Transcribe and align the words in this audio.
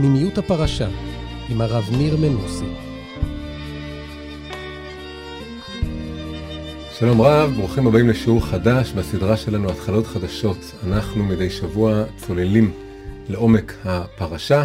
פנימיות 0.00 0.38
הפרשה 0.38 0.88
עם 1.48 1.60
הרב 1.60 1.84
ניר 1.90 2.16
מנוסי. 2.16 2.64
שלום 6.98 7.20
רב, 7.20 7.52
ברוכים 7.56 7.86
הבאים 7.86 8.08
לשיעור 8.08 8.46
חדש 8.46 8.92
בסדרה 8.92 9.36
שלנו 9.36 9.70
התחלות 9.70 10.06
חדשות. 10.06 10.56
אנחנו 10.86 11.24
מדי 11.24 11.50
שבוע 11.50 12.04
צוללים 12.16 12.72
לעומק 13.28 13.74
הפרשה, 13.84 14.64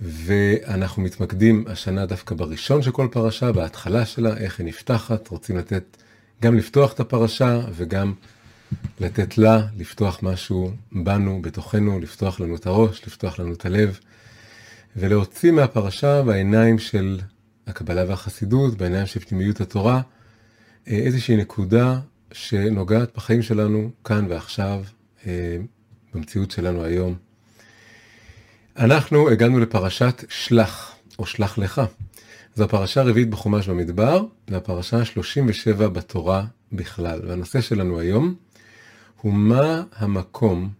ואנחנו 0.00 1.02
מתמקדים 1.02 1.64
השנה 1.66 2.06
דווקא 2.06 2.34
בראשון 2.34 2.82
של 2.82 2.90
כל 2.90 3.08
פרשה, 3.10 3.52
בהתחלה 3.52 4.06
שלה, 4.06 4.36
איך 4.36 4.60
היא 4.60 4.66
נפתחת, 4.66 5.28
רוצים 5.28 5.56
לתת, 5.56 5.96
גם 6.42 6.54
לפתוח 6.54 6.92
את 6.92 7.00
הפרשה 7.00 7.60
וגם 7.72 8.12
לתת 9.00 9.38
לה 9.38 9.62
לפתוח 9.76 10.18
משהו 10.22 10.70
בנו, 10.92 11.42
בתוכנו, 11.42 12.00
לפתוח 12.00 12.40
לנו 12.40 12.56
את 12.56 12.66
הראש, 12.66 13.02
לפתוח 13.06 13.38
לנו 13.38 13.52
את 13.52 13.66
הלב, 13.66 13.98
ולהוציא 14.96 15.52
מהפרשה 15.52 16.22
בעיניים 16.22 16.78
של 16.78 17.20
הקבלה 17.66 18.04
והחסידות, 18.08 18.76
בעיניים 18.76 19.06
של 19.06 19.20
פנימיות 19.20 19.60
התורה, 19.60 20.00
איזושהי 20.86 21.36
נקודה 21.36 22.00
שנוגעת 22.32 23.16
בחיים 23.16 23.42
שלנו 23.42 23.90
כאן 24.04 24.26
ועכשיו, 24.28 24.84
במציאות 26.14 26.50
שלנו 26.50 26.84
היום. 26.84 27.14
אנחנו 28.76 29.30
הגענו 29.30 29.58
לפרשת 29.58 30.24
שלח, 30.28 30.96
או 31.18 31.26
שלח 31.26 31.58
לך. 31.58 31.82
זו 32.54 32.64
הפרשה 32.64 33.00
הרביעית 33.00 33.30
בחומש 33.30 33.68
במדבר, 33.68 34.24
והפרשה 34.48 34.98
ה-37 34.98 35.88
בתורה 35.88 36.44
בכלל. 36.72 37.20
והנושא 37.26 37.60
שלנו 37.60 38.00
היום 38.00 38.34
הוא 39.20 39.32
מה 39.32 39.82
המקום 39.96 40.70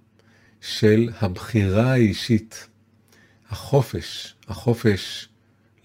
של 0.60 1.10
הבחירה 1.20 1.92
האישית, 1.92 2.67
החופש, 3.50 4.34
החופש 4.48 5.28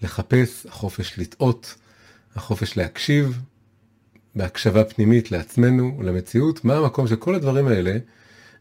לחפש, 0.02 0.66
החופש 0.66 1.18
לטעות, 1.18 1.74
החופש 2.36 2.76
להקשיב, 2.76 3.40
בהקשבה 4.34 4.84
פנימית 4.84 5.30
לעצמנו, 5.30 6.00
למציאות, 6.02 6.64
מה 6.64 6.76
המקום 6.76 7.06
של 7.06 7.16
כל 7.16 7.34
הדברים 7.34 7.66
האלה 7.66 7.96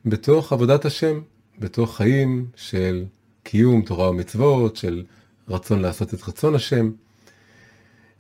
בתוך 0.06 0.54
עבודת 0.54 0.86
השם, 0.86 1.20
בתוך 1.60 1.98
חיים 1.98 2.46
של 2.56 3.06
קיום 3.44 3.82
תורה 3.82 4.10
ומצוות, 4.10 4.76
של 4.76 5.04
רצון 5.50 5.80
לעשות 5.80 6.14
את 6.14 6.28
רצון 6.28 6.56
השם. 6.56 6.92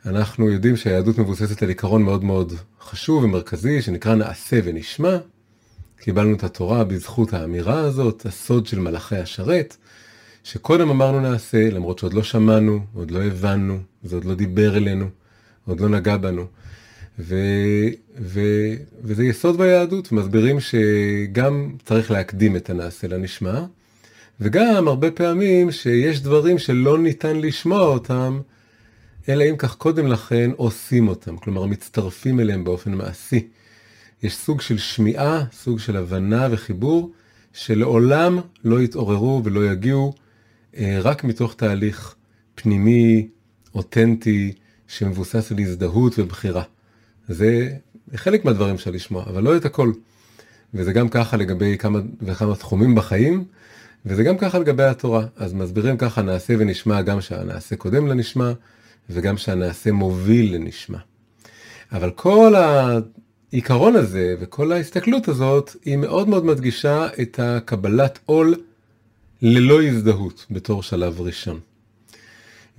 אנחנו 0.05 0.49
יודעים 0.49 0.75
שהיהדות 0.75 1.17
מבוססת 1.17 1.63
על 1.63 1.69
עיקרון 1.69 2.03
מאוד 2.03 2.23
מאוד 2.23 2.53
חשוב 2.81 3.23
ומרכזי, 3.23 3.81
שנקרא 3.81 4.15
נעשה 4.15 4.59
ונשמע. 4.63 5.17
קיבלנו 5.97 6.35
את 6.35 6.43
התורה 6.43 6.83
בזכות 6.83 7.33
האמירה 7.33 7.79
הזאת, 7.79 8.25
הסוד 8.25 8.65
של 8.67 8.79
מלאכי 8.79 9.15
השרת, 9.15 9.77
שקודם 10.43 10.89
אמרנו 10.89 11.19
נעשה, 11.19 11.69
למרות 11.69 11.99
שעוד 11.99 12.13
לא 12.13 12.23
שמענו, 12.23 12.79
עוד 12.93 13.11
לא 13.11 13.23
הבנו, 13.23 13.79
זה 14.03 14.15
עוד 14.15 14.25
לא 14.25 14.35
דיבר 14.35 14.77
אלינו, 14.77 15.05
עוד 15.65 15.79
לא 15.79 15.89
נגע 15.89 16.17
בנו. 16.17 16.45
ו, 17.19 17.35
ו, 18.19 18.41
וזה 19.03 19.23
יסוד 19.23 19.57
ביהדות, 19.57 20.11
מסבירים 20.11 20.57
שגם 20.59 21.71
צריך 21.85 22.11
להקדים 22.11 22.55
את 22.55 22.69
הנעשה 22.69 23.07
לנשמע, 23.07 23.65
וגם 24.39 24.87
הרבה 24.87 25.11
פעמים 25.11 25.71
שיש 25.71 26.21
דברים 26.21 26.59
שלא 26.59 26.97
ניתן 26.97 27.37
לשמוע 27.37 27.81
אותם, 27.81 28.39
אלא 29.29 29.43
אם 29.49 29.57
כך 29.57 29.75
קודם 29.75 30.07
לכן 30.07 30.51
עושים 30.55 31.07
אותם, 31.07 31.37
כלומר 31.37 31.65
מצטרפים 31.65 32.39
אליהם 32.39 32.63
באופן 32.63 32.93
מעשי. 32.93 33.47
יש 34.23 34.35
סוג 34.35 34.61
של 34.61 34.77
שמיעה, 34.77 35.43
סוג 35.51 35.79
של 35.79 35.97
הבנה 35.97 36.47
וחיבור, 36.51 37.11
שלעולם 37.53 38.39
לא 38.63 38.81
יתעוררו 38.81 39.41
ולא 39.43 39.71
יגיעו 39.71 40.13
רק 40.79 41.23
מתוך 41.23 41.53
תהליך 41.53 42.15
פנימי, 42.55 43.27
אותנטי, 43.75 44.53
שמבוסס 44.87 45.51
על 45.51 45.59
הזדהות 45.59 46.13
ובחירה. 46.19 46.63
זה 47.27 47.69
חלק 48.15 48.45
מהדברים 48.45 48.75
אפשר 48.75 48.91
לשמוע, 48.91 49.23
אבל 49.23 49.43
לא 49.43 49.57
את 49.57 49.65
הכל. 49.65 49.91
וזה 50.73 50.93
גם 50.93 51.09
ככה 51.09 51.37
לגבי 51.37 51.77
כמה 51.77 51.99
וכמה 52.21 52.55
תחומים 52.55 52.95
בחיים, 52.95 53.43
וזה 54.05 54.23
גם 54.23 54.37
ככה 54.37 54.59
לגבי 54.59 54.83
התורה. 54.83 55.25
אז 55.35 55.53
מסבירים 55.53 55.97
ככה 55.97 56.21
נעשה 56.21 56.53
ונשמע 56.59 57.01
גם 57.01 57.21
שהנעשה 57.21 57.75
קודם 57.75 58.07
לנשמע, 58.07 58.51
וגם 59.09 59.37
שהנעשה 59.37 59.91
מוביל 59.91 60.55
לנשמע. 60.55 60.97
אבל 61.91 62.11
כל 62.11 62.53
העיקרון 62.55 63.95
הזה 63.95 64.35
וכל 64.39 64.71
ההסתכלות 64.71 65.27
הזאת, 65.27 65.75
היא 65.85 65.97
מאוד 65.97 66.29
מאוד 66.29 66.45
מדגישה 66.45 67.07
את 67.21 67.39
הקבלת 67.39 68.19
עול 68.25 68.55
ללא 69.45 69.83
הזדהות 69.83 70.45
בתור 70.51 70.83
שלב 70.83 71.21
ראשון. 71.21 71.59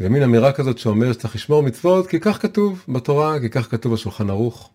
ומין 0.00 0.22
אמירה 0.22 0.52
כזאת 0.52 0.78
שאומר 0.78 1.12
שצריך 1.12 1.34
לשמור 1.34 1.62
מצוות 1.62 2.06
כי 2.06 2.20
כך 2.20 2.42
כתוב 2.42 2.84
בתורה, 2.88 3.40
כי 3.40 3.50
כך 3.50 3.70
כתוב 3.70 3.92
בשולחן 3.92 4.30
ערוך. 4.30 4.70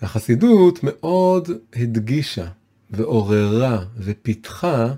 החסידות 0.00 0.80
מאוד 0.82 1.48
הדגישה 1.76 2.48
ועוררה 2.90 3.84
ופיתחה 3.96 4.94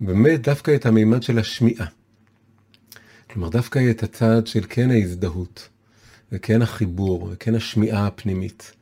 באמת 0.00 0.42
דווקא 0.42 0.74
את 0.74 0.86
המימד 0.86 1.22
של 1.22 1.38
השמיעה. 1.38 1.86
כלומר 3.30 3.48
דווקא 3.48 3.90
את 3.90 4.02
הצד 4.02 4.46
של 4.46 4.64
כן 4.68 4.90
ההזדהות, 4.90 5.68
וכן 6.32 6.62
החיבור, 6.62 7.28
וכן 7.32 7.54
השמיעה 7.54 8.06
הפנימית. 8.06 8.72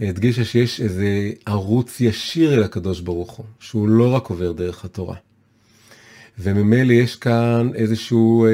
הדגישה 0.00 0.44
שיש 0.44 0.80
איזה 0.80 1.30
ערוץ 1.46 2.00
ישיר 2.00 2.54
אל 2.54 2.62
הקדוש 2.62 3.00
ברוך 3.00 3.32
הוא, 3.32 3.46
שהוא 3.58 3.88
לא 3.88 4.14
רק 4.14 4.26
עובר 4.26 4.52
דרך 4.52 4.84
התורה. 4.84 5.16
וממילא 6.42 6.92
יש 6.92 7.16
כאן 7.16 7.70
איזשהו 7.74 8.46
אה, 8.46 8.50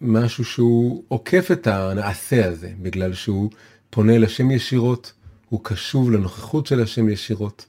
משהו 0.00 0.44
שהוא 0.44 1.04
עוקף 1.08 1.48
את 1.52 1.66
הנעשה 1.66 2.48
הזה, 2.48 2.70
בגלל 2.82 3.14
שהוא 3.14 3.50
פונה 3.90 4.18
לשם 4.18 4.50
ישירות, 4.50 5.12
הוא 5.48 5.60
קשוב 5.62 6.10
לנוכחות 6.10 6.66
של 6.66 6.82
השם 6.82 7.08
ישירות. 7.08 7.66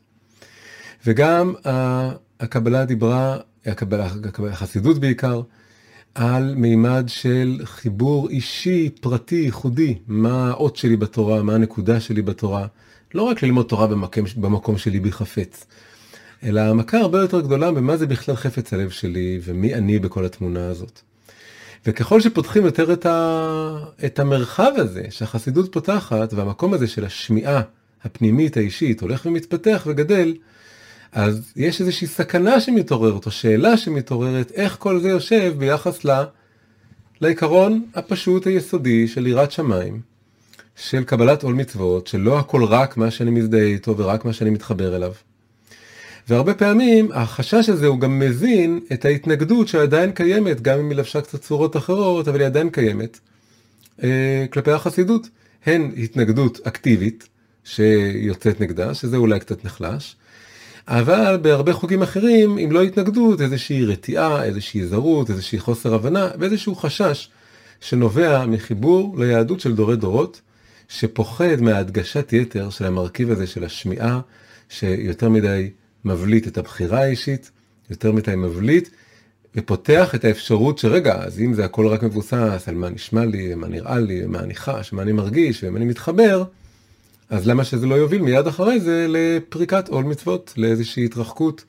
וגם 1.05 1.53
הקבלה 2.39 2.85
דיברה, 2.85 3.37
הקבלה, 3.65 4.07
החסידות 4.51 4.99
בעיקר, 4.99 5.41
על 6.15 6.55
מימד 6.55 7.03
של 7.07 7.59
חיבור 7.63 8.29
אישי, 8.29 8.89
פרטי, 9.01 9.35
ייחודי, 9.35 9.97
מה 10.07 10.49
האות 10.49 10.75
שלי 10.75 10.95
בתורה, 10.95 11.43
מה 11.43 11.55
הנקודה 11.55 11.99
שלי 11.99 12.21
בתורה. 12.21 12.67
לא 13.13 13.21
רק 13.21 13.43
ללמוד 13.43 13.65
תורה 13.65 13.87
במקום, 13.87 14.23
במקום 14.37 14.77
שלי 14.77 14.99
בי 14.99 15.11
חפץ, 15.11 15.65
אלא 16.43 16.59
העמקה 16.59 16.97
הרבה 16.97 17.21
יותר 17.21 17.41
גדולה 17.41 17.71
במה 17.71 17.97
זה 17.97 18.07
בכלל 18.07 18.35
חפץ 18.35 18.73
הלב 18.73 18.89
שלי 18.89 19.39
ומי 19.43 19.73
אני 19.73 19.99
בכל 19.99 20.25
התמונה 20.25 20.67
הזאת. 20.67 21.01
וככל 21.85 22.21
שפותחים 22.21 22.65
יותר 22.65 22.93
את, 22.93 23.05
ה... 23.05 23.77
את 24.05 24.19
המרחב 24.19 24.71
הזה 24.75 25.03
שהחסידות 25.09 25.73
פותחת 25.73 26.33
והמקום 26.33 26.73
הזה 26.73 26.87
של 26.87 27.05
השמיעה 27.05 27.61
הפנימית 28.03 28.57
האישית 28.57 29.01
הולך 29.01 29.25
ומתפתח 29.25 29.83
וגדל, 29.87 30.33
אז 31.11 31.51
יש 31.55 31.81
איזושהי 31.81 32.07
סכנה 32.07 32.59
שמתעוררת 32.61 33.25
או 33.25 33.31
שאלה 33.31 33.77
שמתעוררת 33.77 34.51
איך 34.51 34.75
כל 34.79 34.99
זה 34.99 35.09
יושב 35.09 35.53
ביחס 35.57 36.05
ל... 36.05 36.23
לעיקרון 37.21 37.85
הפשוט 37.95 38.47
היסודי 38.47 39.07
של 39.07 39.27
יראת 39.27 39.51
שמיים, 39.51 40.01
של 40.75 41.03
קבלת 41.03 41.43
עול 41.43 41.53
מצוות, 41.53 42.07
שלא 42.07 42.39
הכל 42.39 42.63
רק 42.63 42.97
מה 42.97 43.11
שאני 43.11 43.31
מזדהה 43.31 43.63
איתו 43.63 43.97
ורק 43.97 44.25
מה 44.25 44.33
שאני 44.33 44.49
מתחבר 44.49 44.95
אליו. 44.95 45.13
והרבה 46.31 46.53
פעמים 46.53 47.09
החשש 47.13 47.69
הזה 47.69 47.87
הוא 47.87 47.99
גם 47.99 48.19
מזין 48.19 48.79
את 48.93 49.05
ההתנגדות 49.05 49.67
שעדיין 49.67 50.11
קיימת, 50.11 50.61
גם 50.61 50.79
אם 50.79 50.89
היא 50.89 50.97
לבשה 50.97 51.21
קצת 51.21 51.41
צורות 51.41 51.77
אחרות, 51.77 52.27
אבל 52.27 52.39
היא 52.39 52.45
עדיין 52.45 52.69
קיימת, 52.69 53.19
אה, 54.03 54.45
כלפי 54.53 54.71
החסידות. 54.71 55.29
הן 55.65 55.91
התנגדות 55.97 56.59
אקטיבית 56.63 57.29
שיוצאת 57.63 58.61
נגדה, 58.61 58.93
שזה 58.93 59.17
אולי 59.17 59.39
קצת 59.39 59.65
נחלש, 59.65 60.15
אבל 60.87 61.37
בהרבה 61.41 61.73
חוגים 61.73 62.01
אחרים, 62.01 62.57
אם 62.57 62.71
לא 62.71 62.83
התנגדות, 62.83 63.41
איזושהי 63.41 63.85
רתיעה, 63.85 64.43
איזושהי 64.43 64.85
זרות, 64.85 65.29
איזושהי 65.29 65.59
חוסר 65.59 65.93
הבנה, 65.93 66.29
ואיזשהו 66.39 66.75
חשש 66.75 67.29
שנובע 67.81 68.45
מחיבור 68.45 69.15
ליהדות 69.19 69.59
של 69.59 69.75
דורי 69.75 69.95
דורות, 69.95 70.41
שפוחד 70.89 71.61
מהדגשת 71.61 72.33
יתר 72.33 72.69
של 72.69 72.85
המרכיב 72.85 73.31
הזה 73.31 73.47
של 73.47 73.63
השמיעה, 73.63 74.19
שיותר 74.69 75.29
מדי 75.29 75.69
מבליט 76.05 76.47
את 76.47 76.57
הבחירה 76.57 76.99
האישית, 76.99 77.51
יותר 77.89 78.11
מדי 78.11 78.35
מבליט, 78.35 78.89
ופותח 79.55 80.15
את 80.15 80.25
האפשרות 80.25 80.77
שרגע, 80.77 81.15
אז 81.15 81.39
אם 81.39 81.53
זה 81.53 81.65
הכל 81.65 81.87
רק 81.87 82.03
מבוסס 82.03 82.63
על 82.67 82.75
מה 82.75 82.89
נשמע 82.89 83.25
לי, 83.25 83.55
מה 83.55 83.67
נראה 83.67 83.99
לי, 83.99 84.25
מה 84.25 84.39
אני 84.39 84.55
חש, 84.55 84.93
מה 84.93 85.01
אני 85.01 85.11
מרגיש, 85.11 85.63
ומה 85.63 85.77
אני 85.77 85.85
מתחבר, 85.85 86.43
אז 87.29 87.47
למה 87.47 87.63
שזה 87.63 87.85
לא 87.85 87.95
יוביל 87.95 88.21
מיד 88.21 88.47
אחרי 88.47 88.79
זה 88.79 89.05
לפריקת 89.09 89.87
עול 89.87 90.03
מצוות, 90.05 90.53
לאיזושהי 90.57 91.05
התרחקות 91.05 91.63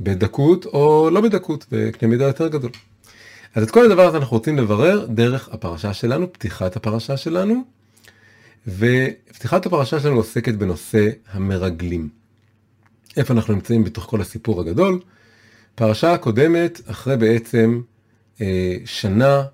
בדקות 0.00 0.66
או 0.66 1.10
לא 1.12 1.20
בדקות, 1.20 1.66
בקנה 1.72 2.08
מידה 2.08 2.24
יותר 2.24 2.48
גדול. 2.48 2.70
אז 3.54 3.62
את 3.62 3.70
כל 3.70 3.84
הדבר 3.84 4.06
הזה 4.06 4.16
אנחנו 4.16 4.36
רוצים 4.36 4.58
לברר 4.58 5.06
דרך 5.06 5.48
הפרשה 5.52 5.94
שלנו, 5.94 6.32
פתיחת 6.32 6.76
הפרשה 6.76 7.16
שלנו, 7.16 7.62
ופתיחת 8.66 9.66
הפרשה 9.66 10.00
שלנו 10.00 10.16
עוסקת 10.16 10.54
בנושא 10.54 11.08
המרגלים. 11.32 12.08
איפה 13.16 13.34
אנחנו 13.34 13.54
נמצאים 13.54 13.84
בתוך 13.84 14.04
כל 14.04 14.20
הסיפור 14.20 14.60
הגדול? 14.60 15.00
פרשה 15.74 16.12
הקודמת, 16.12 16.80
אחרי 16.86 17.16
בעצם 17.16 17.80
אה, 18.40 18.76
שנה 18.84 19.44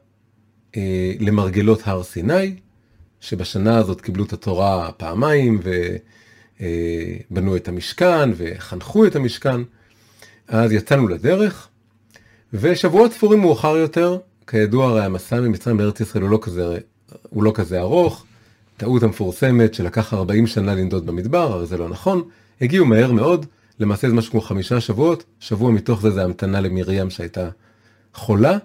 אה, 0.76 1.12
למרגלות 1.20 1.80
הר 1.84 2.02
סיני, 2.02 2.54
שבשנה 3.20 3.78
הזאת 3.78 4.00
קיבלו 4.00 4.24
את 4.24 4.32
התורה 4.32 4.90
פעמיים 4.92 5.60
ובנו 7.30 7.52
אה, 7.52 7.56
את 7.56 7.68
המשכן 7.68 8.30
וחנכו 8.36 9.06
את 9.06 9.16
המשכן, 9.16 9.60
אז 10.48 10.72
יצאנו 10.72 11.08
לדרך, 11.08 11.68
ושבועות 12.52 13.12
ספורים 13.12 13.40
מאוחר 13.40 13.76
יותר, 13.76 14.18
כידוע 14.46 14.86
הרי 14.86 15.04
המסע 15.04 15.40
ממצרים 15.40 15.80
לארץ 15.80 16.00
ישראל 16.00 16.22
הוא 16.22 16.30
לא 16.30 16.38
כזה, 16.42 16.78
הוא 17.30 17.42
לא 17.42 17.52
כזה 17.54 17.80
ארוך, 17.80 18.24
טעות 18.76 19.02
המפורסמת 19.02 19.74
שלקח 19.74 20.14
40 20.14 20.46
שנה 20.46 20.74
לנדוד 20.74 21.06
במדבר, 21.06 21.52
הרי 21.52 21.66
זה 21.66 21.76
לא 21.76 21.88
נכון, 21.88 22.22
הגיעו 22.60 22.86
מהר 22.86 23.12
מאוד, 23.12 23.46
למעשה 23.80 24.08
זה 24.08 24.14
משהו 24.14 24.30
כמו 24.30 24.40
חמישה 24.40 24.80
שבועות, 24.80 25.24
שבוע 25.40 25.70
מתוך 25.70 26.02
זה 26.02 26.10
זה 26.10 26.24
המתנה 26.24 26.60
למרים 26.60 27.10
שהייתה 27.10 27.48
חולה, 28.14 28.58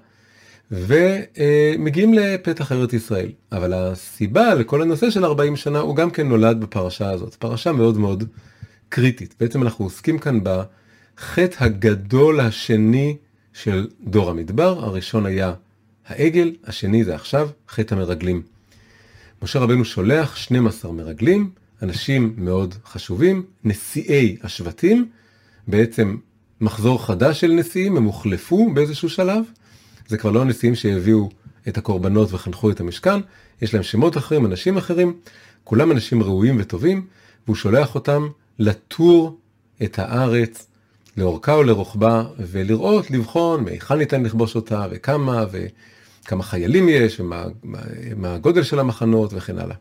ומגיעים 0.72 2.14
לפתח 2.14 2.72
ארץ 2.72 2.94
ישראל. 2.94 3.32
אבל 3.52 3.74
הסיבה 3.74 4.54
לכל 4.54 4.82
הנושא 4.82 5.10
של 5.10 5.26
40 5.26 5.56
שנה 5.56 5.80
הוא 5.80 5.96
גם 5.96 6.12
כן 6.12 6.28
נולד 6.28 6.62
בפרשה 6.62 7.10
הזאת, 7.10 7.36
פרשה 7.36 7.72
מאוד 7.72 7.98
מאוד 7.98 8.24
קריטית. 8.90 9.36
בעצם 9.40 9.64
אנחנו 9.64 9.86
עוסקים 9.86 10.20
כאן 10.20 10.40
בחטא 10.44 11.64
הגדול 11.64 12.40
השני 12.40 13.18
של 13.54 13.88
דור 14.04 14.30
המדבר, 14.30 14.86
הראשון 14.86 15.26
היה 15.26 15.54
העגל, 16.08 16.52
השני 16.64 17.04
זה 17.04 17.16
עכשיו 17.16 17.50
חטא 17.70 17.96
המרגלים. 17.96 18.42
משה 19.44 19.60
רבנו 19.60 19.86
שולח 19.86 20.36
12 20.36 20.92
מרגלים, 20.92 21.50
אנשים 21.84 22.34
מאוד 22.38 22.76
חשובים, 22.86 23.44
נשיאי 23.64 24.38
השבטים, 24.44 25.10
בעצם 25.68 26.18
מחזור 26.62 27.06
חדש 27.06 27.40
של 27.40 27.52
נשיאים, 27.52 27.98
הם 27.98 28.04
הוחלפו 28.04 28.74
באיזשהו 28.74 29.10
שלב, 29.10 29.44
זה 30.08 30.18
כבר 30.18 30.32
לא 30.32 30.42
הנשיאים 30.42 30.76
שהביאו 30.76 31.30
את 31.68 31.78
הקורבנות 31.78 32.34
וחנכו 32.34 32.72
את 32.72 32.80
המשכן, 32.80 33.20
יש 33.62 33.74
להם 33.74 33.84
שמות 33.84 34.18
אחרים, 34.18 34.46
אנשים 34.46 34.78
אחרים, 34.78 35.14
כולם 35.64 35.92
אנשים 35.92 36.24
ראויים 36.24 36.58
וטובים, 36.60 37.06
והוא 37.46 37.56
שולח 37.56 37.96
אותם 37.96 38.28
לטור 38.60 39.38
את 39.84 40.00
הארץ, 40.00 40.68
לאורכה 41.18 41.56
ולרוחבה, 41.56 42.24
ולראות, 42.38 43.12
לבחון 43.12 43.64
מהיכן 43.64 43.96
ניתן 43.96 44.24
לכבוש 44.24 44.56
אותה, 44.56 44.86
וכמה, 44.92 45.46
וכמה 45.52 46.44
חיילים 46.44 46.90
יש, 46.90 47.20
ומה 47.20 47.46
מה, 47.64 47.80
מה 48.16 48.34
הגודל 48.34 48.64
של 48.64 48.80
המחנות, 48.80 49.34
וכן 49.34 49.60
הלאה. 49.60 49.76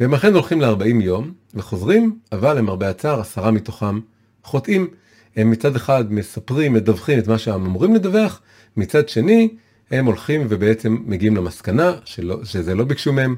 והם 0.00 0.14
אכן 0.14 0.34
הולכים 0.34 0.60
ל-40 0.60 1.02
יום, 1.02 1.32
וחוזרים, 1.54 2.18
אבל 2.32 2.58
למרבה 2.58 2.90
הצער, 2.90 3.20
עשרה 3.20 3.50
מתוכם 3.50 4.00
חוטאים. 4.44 4.88
הם 5.36 5.50
מצד 5.50 5.76
אחד 5.76 6.12
מספרים, 6.12 6.72
מדווחים 6.72 7.18
את 7.18 7.28
מה 7.28 7.38
שהם 7.38 7.66
אמורים 7.66 7.94
לדווח, 7.94 8.40
מצד 8.76 9.08
שני, 9.08 9.48
הם 9.90 10.06
הולכים 10.06 10.46
ובעצם 10.48 10.98
מגיעים 11.06 11.36
למסקנה 11.36 11.92
שלא, 12.04 12.44
שזה 12.44 12.74
לא 12.74 12.84
ביקשו 12.84 13.12
מהם, 13.12 13.36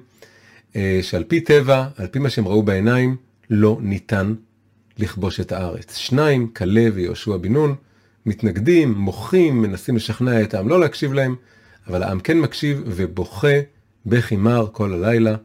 אה, 0.76 0.98
שעל 1.02 1.24
פי 1.24 1.40
טבע, 1.40 1.88
על 1.96 2.06
פי 2.06 2.18
מה 2.18 2.30
שהם 2.30 2.48
ראו 2.48 2.62
בעיניים, 2.62 3.16
לא 3.50 3.78
ניתן 3.80 4.34
לכבוש 4.98 5.40
את 5.40 5.52
הארץ. 5.52 5.96
שניים, 5.96 6.48
כלב 6.48 6.92
ויהושע 6.96 7.36
בן 7.36 7.52
נון, 7.52 7.74
מתנגדים, 8.26 8.92
מוחים, 8.92 9.62
מנסים 9.62 9.96
לשכנע 9.96 10.42
את 10.42 10.54
העם 10.54 10.68
לא 10.68 10.80
להקשיב 10.80 11.12
להם, 11.12 11.36
אבל 11.86 12.02
העם 12.02 12.20
כן 12.20 12.40
מקשיב 12.40 12.82
ובוכה 12.86 13.60
בכי 14.06 14.36
מר 14.36 14.66
כל 14.72 14.92
הלילה. 14.92 15.36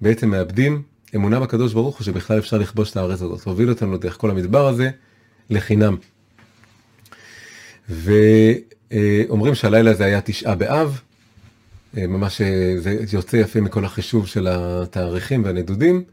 בעצם 0.00 0.30
מאבדים 0.30 0.82
אמונה 1.14 1.40
בקדוש 1.40 1.72
ברוך 1.72 1.98
הוא 1.98 2.04
שבכלל 2.04 2.38
אפשר 2.38 2.58
לכבוש 2.58 2.90
את 2.90 2.96
הארץ 2.96 3.22
הזאת. 3.22 3.44
הוביל 3.44 3.70
אותנו 3.70 3.96
דרך 3.96 4.16
כל 4.16 4.30
המדבר 4.30 4.68
הזה 4.68 4.90
לחינם. 5.50 5.96
ואומרים 7.88 9.54
שהלילה 9.54 9.90
הזה 9.90 10.04
היה 10.04 10.20
תשעה 10.20 10.54
באב, 10.54 11.00
אה, 11.96 12.06
ממש 12.06 12.40
אה, 12.40 12.74
זה 12.78 13.16
יוצא 13.16 13.36
יפה 13.36 13.60
מכל 13.60 13.84
החישוב 13.84 14.26
של 14.26 14.48
התאריכים 14.50 15.44
והנדודים, 15.44 16.04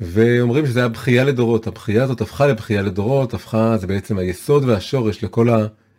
ואומרים 0.00 0.66
שזה 0.66 0.80
היה 0.80 0.88
בכייה 0.88 1.24
לדורות, 1.24 1.66
הבכייה 1.66 2.04
הזאת 2.04 2.20
הפכה 2.20 2.46
לבכייה 2.46 2.82
לדורות, 2.82 3.34
הפכה, 3.34 3.76
זה 3.78 3.86
בעצם 3.86 4.18
היסוד 4.18 4.64
והשורש 4.64 5.24
לכל 5.24 5.48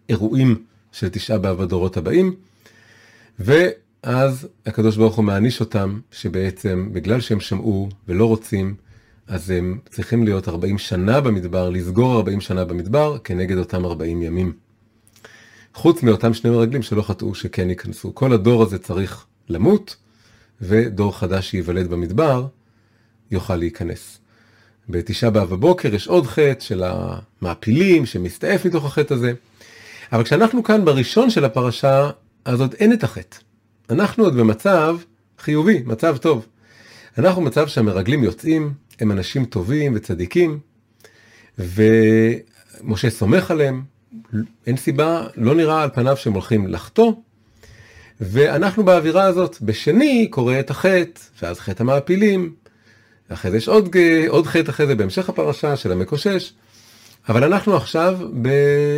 האירועים 0.09 0.63
של 0.91 1.09
תשעה 1.09 1.38
באב 1.38 1.61
הדורות 1.61 1.97
הבאים, 1.97 2.35
ואז 4.03 4.47
הקדוש 4.65 4.97
ברוך 4.97 5.15
הוא 5.15 5.25
מעניש 5.25 5.59
אותם, 5.59 6.00
שבעצם 6.11 6.89
בגלל 6.91 7.21
שהם 7.21 7.39
שמעו 7.39 7.89
ולא 8.07 8.25
רוצים, 8.25 8.75
אז 9.27 9.50
הם 9.50 9.79
צריכים 9.89 10.23
להיות 10.23 10.47
40 10.47 10.77
שנה 10.77 11.21
במדבר, 11.21 11.69
לסגור 11.69 12.15
40 12.15 12.41
שנה 12.41 12.65
במדבר 12.65 13.17
כנגד 13.17 13.57
אותם 13.57 13.85
40 13.85 14.21
ימים. 14.21 14.53
חוץ 15.73 16.03
מאותם 16.03 16.33
שני 16.33 16.51
מרגלים 16.51 16.81
שלא 16.81 17.01
חטאו 17.01 17.35
שכן 17.35 17.69
ייכנסו. 17.69 18.15
כל 18.15 18.33
הדור 18.33 18.63
הזה 18.63 18.79
צריך 18.79 19.25
למות, 19.50 19.95
ודור 20.61 21.17
חדש 21.17 21.50
שייוולד 21.50 21.89
במדבר 21.89 22.47
יוכל 23.31 23.55
להיכנס. 23.55 24.19
בתשעה 24.89 25.29
באב 25.29 25.50
בבוקר 25.50 25.95
יש 25.95 26.07
עוד 26.07 26.27
חטא 26.27 26.59
של 26.59 26.83
המעפילים 26.85 28.05
שמסתעף 28.05 28.65
מתוך 28.65 28.85
החטא 28.85 29.13
הזה. 29.13 29.33
אבל 30.11 30.23
כשאנחנו 30.23 30.63
כאן 30.63 30.85
בראשון 30.85 31.29
של 31.29 31.45
הפרשה, 31.45 32.09
אז 32.45 32.61
עוד 32.61 32.73
אין 32.73 32.94
את 32.94 33.03
החטא. 33.03 33.38
אנחנו 33.89 34.24
עוד 34.24 34.35
במצב 34.35 34.97
חיובי, 35.39 35.83
מצב 35.85 36.18
טוב. 36.18 36.45
אנחנו 37.18 37.41
במצב 37.41 37.68
שהמרגלים 37.68 38.24
יוצאים, 38.24 38.74
הם 39.00 39.12
אנשים 39.12 39.45
טובים 39.45 39.94
וצדיקים, 39.95 40.59
ומשה 41.57 43.09
סומך 43.09 43.51
עליהם, 43.51 43.83
אין 44.68 44.77
סיבה, 44.77 45.27
לא 45.35 45.56
נראה 45.56 45.83
על 45.83 45.89
פניו 45.94 46.18
שהם 46.18 46.33
הולכים 46.33 46.68
לחטוא, 46.68 47.13
ואנחנו 48.21 48.83
באווירה 48.83 49.24
הזאת. 49.24 49.57
בשני 49.62 50.27
קורה 50.29 50.59
את 50.59 50.69
החטא, 50.69 51.21
ואז 51.41 51.59
חטא 51.59 51.83
המעפילים, 51.83 52.53
אחרי 53.29 53.51
זה 53.51 53.57
יש 53.57 53.68
עוד, 53.68 53.95
עוד 54.27 54.47
חטא 54.47 54.69
אחרי 54.69 54.88
זה 54.88 54.95
בהמשך 54.95 55.29
הפרשה 55.29 55.75
של 55.75 55.91
המקושש, 55.91 56.53
אבל 57.29 57.44
אנחנו 57.44 57.75
עכשיו 57.75 58.19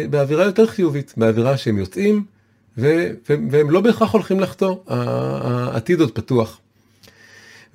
באווירה 0.10 0.44
יותר 0.46 0.68
חיובית, 0.68 1.14
באווירה 1.18 1.58
שהם 1.58 1.78
יוצאים, 1.78 2.26
ו, 2.78 3.10
והם 3.50 3.72
לא 3.72 3.82
בהכרח 3.82 4.12
הולכים 4.12 4.40
לחטוא, 4.40 4.76
העתיד 4.88 6.00
עוד 6.00 6.12
פתוח. 6.12 6.60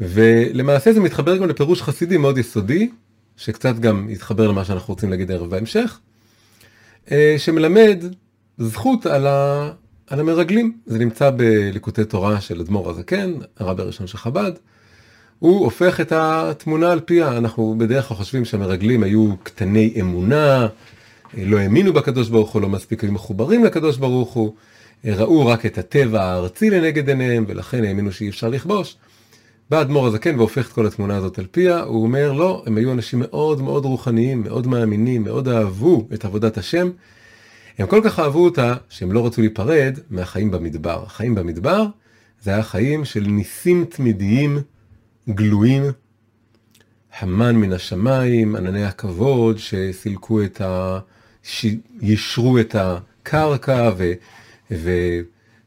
ולמעשה 0.01 0.93
זה 0.93 1.01
מתחבר 1.01 1.37
גם 1.37 1.49
לפירוש 1.49 1.83
חסידי 1.83 2.17
מאוד 2.17 2.39
יסודי, 2.39 2.91
שקצת 3.37 3.79
גם 3.79 4.11
יתחבר 4.11 4.49
למה 4.49 4.65
שאנחנו 4.65 4.95
רוצים 4.95 5.11
להגיד 5.11 5.31
ערב 5.31 5.51
בהמשך, 5.51 5.99
אה, 7.11 7.35
שמלמד 7.39 8.05
זכות 8.59 9.07
על, 9.07 9.27
ה, 9.27 9.71
על 10.07 10.21
המרגלים. 10.21 10.79
זה 10.87 10.99
נמצא 10.99 11.31
בליקוטי 11.37 12.05
תורה 12.05 12.41
של 12.41 12.61
אדמו"ר 12.61 12.91
הזקן, 12.91 13.33
הרב 13.59 13.81
הראשון 13.81 14.07
של 14.07 14.19
חב"ד. 14.19 14.53
הוא 15.39 15.65
הופך 15.65 16.01
את 16.01 16.13
התמונה 16.13 16.93
על 16.93 17.01
פיה. 17.01 17.39
אנחנו 17.39 17.75
בדרך 17.79 18.09
כלל 18.09 18.17
חושבים 18.17 18.45
שהמרגלים 18.45 19.03
היו 19.03 19.35
קטני 19.43 19.95
אמונה, 20.01 20.67
לא 21.39 21.59
האמינו 21.59 21.93
בקדוש 21.93 22.29
ברוך 22.29 22.51
הוא, 22.51 22.63
לא 22.63 22.69
מספיק 22.69 23.05
היו 23.05 23.13
מחוברים 23.13 23.65
לקדוש 23.65 23.97
ברוך 23.97 24.33
הוא, 24.33 24.55
ראו 25.05 25.47
רק 25.47 25.67
את 25.67 25.79
הטבע 25.79 26.23
הארצי 26.23 26.71
לנגד 26.71 27.09
עיניהם, 27.09 27.45
ולכן 27.49 27.85
האמינו 27.85 28.13
שאי 28.13 28.29
אפשר 28.29 28.49
לכבוש. 28.49 28.97
בא 29.71 29.81
אדמו"ר 29.81 30.07
הזקן 30.07 30.39
והופך 30.39 30.69
את 30.69 30.73
כל 30.73 30.87
התמונה 30.87 31.17
הזאת 31.17 31.39
על 31.39 31.47
פיה, 31.51 31.81
הוא 31.81 32.03
אומר 32.03 32.33
לא, 32.33 32.63
הם 32.67 32.77
היו 32.77 32.93
אנשים 32.93 33.19
מאוד 33.19 33.63
מאוד 33.63 33.85
רוחניים, 33.85 34.43
מאוד 34.43 34.67
מאמינים, 34.67 35.25
מאוד 35.25 35.49
אהבו 35.49 36.09
את 36.15 36.25
עבודת 36.25 36.59
השם. 36.59 36.91
הם 37.79 37.87
כל 37.87 38.01
כך 38.05 38.19
אהבו 38.19 38.45
אותה, 38.45 38.75
שהם 38.89 39.13
לא 39.13 39.27
רצו 39.27 39.41
להיפרד 39.41 39.99
מהחיים 40.11 40.51
במדבר. 40.51 41.03
החיים 41.07 41.35
במדבר 41.35 41.87
זה 42.43 42.51
היה 42.51 42.63
חיים 42.63 43.05
של 43.05 43.21
ניסים 43.21 43.85
תמידיים 43.85 44.59
גלויים, 45.29 45.83
המן 47.19 47.57
מן 47.57 47.73
השמיים, 47.73 48.57
ענני 48.57 48.85
הכבוד 48.85 49.59
שסילקו 49.59 50.43
את 50.43 50.61
ה... 50.61 50.99
שישרו 51.43 52.59
את 52.59 52.77
הקרקע 52.79 53.91
ו... 54.71 54.77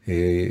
ו... 0.08 0.12
אה, 0.12 0.46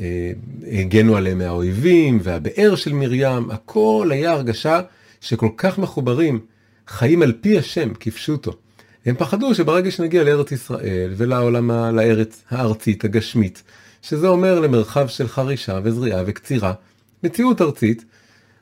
אה, 0.00 0.32
הגנו 0.80 1.16
עליהם 1.16 1.38
מהאויבים, 1.38 2.18
והבאר 2.22 2.74
של 2.74 2.92
מרים, 2.92 3.50
הכל 3.50 4.08
היה 4.12 4.32
הרגשה 4.32 4.80
שכל 5.20 5.48
כך 5.56 5.78
מחוברים, 5.78 6.40
חיים 6.88 7.22
על 7.22 7.32
פי 7.40 7.58
השם, 7.58 7.94
כפשוטו. 8.00 8.52
הם 9.06 9.14
פחדו 9.18 9.54
שברגע 9.54 9.90
שנגיע 9.90 10.24
לארץ 10.24 10.52
ישראל 10.52 11.14
ולעולם, 11.16 11.70
לארץ 11.70 12.42
הארצית, 12.50 13.04
הגשמית, 13.04 13.62
שזה 14.02 14.28
אומר 14.28 14.60
למרחב 14.60 15.08
של 15.08 15.28
חרישה 15.28 15.80
וזריעה 15.84 16.22
וקצירה, 16.26 16.72
מציאות 17.24 17.62
ארצית, 17.62 18.04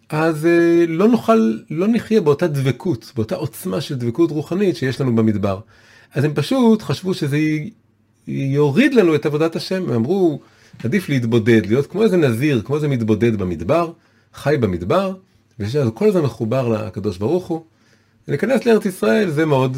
אז 0.08 0.46
אה, 0.46 0.84
לא 0.88 1.08
נוכל, 1.08 1.58
לא 1.70 1.88
נחיה 1.88 2.20
באותה 2.20 2.46
דבקות, 2.46 3.12
באותה 3.16 3.34
עוצמה 3.34 3.80
של 3.80 3.94
דבקות 3.94 4.30
רוחנית 4.30 4.76
שיש 4.76 5.00
לנו 5.00 5.16
במדבר. 5.16 5.60
אז 6.14 6.24
הם 6.24 6.34
פשוט 6.34 6.82
חשבו 6.82 7.14
שזה 7.14 7.38
יוריד 8.28 8.94
לנו 8.94 9.14
את 9.14 9.26
עבודת 9.26 9.56
השם, 9.56 9.82
הם 9.88 9.92
אמרו, 9.94 10.40
עדיף 10.84 11.08
להתבודד, 11.08 11.66
להיות 11.66 11.86
כמו 11.86 12.02
איזה 12.02 12.16
נזיר, 12.16 12.62
כמו 12.64 12.76
איזה 12.76 12.88
מתבודד 12.88 13.36
במדבר, 13.36 13.92
חי 14.34 14.56
במדבר, 14.60 15.14
ושכל 15.58 16.08
הזמן 16.08 16.20
מחובר 16.20 16.68
לקדוש 16.68 17.18
ברוך 17.18 17.46
הוא. 17.46 17.64
ולהיכנס 18.28 18.66
לארץ 18.66 18.86
ישראל 18.86 19.30
זה 19.30 19.46
מאוד 19.46 19.76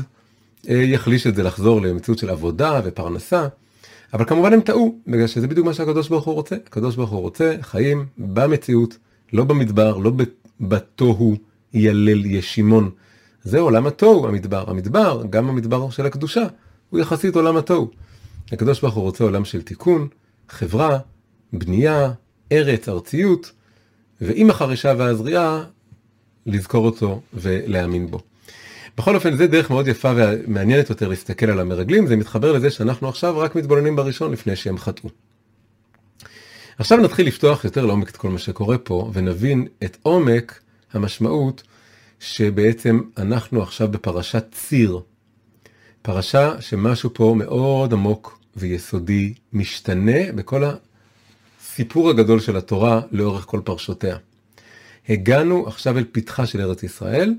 אה, 0.69 0.75
יחליש 0.75 1.27
את 1.27 1.35
זה 1.35 1.43
לחזור 1.43 1.81
למציאות 1.83 2.19
של 2.19 2.31
עבודה 2.31 2.81
ופרנסה. 2.85 3.49
אבל 4.15 4.25
כמובן 4.25 4.53
הם 4.53 4.61
טעו, 4.61 4.99
בגלל 5.07 5.27
שזה 5.27 5.47
בדיוק 5.47 5.67
מה 5.67 5.75
שהקדוש 5.75 6.09
ברוך 6.09 6.25
הוא 6.25 6.35
רוצה. 6.35 6.57
הקדוש 6.67 6.97
ברוך 6.97 7.11
הוא 7.11 7.21
רוצה 7.21 7.57
חיים 7.61 8.07
במציאות, 8.19 8.97
לא 9.33 9.45
במדבר, 9.45 9.97
לא 9.97 10.13
בתוהו 10.61 11.37
ילל 11.75 12.27
ישימון. 12.27 12.91
זה 13.45 13.61
עולם 13.61 13.87
התוהו, 13.87 14.29
המדבר. 14.29 14.65
המדבר, 14.71 15.23
גם 15.31 15.49
המדבר 15.49 15.91
של 15.91 16.07
הקדושה, 16.07 16.47
הוא 16.91 17.01
יחסית 17.01 17.37
עולם 17.37 17.57
התוהו. 17.57 17.89
הקדוש 18.53 18.81
ברוך 18.81 18.95
הוא 18.95 19.03
רוצה 19.03 19.25
עולם 19.25 19.45
של 19.45 19.63
תיקון, 19.63 20.09
חברה, 20.49 20.99
בנייה, 21.53 22.13
ארץ, 22.53 22.89
ארציות, 22.89 23.53
ועם 24.21 24.51
החרישה 24.51 24.95
והזריעה, 24.99 25.65
לזכור 26.47 26.87
אותו 26.87 27.21
ולהאמין 27.35 28.11
בו. 28.11 28.21
בכל 28.97 29.15
אופן, 29.15 29.37
זה 29.37 29.47
דרך 29.47 29.71
מאוד 29.71 29.89
יפה 29.89 30.13
ומעניינת 30.17 30.91
יותר 30.91 31.09
להסתכל 31.09 31.51
על 31.51 31.61
המרגלים, 31.61 32.07
זה 32.07 32.17
מתחבר 32.17 32.53
לזה 32.53 32.71
שאנחנו 32.71 33.09
עכשיו 33.09 33.39
רק 33.39 33.55
מתבוננים 33.55 33.97
בראשון 33.97 34.33
לפני 34.33 34.57
שהם 34.57 34.79
חטאו. 34.79 35.11
עכשיו 36.79 36.99
נתחיל 36.99 37.27
לפתוח 37.27 37.65
יותר 37.65 37.87
לעומק 37.87 38.11
את 38.11 38.17
כל 38.17 38.31
מה 38.31 38.39
שקורה 38.39 38.79
פה, 38.79 39.11
ונבין 39.13 39.67
את 39.85 39.97
עומק 40.03 40.61
המשמעות 40.93 41.63
שבעצם 42.21 43.01
אנחנו 43.19 43.63
עכשיו 43.63 43.89
בפרשת 43.89 44.45
ציר. 44.53 45.01
פרשה 46.03 46.61
שמשהו 46.61 47.11
פה 47.15 47.35
מאוד 47.39 47.93
עמוק 47.93 48.38
ויסודי 48.59 49.35
משתנה 49.53 50.33
בכל 50.35 50.63
הסיפור 51.61 52.11
הגדול 52.11 52.41
של 52.41 52.57
התורה 52.57 53.01
לאורך 53.11 53.45
כל 53.45 53.61
פרשותיה. 53.65 54.17
הגענו 55.09 55.67
עכשיו 55.67 55.99
אל 55.99 56.05
פתחה 56.13 56.47
של 56.47 56.61
ארץ 56.61 56.83
ישראל, 56.83 57.35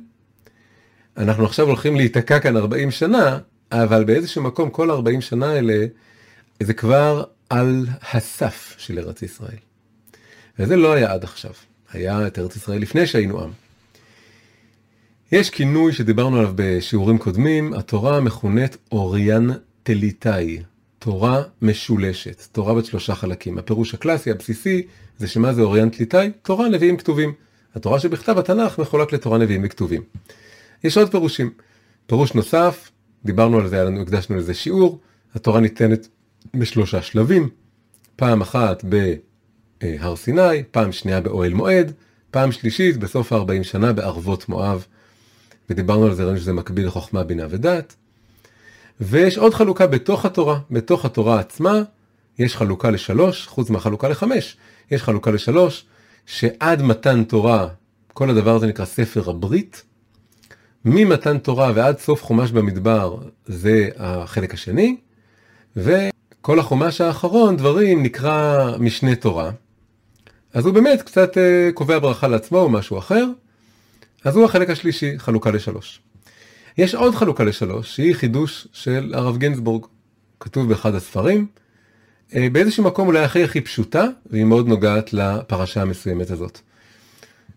אנחנו 1.17 1.45
עכשיו 1.45 1.65
הולכים 1.67 1.95
להיתקע 1.95 2.39
כאן 2.39 2.57
40 2.57 2.91
שנה, 2.91 3.39
אבל 3.71 4.03
באיזשהו 4.03 4.43
מקום 4.43 4.69
כל 4.69 4.91
40 4.91 5.21
שנה 5.21 5.51
האלה, 5.51 5.85
זה 6.63 6.73
כבר 6.73 7.23
על 7.49 7.87
הסף 8.13 8.75
של 8.77 8.99
ארץ 8.99 9.21
ישראל. 9.21 9.57
וזה 10.59 10.75
לא 10.75 10.93
היה 10.93 11.13
עד 11.13 11.23
עכשיו, 11.23 11.51
היה 11.91 12.27
את 12.27 12.39
ארץ 12.39 12.55
ישראל 12.55 12.81
לפני 12.81 13.07
שהיינו 13.07 13.41
עם. 13.41 13.51
יש 15.31 15.49
כינוי 15.49 15.93
שדיברנו 15.93 16.37
עליו 16.37 16.51
בשיעורים 16.55 17.17
קודמים, 17.17 17.73
התורה 17.73 18.21
מכונת 18.21 18.77
אוריאן 18.91 19.47
טליטאי, 19.83 20.59
תורה 20.99 21.41
משולשת, 21.61 22.47
תורה 22.51 22.73
בת 22.73 22.85
שלושה 22.85 23.15
חלקים. 23.15 23.57
הפירוש 23.57 23.93
הקלאסי, 23.93 24.31
הבסיסי, 24.31 24.87
זה 25.17 25.27
שמה 25.27 25.53
זה 25.53 25.61
אוריאן 25.61 25.89
טליטאי? 25.89 26.31
תורה, 26.41 26.69
נביאים, 26.69 26.97
כתובים. 26.97 27.33
התורה 27.75 27.99
שבכתב 27.99 28.37
התנ"ך 28.37 28.79
מחולק 28.79 29.13
לתורה, 29.13 29.37
נביאים 29.37 29.61
וכתובים. 29.65 30.01
יש 30.83 30.97
עוד 30.97 31.11
פירושים. 31.11 31.51
פירוש 32.07 32.33
נוסף, 32.33 32.91
דיברנו 33.25 33.59
על 33.59 33.67
זה, 33.67 33.87
הקדשנו 34.01 34.37
לזה 34.37 34.53
שיעור, 34.53 34.99
התורה 35.35 35.59
ניתנת 35.59 36.07
בשלושה 36.53 37.01
שלבים, 37.01 37.49
פעם 38.15 38.41
אחת 38.41 38.83
בהר 38.83 40.15
סיני, 40.15 40.63
פעם 40.71 40.91
שנייה 40.91 41.21
באוהל 41.21 41.53
מועד, 41.53 41.91
פעם 42.31 42.51
שלישית 42.51 42.97
בסוף 42.97 43.33
ה-40 43.33 43.63
שנה 43.63 43.93
בערבות 43.93 44.49
מואב, 44.49 44.85
ודיברנו 45.69 46.05
על 46.05 46.13
זה, 46.13 46.23
ראינו 46.23 46.39
שזה 46.39 46.53
מקביל 46.53 46.87
לחוכמה, 46.87 47.23
בינה 47.23 47.45
ודת. 47.49 47.95
ויש 48.99 49.37
עוד 49.37 49.53
חלוקה 49.53 49.87
בתוך 49.87 50.25
התורה, 50.25 50.59
בתוך 50.71 51.05
התורה 51.05 51.39
עצמה, 51.39 51.81
יש 52.39 52.55
חלוקה 52.55 52.89
לשלוש, 52.89 53.47
חוץ 53.47 53.69
מהחלוקה 53.69 54.09
לחמש, 54.09 54.57
יש 54.91 55.03
חלוקה 55.03 55.31
לשלוש, 55.31 55.85
שעד 56.25 56.81
מתן 56.81 57.23
תורה, 57.23 57.67
כל 58.13 58.29
הדבר 58.29 58.55
הזה 58.55 58.67
נקרא 58.67 58.85
ספר 58.85 59.29
הברית, 59.29 59.83
ממתן 60.85 61.37
תורה 61.37 61.71
ועד 61.75 61.99
סוף 61.99 62.23
חומש 62.23 62.51
במדבר 62.51 63.17
זה 63.45 63.89
החלק 63.97 64.53
השני, 64.53 64.97
וכל 65.75 66.59
החומש 66.59 67.01
האחרון, 67.01 67.57
דברים, 67.57 68.03
נקרא 68.03 68.71
משנה 68.79 69.15
תורה. 69.15 69.51
אז 70.53 70.65
הוא 70.65 70.73
באמת 70.73 71.01
קצת 71.01 71.37
uh, 71.37 71.73
קובע 71.73 71.99
ברכה 71.99 72.27
לעצמו 72.27 72.57
או 72.57 72.69
משהו 72.69 72.97
אחר, 72.97 73.25
אז 74.23 74.35
הוא 74.35 74.45
החלק 74.45 74.69
השלישי, 74.69 75.19
חלוקה 75.19 75.51
לשלוש. 75.51 76.01
יש 76.79 76.95
עוד 76.95 77.15
חלוקה 77.15 77.43
לשלוש, 77.43 77.95
שהיא 77.95 78.15
חידוש 78.15 78.67
של 78.73 79.13
הרב 79.17 79.37
גינזבורג, 79.37 79.85
כתוב 80.39 80.69
באחד 80.69 80.95
הספרים, 80.95 81.47
uh, 82.29 82.33
באיזשהו 82.51 82.83
מקום 82.83 83.07
אולי 83.07 83.23
הכי 83.23 83.43
הכי 83.43 83.61
פשוטה, 83.61 84.05
והיא 84.31 84.43
מאוד 84.43 84.67
נוגעת 84.67 85.13
לפרשה 85.13 85.81
המסוימת 85.81 86.31
הזאת. 86.31 86.59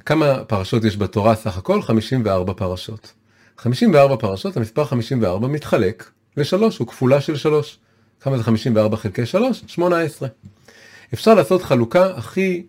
כמה 0.07 0.45
פרשות 0.45 0.85
יש 0.85 0.97
בתורה 0.97 1.35
סך 1.35 1.59
הכל? 1.59 1.83
54 1.83 2.53
פרשות. 2.55 3.13
54 3.59 4.17
פרשות, 4.17 4.57
המספר 4.57 4.85
54 4.85 5.49
מתחלק 5.49 6.11
לשלוש, 6.37 6.79
הוא 6.79 6.89
כפולה 6.89 7.21
של 7.21 7.37
שלוש. 7.37 7.79
כמה 8.21 8.39
זה 8.39 8.45
54 8.45 8.97
חלקי 8.97 9.27
3? 9.27 9.63
18. 9.67 10.29
אפשר 11.15 11.35
לעשות 11.35 11.63
חלוקה 11.63 12.07
הכי 12.17 12.67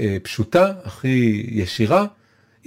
אה, 0.00 0.16
פשוטה, 0.22 0.72
הכי 0.84 1.46
ישירה, 1.48 2.06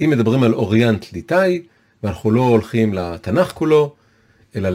אם 0.00 0.10
מדברים 0.10 0.42
על 0.42 0.54
אוריינט 0.54 1.12
ליטאי, 1.12 1.62
ואנחנו 2.02 2.30
לא 2.30 2.42
הולכים 2.42 2.94
לתנ"ך 2.94 3.52
כולו, 3.52 3.94
אלא 4.56 4.68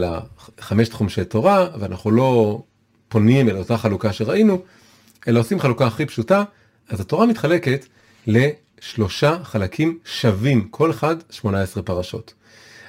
לחמש 0.57 0.89
תחומשי 0.89 1.25
תורה, 1.25 1.67
ואנחנו 1.79 2.11
לא 2.11 2.61
פונים 3.07 3.49
אל 3.49 3.57
אותה 3.57 3.77
חלוקה 3.77 4.13
שראינו, 4.13 4.61
אלא 5.27 5.39
עושים 5.39 5.59
חלוקה 5.59 5.87
הכי 5.87 6.05
פשוטה, 6.05 6.43
אז 6.89 6.99
התורה 6.99 7.25
מתחלקת 7.25 7.85
לשלושה 8.27 9.37
חלקים 9.43 9.99
שווים, 10.05 10.67
כל 10.71 10.91
אחד 10.91 11.15
18 11.29 11.83
פרשות. 11.83 12.33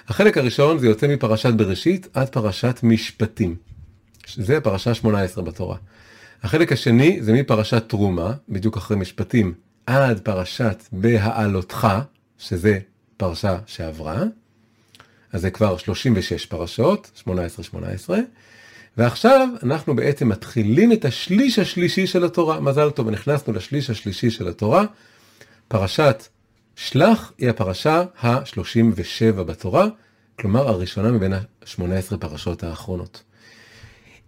החלק 0.09 0.39
הראשון 0.39 0.79
זה 0.79 0.87
יוצא 0.87 1.07
מפרשת 1.07 1.53
בראשית 1.53 2.09
עד 2.15 2.29
פרשת 2.29 2.81
משפטים. 2.83 3.57
זה 4.35 4.57
הפרשה 4.57 4.95
18 4.95 5.45
בתורה. 5.45 5.77
החלק 6.43 6.73
השני 6.73 7.19
זה 7.23 7.33
מפרשת 7.33 7.89
תרומה, 7.89 8.33
בדיוק 8.49 8.77
אחרי 8.77 8.97
משפטים, 8.97 9.55
עד 9.87 10.21
פרשת 10.21 10.83
בהעלותך, 10.93 11.89
שזה 12.39 12.79
פרשה 13.17 13.59
שעברה. 13.67 14.23
אז 15.33 15.41
זה 15.41 15.51
כבר 15.51 15.77
36 15.77 16.47
פרשות, 16.47 17.23
18-18. 17.27 18.11
ועכשיו 18.97 19.49
אנחנו 19.63 19.97
בעצם 19.97 20.29
מתחילים 20.29 20.93
את 20.93 21.05
השליש 21.05 21.59
השלישי 21.59 22.07
של 22.07 22.25
התורה. 22.25 22.61
מזל 22.61 22.91
טוב, 22.91 23.11
נכנסנו 23.11 23.53
לשליש 23.53 23.91
השלישי 23.91 24.31
של 24.31 24.49
התורה. 24.49 24.85
פרשת 25.69 26.27
שלח 26.77 27.33
היא 27.39 27.51
הפרשה 27.51 28.05
ה-37 28.21 29.43
בתורה, 29.43 29.87
כלומר 30.39 30.69
הראשונה 30.69 31.11
מבין 31.11 31.33
ה-18 31.33 32.17
פרשות 32.21 32.65
האחרונות. 32.65 33.23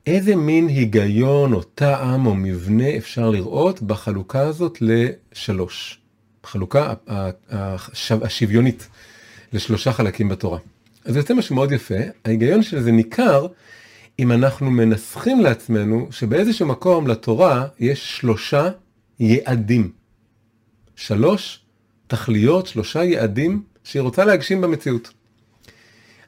איזה 0.07 0.37
מין 0.37 0.69
היגיון 0.69 1.53
או 1.53 1.63
טעם 1.63 2.27
או 2.27 2.35
מבנה 2.35 2.97
אפשר 2.97 3.31
לראות 3.31 3.83
בחלוקה 3.83 4.41
הזאת 4.41 4.79
לשלוש. 4.81 6.01
חלוקה 6.49 6.95
השוויונית 8.09 8.89
לשלושה 9.53 9.93
חלקים 9.93 10.29
בתורה. 10.29 10.59
אז 11.05 11.13
זה 11.13 11.19
יוצא 11.19 11.35
משהו 11.35 11.55
מאוד 11.55 11.73
יפה, 11.73 11.95
ההיגיון 12.25 12.63
של 12.63 12.83
זה 12.83 12.93
ניכר 12.93 13.47
אם 14.19 14.33
אנחנו 14.33 14.71
מנסחים 14.71 15.41
לעצמנו 15.41 16.09
שבאיזשהו 16.11 16.67
מקום 16.67 17.07
לתורה 17.07 17.67
יש 17.81 18.17
שלושה 18.17 18.69
יעדים. 19.21 19.93
שלוש 20.97 21.61
תכליות, 22.07 22.67
שלושה 22.67 23.05
יעדים 23.05 23.63
שהיא 23.85 24.03
רוצה 24.03 24.25
להגשים 24.25 24.61
במציאות. 24.61 25.11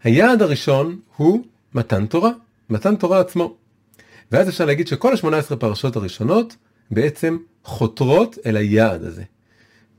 היעד 0.04 0.42
הראשון 0.42 0.98
הוא 1.16 1.44
מתן 1.74 2.06
תורה, 2.06 2.30
מתן 2.70 2.96
תורה 2.96 3.20
עצמו. 3.20 3.56
ואז 4.32 4.48
אפשר 4.48 4.64
להגיד 4.64 4.86
שכל 4.88 5.12
ה-18 5.12 5.56
פרשות 5.56 5.96
הראשונות 5.96 6.56
בעצם 6.90 7.38
חותרות 7.64 8.38
אל 8.46 8.56
היעד 8.56 9.04
הזה. 9.04 9.22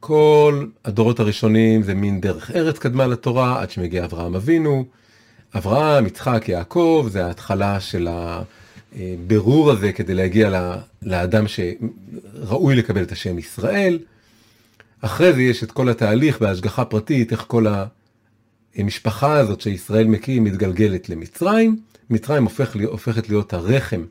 כל 0.03 0.65
הדורות 0.85 1.19
הראשונים 1.19 1.83
זה 1.83 1.93
מין 1.93 2.21
דרך 2.21 2.51
ארץ 2.51 2.79
קדמה 2.79 3.07
לתורה 3.07 3.61
עד 3.61 3.71
שמגיע 3.71 4.05
אברהם 4.05 4.35
אבינו. 4.35 4.85
אברהם, 5.57 6.05
יצחק, 6.05 6.45
יעקב, 6.49 7.07
זה 7.11 7.25
ההתחלה 7.25 7.79
של 7.79 8.07
הבירור 8.95 9.71
הזה 9.71 9.91
כדי 9.91 10.13
להגיע 10.13 10.75
לאדם 11.01 11.45
שראוי 11.47 12.75
לקבל 12.75 13.03
את 13.03 13.11
השם 13.11 13.37
ישראל. 13.37 13.99
אחרי 15.01 15.33
זה 15.33 15.41
יש 15.41 15.63
את 15.63 15.71
כל 15.71 15.89
התהליך 15.89 16.41
בהשגחה 16.41 16.85
פרטית, 16.85 17.31
איך 17.31 17.45
כל 17.47 17.65
המשפחה 18.75 19.37
הזאת 19.37 19.61
שישראל 19.61 20.07
מקים 20.07 20.43
מתגלגלת 20.43 21.09
למצרים. 21.09 21.79
מצרים 22.09 22.43
הופך, 22.43 22.75
הופכת 22.85 23.29
להיות 23.29 23.53
הרחם 23.53 24.03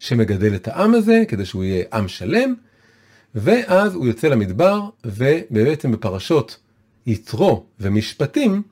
שמגדל 0.00 0.54
את 0.54 0.68
העם 0.68 0.94
הזה, 0.94 1.22
כדי 1.28 1.44
שהוא 1.44 1.64
יהיה 1.64 1.84
עם 1.92 2.08
שלם, 2.08 2.54
ואז 3.34 3.94
הוא 3.94 4.06
יוצא 4.06 4.28
למדבר, 4.28 4.80
ובעצם 5.04 5.92
בפרשות 5.92 6.56
יתרו 7.06 7.64
ומשפטים, 7.80 8.62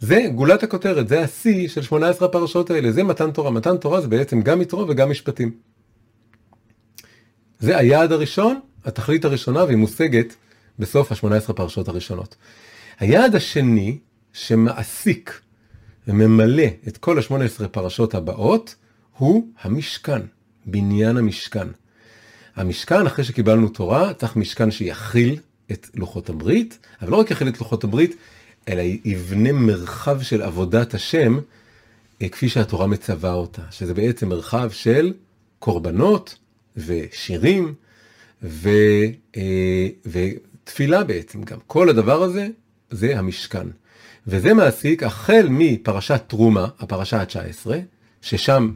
זה 0.00 0.26
גולת 0.34 0.62
הכותרת, 0.62 1.08
זה 1.08 1.20
השיא 1.20 1.68
של 1.68 1.82
18 1.82 2.28
הפרשות 2.28 2.70
האלה, 2.70 2.92
זה 2.92 3.02
מתן 3.02 3.30
תורה. 3.30 3.50
מתן 3.50 3.76
תורה 3.76 4.00
זה 4.00 4.08
בעצם 4.08 4.40
גם 4.40 4.62
יתרו 4.62 4.86
וגם 4.88 5.10
משפטים. 5.10 5.52
זה 7.58 7.78
היעד 7.78 8.12
הראשון, 8.12 8.60
התכלית 8.84 9.24
הראשונה, 9.24 9.64
והיא 9.64 9.76
מושגת 9.76 10.34
בסוף 10.78 11.12
ה-18 11.12 11.52
פרשות 11.52 11.88
הראשונות. 11.88 12.36
היעד 12.98 13.34
השני 13.34 13.98
שמעסיק 14.32 15.40
וממלא 16.08 16.66
את 16.88 16.96
כל 16.96 17.18
ה-18 17.18 17.68
פרשות 17.68 18.14
הבאות, 18.14 18.74
הוא 19.16 19.48
המשכן, 19.62 20.20
בניין 20.66 21.16
המשכן. 21.16 21.68
המשכן, 22.60 23.06
אחרי 23.06 23.24
שקיבלנו 23.24 23.68
תורה, 23.68 24.14
צריך 24.14 24.36
משכן 24.36 24.70
שיכיל 24.70 25.38
את 25.72 25.86
לוחות 25.94 26.28
הברית, 26.28 26.78
אבל 27.02 27.10
לא 27.10 27.16
רק 27.16 27.30
יכיל 27.30 27.48
את 27.48 27.58
לוחות 27.58 27.84
הברית, 27.84 28.16
אלא 28.68 28.82
יבנה 29.04 29.52
מרחב 29.52 30.22
של 30.22 30.42
עבודת 30.42 30.94
השם, 30.94 31.38
אה, 32.22 32.28
כפי 32.28 32.48
שהתורה 32.48 32.86
מצווה 32.86 33.32
אותה, 33.32 33.62
שזה 33.70 33.94
בעצם 33.94 34.28
מרחב 34.28 34.70
של 34.70 35.12
קורבנות 35.58 36.38
ושירים 36.76 37.74
ו, 38.42 38.70
אה, 39.36 39.88
ותפילה 40.06 41.04
בעצם 41.04 41.42
גם. 41.42 41.58
כל 41.66 41.88
הדבר 41.88 42.22
הזה 42.22 42.48
זה 42.90 43.18
המשכן. 43.18 43.66
וזה 44.26 44.54
מעסיק 44.54 45.02
החל 45.02 45.46
מפרשת 45.50 46.22
תרומה, 46.26 46.68
הפרשה 46.78 47.20
ה-19, 47.20 47.70
ששם 48.22 48.70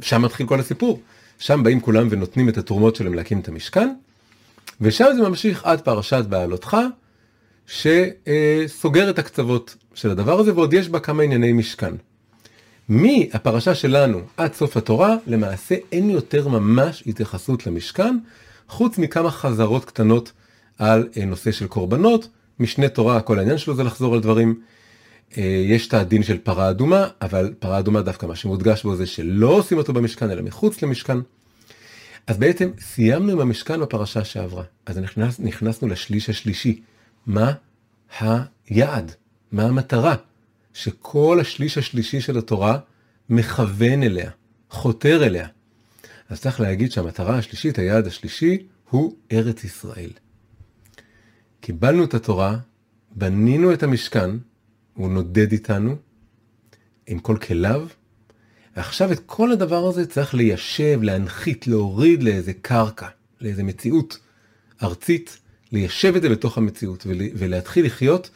שם 0.00 0.22
מתחיל 0.22 0.46
כל 0.46 0.60
הסיפור. 0.60 1.00
שם 1.38 1.62
באים 1.62 1.80
כולם 1.80 2.06
ונותנים 2.10 2.48
את 2.48 2.58
התרומות 2.58 2.96
שלהם 2.96 3.14
להקים 3.14 3.40
את 3.40 3.48
המשכן, 3.48 3.94
ושם 4.80 5.06
זה 5.16 5.28
ממשיך 5.28 5.64
עד 5.64 5.80
פרשת 5.80 6.24
בעלותך, 6.28 6.76
שסוגר 7.66 9.10
את 9.10 9.18
הקצוות 9.18 9.76
של 9.94 10.10
הדבר 10.10 10.40
הזה, 10.40 10.54
ועוד 10.54 10.74
יש 10.74 10.88
בה 10.88 11.00
כמה 11.00 11.22
ענייני 11.22 11.52
משכן. 11.52 11.94
מהפרשה 12.88 13.74
שלנו 13.74 14.20
עד 14.36 14.54
סוף 14.54 14.76
התורה, 14.76 15.16
למעשה 15.26 15.74
אין 15.92 16.10
יותר 16.10 16.48
ממש 16.48 17.02
התייחסות 17.06 17.66
למשכן, 17.66 18.18
חוץ 18.68 18.98
מכמה 18.98 19.30
חזרות 19.30 19.84
קטנות 19.84 20.32
על 20.78 21.08
אה, 21.16 21.24
נושא 21.24 21.52
של 21.52 21.66
קורבנות. 21.66 22.28
משנה 22.60 22.88
תורה, 22.88 23.20
כל 23.20 23.38
העניין 23.38 23.58
שלו 23.58 23.74
זה 23.74 23.84
לחזור 23.84 24.14
על 24.14 24.20
דברים. 24.20 24.60
אה, 25.38 25.42
יש 25.42 25.88
את 25.88 25.94
הדין 25.94 26.22
של 26.22 26.38
פרה 26.38 26.70
אדומה, 26.70 27.08
אבל 27.20 27.54
פרה 27.58 27.78
אדומה 27.78 28.02
דווקא 28.02 28.26
מה 28.26 28.36
שמודגש 28.36 28.82
בו 28.82 28.96
זה 28.96 29.06
שלא 29.06 29.48
עושים 29.48 29.78
אותו 29.78 29.92
במשכן, 29.92 30.30
אלא 30.30 30.42
מחוץ 30.42 30.82
למשכן. 30.82 31.18
אז 32.26 32.38
בעצם 32.38 32.70
סיימנו 32.78 33.32
עם 33.32 33.40
המשכן 33.40 33.80
בפרשה 33.80 34.24
שעברה. 34.24 34.64
אז 34.86 34.98
נכנס, 34.98 35.40
נכנסנו 35.40 35.88
לשליש 35.88 36.30
השלישי. 36.30 36.80
מה 37.26 37.52
היעד? 38.20 39.12
מה 39.52 39.62
המטרה? 39.62 40.14
שכל 40.72 41.38
השליש 41.40 41.78
השלישי 41.78 42.20
של 42.20 42.38
התורה 42.38 42.78
מכוון 43.30 44.02
אליה, 44.02 44.30
חותר 44.70 45.26
אליה. 45.26 45.48
אז 46.28 46.40
צריך 46.40 46.60
להגיד 46.60 46.92
שהמטרה 46.92 47.38
השלישית, 47.38 47.78
היעד 47.78 48.06
השלישי, 48.06 48.66
הוא 48.90 49.16
ארץ 49.32 49.64
ישראל. 49.64 50.10
קיבלנו 51.60 52.04
את 52.04 52.14
התורה, 52.14 52.56
בנינו 53.10 53.72
את 53.72 53.82
המשכן, 53.82 54.30
הוא 54.94 55.10
נודד 55.10 55.52
איתנו, 55.52 55.96
עם 57.06 57.18
כל 57.18 57.36
כליו, 57.36 57.86
ועכשיו 58.76 59.12
את 59.12 59.20
כל 59.26 59.52
הדבר 59.52 59.86
הזה 59.86 60.06
צריך 60.06 60.34
ליישב, 60.34 60.98
להנחית, 61.02 61.66
להוריד 61.66 62.22
לאיזה 62.22 62.52
קרקע, 62.52 63.06
לאיזה 63.40 63.62
מציאות 63.62 64.18
ארצית, 64.82 65.38
ליישב 65.72 66.16
את 66.16 66.22
זה 66.22 66.28
בתוך 66.28 66.58
המציאות 66.58 67.06
ולהתחיל 67.34 67.86
לחיות 67.86 68.30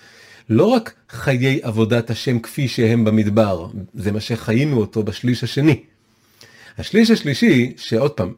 לא 0.51 0.65
רק 0.65 0.95
חיי 1.11 1.61
עבודת 1.63 2.11
השם 2.11 2.39
כפי 2.39 2.69
שהם 2.69 3.05
במדבר, 3.05 3.69
זה 3.95 4.13
מה 4.13 4.21
שחיינו 4.21 4.77
אותו 4.81 5.03
בשליש 5.03 5.45
השני. 5.45 5.83
השליש 6.79 7.11
השלישי, 7.11 7.73
שעוד 7.77 8.11
פעם, 8.11 8.35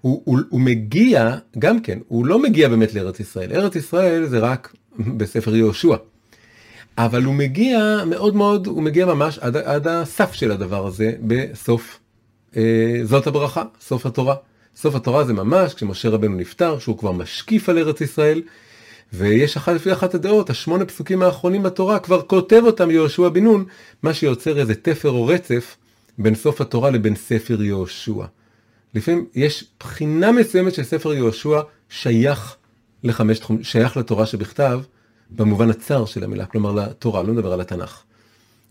הוא, 0.00 0.22
הוא, 0.24 0.38
הוא 0.48 0.60
מגיע, 0.60 1.36
גם 1.58 1.80
כן, 1.80 1.98
הוא 2.08 2.26
לא 2.26 2.42
מגיע 2.42 2.68
באמת 2.68 2.94
לארץ 2.94 3.20
ישראל. 3.20 3.52
ארץ 3.52 3.76
ישראל 3.76 4.26
זה 4.26 4.38
רק 4.38 4.74
בספר 5.16 5.56
יהושע. 5.56 5.96
אבל 7.04 7.24
הוא 7.24 7.34
מגיע 7.34 8.04
מאוד 8.06 8.34
מאוד, 8.34 8.66
הוא 8.66 8.82
מגיע 8.82 9.06
ממש 9.06 9.38
עד, 9.38 9.56
עד 9.56 9.88
הסף 9.88 10.32
של 10.32 10.50
הדבר 10.52 10.86
הזה 10.86 11.12
בסוף, 11.20 11.98
אה, 12.56 13.00
זאת 13.04 13.26
הברכה, 13.26 13.62
סוף 13.80 14.06
התורה. 14.06 14.34
סוף 14.76 14.94
התורה 14.94 15.24
זה 15.24 15.32
ממש 15.32 15.74
כשמשה 15.74 16.08
רבנו 16.08 16.36
נפטר, 16.36 16.78
שהוא 16.78 16.98
כבר 16.98 17.12
משקיף 17.12 17.68
על 17.68 17.78
ארץ 17.78 18.00
ישראל, 18.00 18.42
ויש 19.12 19.56
אחת 19.56 19.72
לפי 19.72 19.92
אחת 19.92 20.14
הדעות, 20.14 20.50
השמונה 20.50 20.84
פסוקים 20.84 21.22
האחרונים 21.22 21.62
בתורה, 21.62 21.98
כבר 21.98 22.22
כותב 22.22 22.62
אותם 22.66 22.90
יהושע 22.90 23.28
בן 23.28 23.44
נון, 23.44 23.64
מה 24.02 24.14
שיוצר 24.14 24.58
איזה 24.58 24.74
תפר 24.74 25.10
או 25.10 25.26
רצף 25.26 25.76
בין 26.18 26.34
סוף 26.34 26.60
התורה 26.60 26.90
לבין 26.90 27.16
ספר 27.16 27.62
יהושע. 27.62 28.24
לפעמים 28.94 29.26
יש 29.34 29.64
בחינה 29.80 30.32
מסוימת 30.32 30.74
של 30.74 30.82
ספר 30.82 31.14
יהושע 31.14 31.60
שייך 31.88 32.56
לחמש 33.04 33.40
שייך 33.62 33.96
לתורה 33.96 34.26
שבכתב, 34.26 34.80
במובן 35.32 35.70
הצר 35.70 36.04
של 36.04 36.24
המילה, 36.24 36.46
כלומר 36.46 36.72
לתורה, 36.72 37.22
לא 37.22 37.32
נדבר 37.32 37.52
על 37.52 37.60
התנ"ך. 37.60 38.02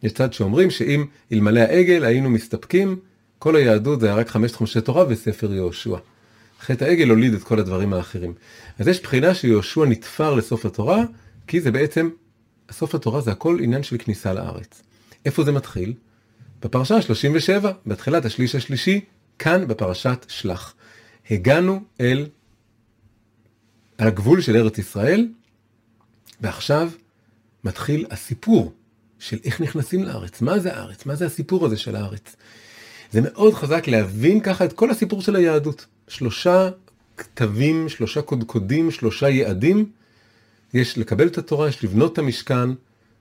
יש 0.04 0.12
צד 0.12 0.34
שאומרים 0.34 0.72
שאם 0.72 1.06
אלמלא 1.32 1.60
העגל 1.60 2.04
היינו 2.04 2.30
מסתפקים, 2.30 3.00
כל 3.40 3.56
היהדות 3.56 4.00
זה 4.00 4.06
היה 4.06 4.16
רק 4.16 4.30
חמש 4.30 4.54
חומשי 4.54 4.82
תורה 4.82 5.06
וספר 5.10 5.54
יהושע. 5.54 5.98
חטא 6.62 6.84
העגל 6.84 7.10
הוליד 7.10 7.34
את 7.34 7.44
כל 7.44 7.60
הדברים 7.60 7.94
האחרים. 7.94 8.34
אז 8.80 8.88
יש 8.88 9.02
בחינה 9.02 9.34
שיהושע 9.34 9.86
נתפר 9.86 10.34
לסוף 10.34 10.66
התורה, 10.66 11.04
כי 11.48 11.62
זה 11.62 11.72
בעצם, 11.72 12.10
סוף 12.72 12.96
התורה 12.96 13.22
זה 13.22 13.32
הכל 13.32 13.58
עניין 13.62 13.84
של 13.84 13.98
כניסה 13.98 14.34
לארץ. 14.34 14.82
איפה 15.26 15.44
זה 15.44 15.52
מתחיל? 15.52 15.94
בפרשה 16.62 17.02
37, 17.02 17.72
בתחילת 17.86 18.26
השליש 18.26 18.56
השלישי, 18.56 19.02
כאן 19.40 19.68
בפרשת 19.68 20.26
שלח. 20.28 20.74
הגענו 21.32 21.82
אל 22.02 22.28
הגבול 24.00 24.42
של 24.42 24.56
ארץ 24.56 24.78
ישראל, 24.78 25.28
ועכשיו 26.42 26.90
מתחיל 27.64 28.06
הסיפור 28.12 28.74
של 29.20 29.38
איך 29.44 29.62
נכנסים 29.62 30.04
לארץ, 30.04 30.42
מה 30.42 30.60
זה 30.60 30.76
הארץ, 30.76 31.06
מה 31.06 31.16
זה 31.16 31.26
הסיפור 31.26 31.66
הזה 31.66 31.78
של 31.78 31.96
הארץ. 31.96 32.36
זה 33.12 33.22
מאוד 33.22 33.54
חזק 33.54 33.88
להבין 33.88 34.40
ככה 34.40 34.66
את 34.66 34.74
כל 34.74 34.92
הסיפור 34.92 35.22
של 35.22 35.36
היהדות. 35.36 35.86
שלושה 36.08 36.70
כתבים, 37.18 37.90
שלושה 37.90 38.22
קודקודים, 38.22 38.92
שלושה 38.92 39.30
יעדים. 39.30 39.90
יש 40.74 40.98
לקבל 40.98 41.28
את 41.28 41.38
התורה, 41.38 41.68
יש 41.70 41.84
לבנות 41.84 42.14
את 42.14 42.18
המשכן 42.18 42.70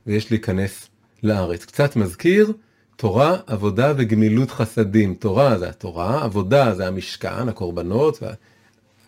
ויש 0.07 0.31
להיכנס 0.31 0.89
לארץ. 1.23 1.65
קצת 1.65 1.97
מזכיר, 1.97 2.53
תורה, 2.97 3.37
עבודה 3.47 3.93
וגמילות 3.97 4.51
חסדים. 4.51 5.15
תורה 5.15 5.59
זה 5.59 5.69
התורה, 5.69 6.25
עבודה 6.25 6.75
זה 6.75 6.87
המשכן, 6.87 7.49
הקורבנות, 7.49 8.23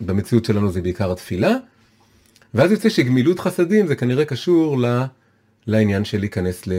במציאות 0.00 0.44
שלנו 0.44 0.72
זה 0.72 0.82
בעיקר 0.82 1.12
התפילה, 1.12 1.56
ואז 2.54 2.70
יוצא 2.70 2.88
שגמילות 2.88 3.40
חסדים 3.40 3.86
זה 3.86 3.96
כנראה 3.96 4.24
קשור 4.24 4.78
ל... 4.80 5.04
לעניין 5.66 6.04
של 6.04 6.18
להיכנס 6.18 6.66
ל... 6.66 6.72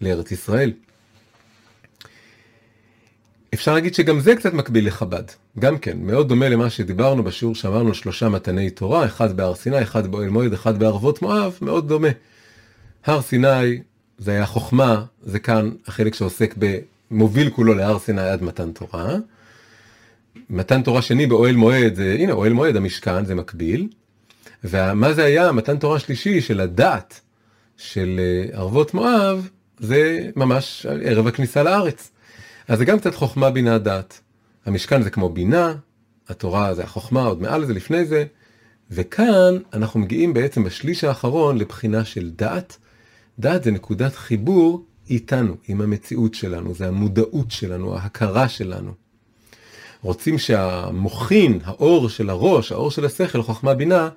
לארץ 0.00 0.32
ישראל. 0.32 0.72
אפשר 3.54 3.74
להגיד 3.74 3.94
שגם 3.94 4.20
זה 4.20 4.36
קצת 4.36 4.52
מקביל 4.52 4.86
לחב"ד, 4.86 5.24
גם 5.58 5.78
כן, 5.78 5.98
מאוד 6.00 6.28
דומה 6.28 6.48
למה 6.48 6.70
שדיברנו 6.70 7.22
בשיעור 7.22 7.54
שאמרנו 7.54 7.94
שלושה 7.94 8.28
מתני 8.28 8.70
תורה, 8.70 9.04
אחד 9.04 9.36
בהר 9.36 9.54
סיני, 9.54 9.82
אחד 9.82 10.06
באוהל 10.06 10.28
מועד, 10.28 10.52
אחד 10.52 10.78
בערבות 10.78 11.22
מואב, 11.22 11.58
מאוד 11.62 11.88
דומה. 11.88 12.08
הר 13.04 13.22
סיני 13.22 13.80
זה 14.18 14.30
היה 14.30 14.46
חוכמה, 14.46 15.04
זה 15.22 15.38
כאן 15.38 15.70
החלק 15.86 16.14
שעוסק 16.14 16.54
במוביל 16.58 17.50
כולו 17.50 17.74
להר 17.74 17.98
סיני 17.98 18.22
עד 18.22 18.42
מתן 18.42 18.72
תורה. 18.72 19.14
מתן 20.50 20.82
תורה 20.82 21.02
שני 21.02 21.26
באוהל 21.26 21.56
מועד, 21.56 21.94
זה, 21.94 22.16
הנה 22.18 22.32
אוהל 22.32 22.52
מועד, 22.52 22.76
המשכן, 22.76 23.24
זה 23.24 23.34
מקביל. 23.34 23.88
ומה 24.64 25.12
זה 25.12 25.24
היה 25.24 25.52
מתן 25.52 25.78
תורה 25.78 25.98
שלישי 25.98 26.40
של 26.40 26.60
הדת 26.60 27.20
של 27.76 28.20
אה, 28.22 28.58
ערבות 28.58 28.94
מואב, 28.94 29.48
זה 29.78 30.30
ממש 30.36 30.86
ערב 31.02 31.26
הכניסה 31.26 31.62
לארץ. 31.62 32.10
אז 32.68 32.78
זה 32.78 32.84
גם 32.84 32.98
קצת 32.98 33.14
חוכמה 33.14 33.50
בינה 33.50 33.78
דת. 33.78 34.20
המשכן 34.66 35.02
זה 35.02 35.10
כמו 35.10 35.28
בינה, 35.28 35.74
התורה 36.28 36.74
זה 36.74 36.84
החוכמה 36.84 37.22
עוד 37.22 37.42
מעל 37.42 37.64
זה 37.64 37.74
לפני 37.74 38.04
זה, 38.04 38.24
וכאן 38.90 39.58
אנחנו 39.72 40.00
מגיעים 40.00 40.34
בעצם 40.34 40.64
בשליש 40.64 41.04
האחרון 41.04 41.58
לבחינה 41.58 42.04
של 42.04 42.30
דת. 42.36 42.76
דת 43.38 43.64
זה 43.64 43.70
נקודת 43.70 44.14
חיבור 44.14 44.84
איתנו, 45.10 45.56
עם 45.68 45.80
המציאות 45.80 46.34
שלנו, 46.34 46.74
זה 46.74 46.88
המודעות 46.88 47.50
שלנו, 47.50 47.96
ההכרה 47.96 48.48
שלנו. 48.48 48.92
רוצים 50.02 50.38
שהמוחין, 50.38 51.58
האור 51.64 52.08
של 52.08 52.30
הראש, 52.30 52.72
האור 52.72 52.90
של 52.90 53.04
השכל, 53.04 53.42
חוכמה 53.42 53.74
בינה, 53.74 54.08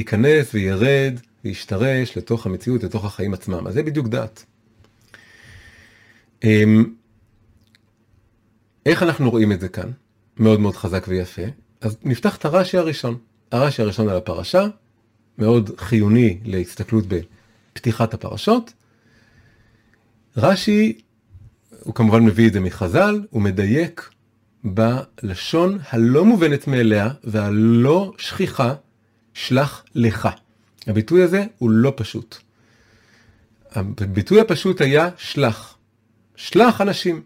ייכנס 0.00 0.54
וירד 0.54 1.14
וישתרש 1.44 2.16
לתוך 2.16 2.46
המציאות, 2.46 2.82
לתוך 2.82 3.04
החיים 3.04 3.34
עצמם. 3.34 3.66
אז 3.66 3.74
זה 3.74 3.82
בדיוק 3.82 4.08
דת. 4.08 4.44
אמ, 6.44 6.94
איך 8.86 9.02
אנחנו 9.02 9.30
רואים 9.30 9.52
את 9.52 9.60
זה 9.60 9.68
כאן? 9.68 9.90
מאוד 10.36 10.60
מאוד 10.60 10.76
חזק 10.76 11.04
ויפה. 11.08 11.42
אז 11.80 11.96
נפתח 12.04 12.36
את 12.36 12.44
הרש"י 12.44 12.78
הראשון. 12.78 13.18
הרש"י 13.52 13.82
הראשון 13.82 14.08
על 14.08 14.16
הפרשה, 14.16 14.66
מאוד 15.38 15.70
חיוני 15.78 16.40
להסתכלות 16.44 17.04
בפתיחת 17.06 18.14
הפרשות. 18.14 18.72
רש"י, 20.36 21.00
הוא 21.80 21.94
כמובן 21.94 22.24
מביא 22.24 22.48
את 22.48 22.52
זה 22.52 22.60
מחז"ל, 22.60 23.20
הוא 23.30 23.42
מדייק 23.42 24.10
בלשון 24.64 25.78
הלא 25.90 26.24
מובנת 26.24 26.66
מאליה 26.66 27.08
והלא 27.24 28.12
שכיחה 28.18 28.74
שלח 29.46 29.84
לך. 29.94 30.28
הביטוי 30.86 31.22
הזה 31.22 31.44
הוא 31.58 31.70
לא 31.70 31.92
פשוט. 31.96 32.36
הביטוי 33.74 34.40
הפשוט 34.40 34.80
היה 34.80 35.08
שלח. 35.16 35.76
שלח 36.36 36.80
אנשים 36.80 37.22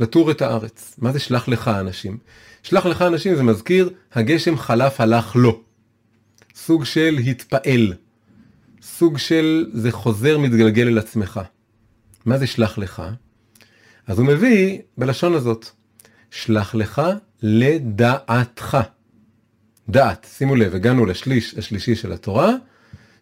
לתור 0.00 0.30
את 0.30 0.42
הארץ. 0.42 0.94
מה 0.98 1.12
זה 1.12 1.18
שלח 1.18 1.48
לך 1.48 1.68
אנשים? 1.68 2.18
שלח 2.62 2.86
לך 2.86 3.02
אנשים 3.02 3.36
זה 3.36 3.42
מזכיר 3.42 3.90
הגשם 4.12 4.56
חלף 4.56 5.00
הלך 5.00 5.36
לו. 5.36 5.62
סוג 6.54 6.84
של 6.84 7.18
התפעל. 7.26 7.94
סוג 8.82 9.18
של 9.18 9.70
זה 9.72 9.92
חוזר 9.92 10.38
מתגלגל 10.38 10.88
אל 10.88 10.98
עצמך. 10.98 11.40
מה 12.24 12.38
זה 12.38 12.46
שלח 12.46 12.78
לך? 12.78 13.02
אז 14.06 14.18
הוא 14.18 14.26
מביא 14.26 14.78
בלשון 14.96 15.34
הזאת, 15.34 15.68
שלח 16.30 16.74
לך 16.74 17.02
לדעתך. 17.42 18.78
דעת, 19.90 20.26
שימו 20.36 20.56
לב, 20.56 20.74
הגענו 20.74 21.06
לשליש 21.06 21.54
השלישי 21.58 21.94
של 21.94 22.12
התורה, 22.12 22.52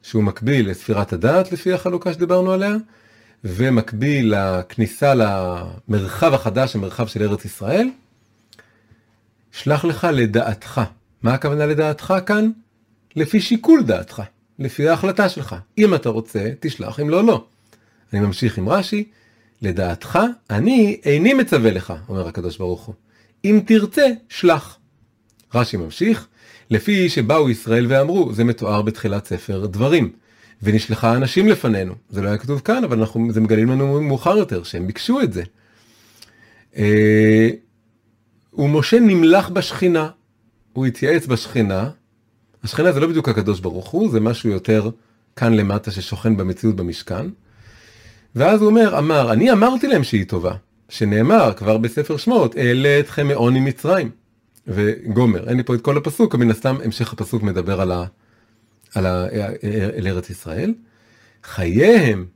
שהוא 0.02 0.22
מקביל 0.22 0.70
לספירת 0.70 1.12
הדעת 1.12 1.52
לפי 1.52 1.72
החלוקה 1.72 2.12
שדיברנו 2.12 2.52
עליה, 2.52 2.74
ומקביל 3.44 4.34
לכניסה 4.36 5.14
למרחב 5.14 6.34
החדש, 6.34 6.76
המרחב 6.76 7.06
של 7.06 7.22
ארץ 7.22 7.44
ישראל. 7.44 7.90
שלח 9.52 9.84
לך 9.84 10.06
לדעתך. 10.12 10.80
מה 11.22 11.34
הכוונה 11.34 11.66
לדעתך 11.66 12.14
כאן? 12.26 12.50
לפי 13.16 13.40
שיקול 13.40 13.82
דעתך, 13.82 14.22
לפי 14.58 14.88
ההחלטה 14.88 15.28
שלך. 15.28 15.56
אם 15.78 15.94
אתה 15.94 16.08
רוצה, 16.08 16.50
תשלח, 16.60 17.00
אם 17.00 17.10
לא, 17.10 17.24
לא. 17.24 17.44
אני 18.12 18.20
ממשיך 18.20 18.58
עם 18.58 18.68
רש"י, 18.68 19.04
לדעתך, 19.62 20.18
אני 20.50 21.00
איני 21.04 21.34
מצווה 21.34 21.70
לך, 21.70 21.92
אומר 22.08 22.28
הקדוש 22.28 22.58
ברוך 22.58 22.84
הוא. 22.84 22.94
אם 23.44 23.60
תרצה, 23.66 24.06
שלח. 24.28 24.78
רש"י 25.54 25.76
ממשיך, 25.76 26.26
לפי 26.70 27.08
שבאו 27.08 27.50
ישראל 27.50 27.86
ואמרו, 27.88 28.32
זה 28.32 28.44
מתואר 28.44 28.82
בתחילת 28.82 29.26
ספר 29.26 29.66
דברים. 29.66 30.12
ונשלחה 30.62 31.16
אנשים 31.16 31.48
לפנינו. 31.48 31.94
זה 32.10 32.22
לא 32.22 32.28
היה 32.28 32.38
כתוב 32.38 32.60
כאן, 32.60 32.84
אבל 32.84 32.98
אנחנו, 32.98 33.32
זה 33.32 33.40
מגלים 33.40 33.68
לנו 33.68 34.02
מאוחר 34.02 34.36
יותר, 34.36 34.62
שהם 34.62 34.86
ביקשו 34.86 35.20
את 35.20 35.32
זה. 35.32 35.42
אה, 36.76 37.48
ומשה 38.54 39.00
נמלח 39.00 39.48
בשכינה, 39.48 40.08
הוא 40.72 40.86
התייעץ 40.86 41.26
בשכינה. 41.26 41.90
השכינה 42.64 42.92
זה 42.92 43.00
לא 43.00 43.06
בדיוק 43.06 43.28
הקדוש 43.28 43.60
ברוך 43.60 43.88
הוא, 43.88 44.10
זה 44.10 44.20
משהו 44.20 44.50
יותר 44.50 44.90
כאן 45.36 45.54
למטה 45.54 45.90
ששוכן 45.90 46.36
במציאות 46.36 46.76
במשכן. 46.76 47.26
ואז 48.36 48.60
הוא 48.60 48.70
אומר, 48.70 48.98
אמר, 48.98 49.32
אני 49.32 49.52
אמרתי 49.52 49.86
להם 49.86 50.04
שהיא 50.04 50.24
טובה, 50.26 50.54
שנאמר 50.88 51.52
כבר 51.56 51.78
בספר 51.78 52.16
שמות, 52.16 52.56
אעלה 52.56 53.00
אתכם 53.00 53.28
מעוני 53.28 53.60
מצרים. 53.60 54.10
וגומר, 54.66 55.48
אין 55.48 55.56
לי 55.56 55.62
פה 55.62 55.74
את 55.74 55.80
כל 55.80 55.96
הפסוק, 55.96 56.34
מן 56.34 56.50
הסתם 56.50 56.76
המשך 56.84 57.12
הפסוק 57.12 57.42
מדבר 57.42 57.80
על, 57.80 57.92
ה, 57.92 58.04
על, 58.94 59.06
ה, 59.06 59.26
על 59.96 60.06
ארץ 60.06 60.30
ישראל. 60.30 60.74
חייהם, 61.44 62.26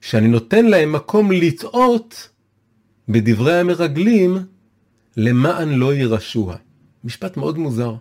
שאני 0.00 0.28
נותן 0.28 0.66
להם 0.66 0.92
מקום 0.92 1.32
לטעות 1.32 2.28
בדברי 3.08 3.58
המרגלים, 3.58 4.38
למען 5.16 5.68
לא 5.68 5.94
ירשוה. 5.94 6.56
משפט 7.04 7.36
מאוד 7.36 7.58
מוזר. 7.58 7.94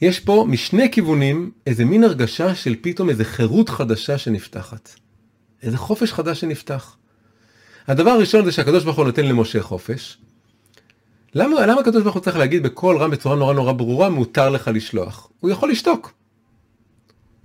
יש 0.00 0.20
פה 0.20 0.46
משני 0.48 0.90
כיוונים 0.92 1.50
איזה 1.66 1.84
מין 1.84 2.04
הרגשה 2.04 2.54
של 2.54 2.76
פתאום 2.80 3.10
איזה 3.10 3.24
חירות 3.24 3.68
חדשה 3.68 4.18
שנפתחת. 4.18 4.90
איזה 5.62 5.76
חופש 5.76 6.12
חדש 6.12 6.40
שנפתח. 6.40 6.96
הדבר 7.86 8.10
הראשון 8.10 8.44
זה 8.44 8.52
שהקדוש 8.52 8.84
ברוך 8.84 8.96
הוא 8.96 9.04
נותן 9.04 9.26
למשה 9.26 9.62
חופש. 9.62 10.18
למה, 11.34 11.66
למה 11.66 11.80
הקדוש 11.80 12.02
ברוך 12.02 12.14
הוא 12.14 12.22
צריך 12.22 12.36
להגיד 12.36 12.62
בקול 12.62 12.96
רם 12.96 13.10
בצורה 13.10 13.36
נורא 13.36 13.54
נורא 13.54 13.72
ברורה 13.72 14.08
מותר 14.08 14.50
לך 14.50 14.70
לשלוח? 14.74 15.30
הוא 15.40 15.50
יכול 15.50 15.70
לשתוק. 15.70 16.12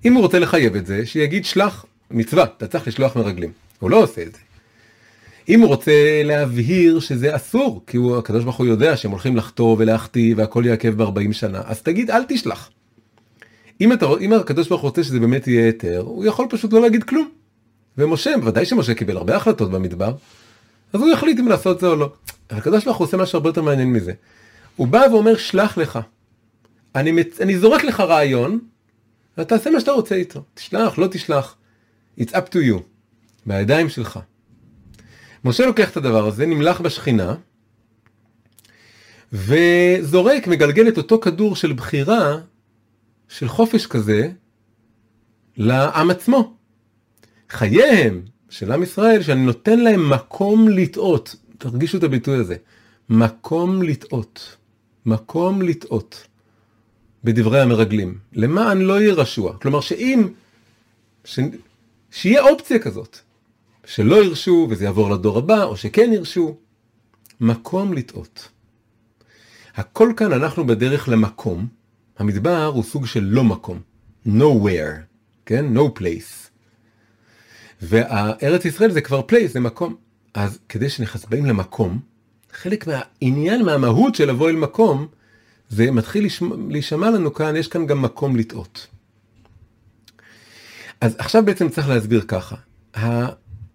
אם 0.05 0.13
הוא 0.13 0.21
רוצה 0.21 0.39
לחייב 0.39 0.75
את 0.75 0.85
זה, 0.85 1.05
שיגיד 1.05 1.45
שלח 1.45 1.85
מצווה, 2.11 2.43
אתה 2.43 2.67
צריך 2.67 2.87
לשלוח 2.87 3.15
מרגלים. 3.15 3.51
הוא 3.79 3.89
לא 3.89 4.03
עושה 4.03 4.21
את 4.21 4.33
זה. 4.33 4.39
אם 5.49 5.59
הוא 5.59 5.67
רוצה 5.67 6.21
להבהיר 6.23 6.99
שזה 6.99 7.35
אסור, 7.35 7.83
כי 7.87 7.97
הוא, 7.97 8.17
הקדוש 8.17 8.43
ברוך 8.43 8.55
הוא 8.55 8.67
יודע 8.67 8.97
שהם 8.97 9.11
הולכים 9.11 9.35
לחטוא 9.35 9.75
ולהחטיא 9.79 10.35
והכל 10.37 10.63
יעכב 10.65 11.03
ב-40 11.03 11.33
שנה, 11.33 11.61
אז 11.65 11.81
תגיד 11.81 12.11
אל 12.11 12.23
תשלח. 12.27 12.69
אם, 13.81 13.93
אתה, 13.93 14.05
אם 14.21 14.33
הקדוש 14.33 14.67
ברוך 14.67 14.81
הוא 14.81 14.87
רוצה 14.87 15.03
שזה 15.03 15.19
באמת 15.19 15.47
יהיה 15.47 15.65
היתר, 15.65 16.03
הוא 16.05 16.25
יכול 16.25 16.47
פשוט 16.49 16.73
לא 16.73 16.81
להגיד 16.81 17.03
כלום. 17.03 17.29
ומשה, 17.97 18.31
ודאי 18.45 18.65
שמשה 18.65 18.93
קיבל 18.93 19.17
הרבה 19.17 19.35
החלטות 19.35 19.71
במדבר, 19.71 20.13
אז 20.93 21.01
הוא 21.01 21.09
יחליט 21.09 21.39
אם 21.39 21.47
לעשות 21.47 21.79
זה 21.79 21.87
או 21.87 21.95
לא. 21.95 22.13
הקדוש 22.49 22.85
ברוך 22.85 22.97
הוא 22.97 23.05
עושה 23.05 23.17
משהו 23.17 23.37
הרבה 23.37 23.49
יותר 23.49 23.61
מעניין 23.61 23.93
מזה. 23.93 24.13
הוא 24.75 24.87
בא 24.87 25.05
ואומר 25.11 25.37
שלח 25.37 25.77
לך. 25.77 25.99
אני, 26.95 27.11
מצ... 27.11 27.41
אני 27.41 27.57
זורק 27.57 27.83
לך 27.83 27.99
רעיון, 27.99 28.59
ותעשה 29.37 29.69
מה 29.69 29.79
שאתה 29.79 29.91
רוצה 29.91 30.15
איתו. 30.15 30.43
תשלח, 30.53 30.97
לא 30.97 31.07
תשלח. 31.07 31.55
It's 32.19 32.31
up 32.31 32.53
to 32.53 32.55
you. 32.55 32.81
בידיים 33.45 33.89
שלך. 33.89 34.19
משה 35.45 35.65
לוקח 35.65 35.91
את 35.91 35.97
הדבר 35.97 36.27
הזה, 36.27 36.45
נמלח 36.45 36.81
בשכינה, 36.81 37.35
וזורק, 39.33 40.47
מגלגל 40.47 40.87
את 40.87 40.97
אותו 40.97 41.19
כדור 41.19 41.55
של 41.55 41.73
בחירה, 41.73 42.37
של 43.27 43.47
חופש 43.47 43.85
כזה, 43.85 44.29
לעם 45.57 46.11
עצמו. 46.11 46.53
חייהם 47.49 48.21
של 48.49 48.71
עם 48.71 48.83
ישראל, 48.83 49.21
שאני 49.21 49.45
נותן 49.45 49.79
להם 49.79 50.09
מקום 50.09 50.69
לטעות. 50.69 51.35
תרגישו 51.63 51.97
את 51.97 52.03
הביטוי 52.03 52.37
הזה. 52.37 52.55
מקום 53.09 53.83
לטעות. 53.83 54.57
מקום 55.05 55.61
לטעות. 55.61 56.27
בדברי 57.23 57.61
המרגלים. 57.61 58.17
למען 58.33 58.81
לא 58.81 59.01
יהיה 59.01 59.13
רשוע. 59.13 59.57
כלומר 59.57 59.81
שאם, 59.81 60.27
ש... 61.25 61.39
שיהיה 62.11 62.41
אופציה 62.41 62.79
כזאת. 62.79 63.17
שלא 63.85 64.23
ירשו 64.23 64.67
וזה 64.69 64.85
יעבור 64.85 65.11
לדור 65.11 65.37
הבא, 65.37 65.63
או 65.63 65.77
שכן 65.77 66.09
ירשו. 66.13 66.57
מקום 67.39 67.93
לטעות. 67.93 68.49
הכל 69.75 70.13
כאן 70.17 70.33
אנחנו 70.33 70.67
בדרך 70.67 71.09
למקום. 71.09 71.67
המדבר 72.17 72.65
הוא 72.65 72.83
סוג 72.83 73.05
של 73.05 73.23
לא 73.23 73.43
מקום. 73.43 73.79
nowhere. 74.27 74.95
כן? 75.45 75.77
no 75.77 75.99
place. 75.99 76.49
והארץ 77.81 78.65
ישראל 78.65 78.91
זה 78.91 79.01
כבר 79.01 79.21
place, 79.29 79.47
זה 79.47 79.59
מקום. 79.59 80.02
אז 80.33 80.59
כדי 80.69 80.89
שנכנס 80.89 81.25
באים 81.25 81.45
למקום, 81.45 81.99
חלק 82.51 82.87
מהעניין, 82.87 83.65
מהמהות 83.65 84.15
של 84.15 84.29
לבוא 84.29 84.49
אל 84.49 84.55
מקום, 84.55 85.07
זה 85.69 85.91
מתחיל 85.91 86.27
להישמע 86.69 87.09
לנו 87.09 87.33
כאן, 87.33 87.55
יש 87.55 87.67
כאן 87.67 87.85
גם 87.85 88.01
מקום 88.01 88.35
לטעות. 88.35 88.87
אז 91.01 91.15
עכשיו 91.17 91.45
בעצם 91.45 91.69
צריך 91.69 91.89
להסביר 91.89 92.25
ככה, 92.27 92.55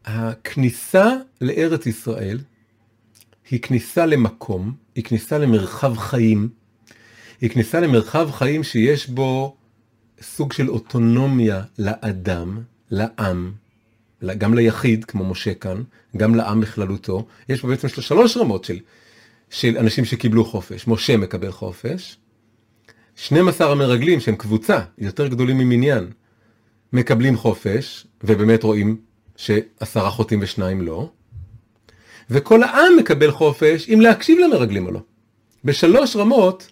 הכניסה 0.05 1.13
לארץ 1.41 1.87
ישראל 1.87 2.39
היא 3.51 3.61
כניסה 3.61 4.07
למקום, 4.07 4.75
היא 4.95 5.05
כניסה 5.05 5.39
למרחב 5.39 5.97
חיים, 5.97 6.49
היא 7.41 7.51
כניסה 7.51 7.81
למרחב 7.81 8.31
חיים 8.31 8.65
שיש 8.65 9.09
בו 9.09 9.57
סוג 10.23 10.53
של 10.53 10.71
אוטונומיה 10.71 11.63
לאדם, 11.79 12.61
לעם, 12.91 13.53
גם 14.25 14.55
ליחיד, 14.55 15.05
כמו 15.05 15.25
משה 15.25 15.55
כאן, 15.55 15.83
גם 16.17 16.35
לעם 16.35 16.61
בכללותו. 16.61 17.27
יש 17.49 17.61
פה 17.61 17.69
בעצם 17.69 17.89
שלוש 17.89 18.37
רמות 18.37 18.65
של, 18.65 18.79
של 19.51 19.79
אנשים 19.79 20.05
שקיבלו 20.05 20.45
חופש. 20.45 20.89
משה 20.89 21.17
מקבל 21.17 21.51
חופש, 21.51 22.17
12 23.17 23.73
המרגלים 23.73 24.21
שהם 24.21 24.37
קבוצה, 24.37 24.81
יותר 24.99 25.29
גדולים 25.29 25.59
ממניין, 25.59 26.11
מקבלים 26.93 27.37
חופש, 27.37 28.07
ובאמת 28.25 28.63
רואים 28.63 28.97
שעשרה 29.37 30.11
חוטאים 30.11 30.41
ושניים 30.43 30.83
לא, 30.83 31.11
וכל 32.31 32.63
העם 32.63 32.97
מקבל 32.99 33.31
חופש 33.31 33.89
אם 33.95 34.01
להקשיב 34.01 34.39
למרגלים 34.39 34.87
או 34.87 34.91
לא. 34.91 35.01
בשלוש 35.65 36.17
רמות 36.17 36.71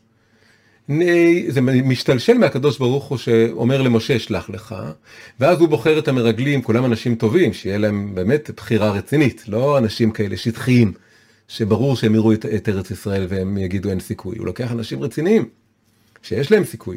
זה 1.49 1.61
משתלשל 1.61 2.39
מהקדוש 2.39 2.79
ברוך 2.79 3.05
הוא 3.05 3.19
שאומר 3.19 3.83
למשה 3.83 4.19
שלח 4.19 4.51
לך, 4.51 4.75
ואז 5.41 5.61
הוא 5.61 5.69
בוחר 5.69 5.99
את 5.99 6.09
המרגלים, 6.09 6.63
כולם 6.63 6.85
אנשים 6.85 7.15
טובים, 7.15 7.53
שיהיה 7.53 7.79
להם 7.79 8.15
באמת 8.15 8.51
בחירה 8.57 8.91
רצינית, 8.91 9.45
לא 9.49 9.79
אנשים 9.79 10.11
כאלה 10.11 10.37
שטחיים, 10.37 10.93
שברור 11.49 11.97
שהם 11.97 12.15
יראו 12.15 12.33
את, 12.33 12.47
את 12.47 12.69
ארץ 12.69 12.91
ישראל 12.91 13.27
והם 13.29 13.59
יגידו 13.59 13.91
אין 13.91 14.01
סיכוי, 14.01 14.39
הוא 14.39 14.47
לוקח 14.47 14.73
אנשים 14.73 15.03
רציניים, 15.03 15.49
שיש 16.23 16.53
להם 16.53 16.65
סיכוי, 16.65 16.97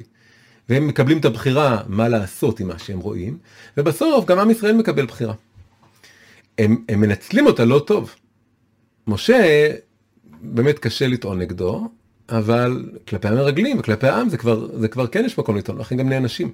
והם 0.69 0.87
מקבלים 0.87 1.17
את 1.17 1.25
הבחירה 1.25 1.81
מה 1.87 2.09
לעשות 2.09 2.59
עם 2.59 2.67
מה 2.67 2.79
שהם 2.79 2.99
רואים, 2.99 3.37
ובסוף 3.77 4.25
גם 4.25 4.39
עם 4.39 4.51
ישראל 4.51 4.75
מקבל 4.75 5.05
בחירה. 5.05 5.33
הם, 6.57 6.83
הם 6.89 7.01
מנצלים 7.01 7.45
אותה 7.45 7.65
לא 7.65 7.79
טוב. 7.87 8.15
משה, 9.07 9.71
באמת 10.41 10.79
קשה 10.79 11.07
לטעון 11.07 11.39
נגדו, 11.39 11.87
אבל 12.29 12.89
כלפי 13.07 13.27
המרגלים 13.27 13.79
וכלפי 13.79 14.07
העם 14.07 14.29
זה 14.29 14.37
כבר, 14.37 14.79
זה 14.79 14.87
כבר 14.87 15.07
כן 15.07 15.25
יש 15.25 15.37
מקום 15.37 15.57
לטעון, 15.57 15.77
לכן 15.77 15.97
גם 15.97 16.09
נענשים. 16.09 16.51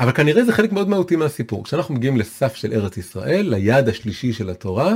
אבל 0.00 0.12
כנראה 0.12 0.44
זה 0.44 0.52
חלק 0.52 0.72
מאוד 0.72 0.88
מהותי 0.88 1.16
מהסיפור. 1.16 1.64
כשאנחנו 1.64 1.94
מגיעים 1.94 2.16
לסף 2.16 2.54
של 2.54 2.72
ארץ 2.72 2.96
ישראל, 2.96 3.48
ליעד 3.48 3.88
השלישי 3.88 4.32
של 4.32 4.50
התורה, 4.50 4.94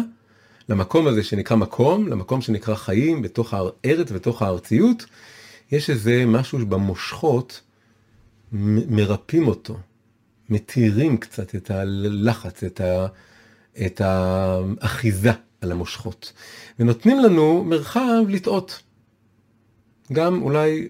למקום 0.69 1.07
הזה 1.07 1.23
שנקרא 1.23 1.57
מקום, 1.57 2.09
למקום 2.09 2.41
שנקרא 2.41 2.75
חיים, 2.75 3.23
בתוך 3.23 3.55
הארץ, 3.55 4.13
בתוך 4.13 4.43
הארציות, 4.43 5.07
יש 5.73 5.91
איזה 5.91 6.25
משהו 6.27 6.59
במושכות, 6.67 7.61
מרפאים 8.53 9.49
אותו, 9.49 9.77
מתירים 10.49 11.17
קצת 11.17 11.55
את 11.55 11.71
הלחץ, 11.71 12.65
את, 12.65 12.81
ה, 12.81 13.07
את 13.87 14.01
האחיזה 14.05 15.33
על 15.61 15.73
המושכות, 15.73 16.33
ונותנים 16.79 17.21
לנו 17.21 17.65
מרחב 17.65 18.23
לטעות. 18.29 18.83
גם 20.13 20.43
אולי 20.43 20.89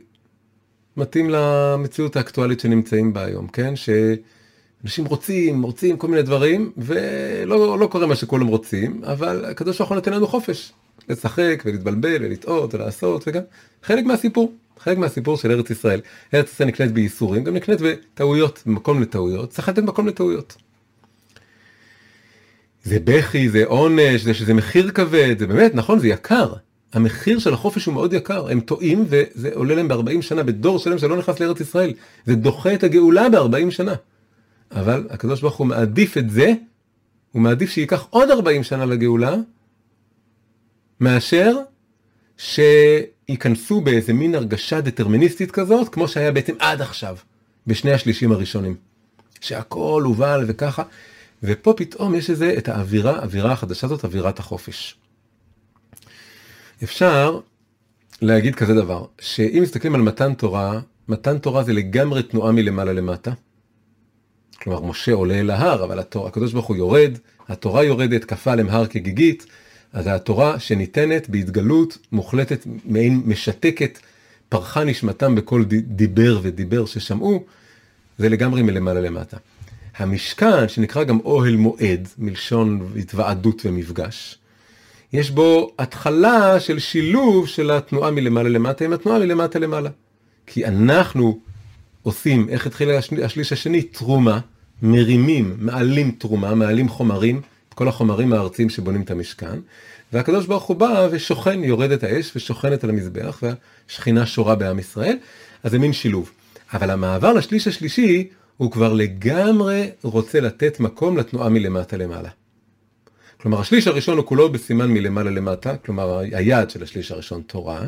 מתאים 0.97 1.31
למציאות 1.31 2.17
האקטואלית 2.17 2.61
שנמצאים 2.61 3.13
בה 3.13 3.25
היום, 3.25 3.49
כן? 3.49 3.75
שאנשים 3.77 5.05
רוצים, 5.05 5.63
רוצים 5.63 5.97
כל 5.97 6.09
מיני 6.09 6.23
דברים, 6.23 6.73
ולא 6.77 7.79
לא 7.79 7.87
קורה 7.87 8.07
מה 8.07 8.17
שכולם 8.17 8.47
רוצים, 8.47 9.05
אבל 9.05 9.45
הקדוש 9.45 9.79
ברוך 9.79 9.91
הוא 9.91 9.95
נותן 9.97 10.13
לנו 10.13 10.27
חופש. 10.27 10.73
לשחק 11.09 11.63
ולהתבלבל 11.67 12.25
ולטעות 12.25 12.75
ולעשות 12.75 13.25
וגם 13.29 13.43
חלק 13.83 14.05
מהסיפור, 14.05 14.53
חלק 14.79 14.99
מהסיפור 14.99 15.37
של 15.37 15.51
ארץ 15.51 15.71
ישראל. 15.71 16.01
ארץ 16.35 16.53
ישראל 16.53 16.69
נקנית 16.69 16.93
בייסורים, 16.93 17.45
גם 17.45 17.55
נקנית 17.55 17.81
בטעויות, 17.81 18.63
במקום 18.67 19.03
לטעויות, 19.03 19.51
צריך 19.51 19.69
לתת 19.69 19.83
מקום 19.83 20.09
לטעויות. 20.09 20.57
זה 22.85 22.99
בכי, 23.05 23.49
זה 23.49 23.65
עונש, 23.67 24.21
זה 24.23 24.35
שזה 24.35 24.55
מחיר 24.55 24.91
כבד, 24.91 25.39
זה 25.39 25.47
באמת, 25.47 25.75
נכון, 25.75 25.99
זה 25.99 26.09
יקר. 26.09 26.53
המחיר 26.93 27.39
של 27.39 27.55
החופש 27.55 27.85
הוא 27.85 27.95
מאוד 27.95 28.13
יקר, 28.13 28.49
הם 28.49 28.61
טועים 28.61 29.05
וזה 29.09 29.51
עולה 29.55 29.75
להם 29.75 29.89
ב-40 29.89 30.23
שנה, 30.23 30.43
בדור 30.43 30.79
שלם 30.79 30.99
שלא 30.99 31.17
נכנס 31.17 31.41
לארץ 31.41 31.61
ישראל. 31.61 31.93
זה 32.27 32.35
דוחה 32.35 32.75
את 32.75 32.85
הגאולה 32.85 33.29
ב-40 33.29 33.71
שנה. 33.71 33.95
אבל 34.71 35.07
הקדוש 35.11 35.41
ברוך 35.41 35.57
הוא 35.57 35.67
מעדיף 35.67 36.19
את 36.19 36.31
זה, 36.31 36.53
הוא 37.33 37.43
מעדיף 37.43 37.71
שייקח 37.71 38.07
עוד 38.11 38.31
40 38.31 38.63
שנה 38.63 38.85
לגאולה, 38.85 39.35
מאשר 41.01 41.57
שייכנסו 42.37 43.81
באיזה 43.81 44.13
מין 44.13 44.35
הרגשה 44.35 44.81
דטרמיניסטית 44.81 45.51
כזאת, 45.51 45.89
כמו 45.89 46.09
שהיה 46.09 46.33
בעצם 46.33 46.55
עד 46.59 46.81
עכשיו, 46.83 47.17
בשני 47.67 47.93
השלישים 47.93 48.33
הראשונים. 48.33 48.77
שהכל 49.41 50.03
הובל 50.05 50.45
וככה, 50.49 50.83
ופה 51.43 51.75
פתאום 51.77 52.15
יש 52.15 52.31
איזה, 52.31 52.55
את 52.59 52.69
האווירה, 52.69 53.19
האווירה 53.19 53.53
החדשה 53.53 53.87
הזאת, 53.87 54.05
אווירת 54.05 54.39
החופש. 54.39 54.97
אפשר 56.83 57.41
להגיד 58.23 58.55
כזה 58.55 58.75
דבר, 58.75 59.05
שאם 59.21 59.63
מסתכלים 59.63 59.95
על 59.95 60.01
מתן 60.03 60.35
תורה, 60.35 60.81
מתן 61.09 61.39
תורה 61.39 61.65
זה 61.65 61.73
לגמרי 61.73 62.23
תנועה 62.23 62.53
מלמעלה 62.53 62.93
למטה. 62.93 63.33
כלומר, 64.63 64.81
משה 64.81 65.13
עולה 65.13 65.41
אל 65.41 65.51
ההר, 65.51 65.85
אבל 65.85 65.99
התורה, 65.99 66.29
הקדוש 66.29 66.53
ברוך 66.53 66.67
הוא 66.67 66.77
יורד, 66.77 67.19
התורה 67.49 67.85
יורדת, 67.85 68.25
כפה 68.25 68.53
עליהם 68.53 68.69
הר 68.71 68.87
כגיגית, 68.87 69.47
אז 69.93 70.07
התורה 70.07 70.59
שניתנת 70.59 71.29
בהתגלות 71.29 71.99
מוחלטת, 72.13 72.67
מעין 72.85 73.23
משתקת, 73.27 73.99
פרחה 74.49 74.85
נשמתם 74.85 75.35
בכל 75.35 75.65
דיבר 75.87 76.41
ודיבר 76.43 76.87
ששמעו, 76.87 77.45
זה 78.19 78.29
לגמרי 78.29 78.63
מלמעלה 78.63 79.01
למטה. 79.01 79.37
המשכן, 79.97 80.69
שנקרא 80.69 81.05
גם 81.05 81.19
אוהל 81.25 81.57
מועד, 81.57 82.09
מלשון 82.19 82.93
התוועדות 82.97 83.63
ומפגש, 83.67 84.39
יש 85.13 85.31
בו 85.31 85.71
התחלה 85.79 86.61
של 86.61 86.79
שילוב 86.79 87.49
של 87.49 87.71
התנועה 87.71 88.11
מלמעלה 88.11 88.49
למטה 88.49 88.85
עם 88.85 88.93
התנועה 88.93 89.19
מלמטה 89.19 89.59
למעלה. 89.59 89.91
כי 90.47 90.67
אנחנו 90.67 91.39
עושים, 92.03 92.49
איך 92.49 92.67
התחיל 92.67 92.91
השליש 93.25 93.53
השני? 93.53 93.83
תרומה, 93.83 94.41
מרימים, 94.83 95.57
מעלים 95.59 96.11
תרומה, 96.19 96.55
מעלים 96.55 96.89
חומרים, 96.89 97.41
את 97.69 97.75
כל 97.75 97.89
החומרים 97.89 98.33
הארציים 98.33 98.71
שבונים 98.71 99.03
את 99.03 99.11
המשכן, 99.11 99.59
והקדוש 100.13 100.47
ברוך 100.47 100.65
הוא 100.65 100.77
בא 100.77 101.09
ושוכן, 101.11 101.65
יורדת 101.65 102.05
האש 102.05 102.33
ושוכנת 102.37 102.85
על 102.85 102.91
המזבח, 102.91 103.43
והשכינה 103.43 104.27
שורה 104.27 104.55
בעם 104.55 104.79
ישראל, 104.79 105.17
אז 105.63 105.71
זה 105.71 105.79
מין 105.79 105.93
שילוב. 105.93 106.31
אבל 106.73 106.91
המעבר 106.91 107.33
לשליש 107.33 107.69
השלישי, 107.69 108.29
הוא 108.57 108.71
כבר 108.71 108.93
לגמרי 108.93 109.91
רוצה 110.03 110.41
לתת 110.41 110.81
מקום 110.81 111.17
לתנועה 111.17 111.49
מלמטה 111.49 111.97
למעלה. 111.97 112.29
כלומר, 113.43 113.61
השליש 113.61 113.87
הראשון 113.87 114.17
הוא 114.17 114.27
כולו 114.27 114.53
בסימן 114.53 114.91
מלמעלה 114.91 115.31
למטה, 115.31 115.77
כלומר, 115.77 116.19
היעד 116.19 116.71
של 116.71 116.83
השליש 116.83 117.13
הראשון 117.13 117.43
תורה. 117.43 117.83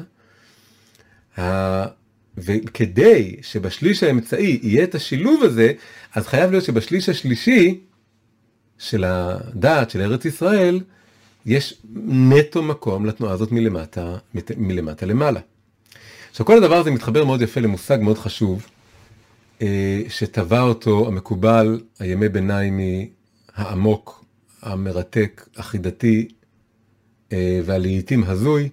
וכדי 2.39 3.37
שבשליש 3.43 4.03
האמצעי 4.03 4.59
יהיה 4.63 4.85
את 4.85 4.95
השילוב 4.95 5.43
הזה, 5.43 5.73
אז 6.15 6.27
חייב 6.27 6.51
להיות 6.51 6.65
שבשליש 6.65 7.09
השלישי 7.09 7.81
של 8.79 9.05
הדעת 9.05 9.91
של 9.91 10.01
ארץ 10.01 10.25
ישראל, 10.25 10.81
יש 11.47 11.75
נטו 12.07 12.63
מקום 12.63 13.07
לתנועה 13.07 13.33
הזאת 13.33 13.53
מלמטה, 13.53 14.17
מלמטה 14.57 15.07
למעלה. 15.07 15.41
עכשיו 16.31 16.47
כל 16.47 16.57
הדבר 16.57 16.77
הזה 16.77 16.91
מתחבר 16.91 17.25
מאוד 17.25 17.43
יפה 17.43 17.61
למושג 17.61 17.99
מאוד 18.01 18.19
חשוב, 18.19 18.67
אה, 19.63 20.03
שטבע 20.09 20.61
אותו 20.61 21.07
המקובל, 21.07 21.81
הימי 21.99 22.29
ביניימי 22.29 23.09
העמוק, 23.55 24.24
המרתק, 24.65 25.49
החידתי 25.57 26.29
אה, 27.33 27.61
והלעיתים 27.65 28.25
הזוי, 28.25 28.69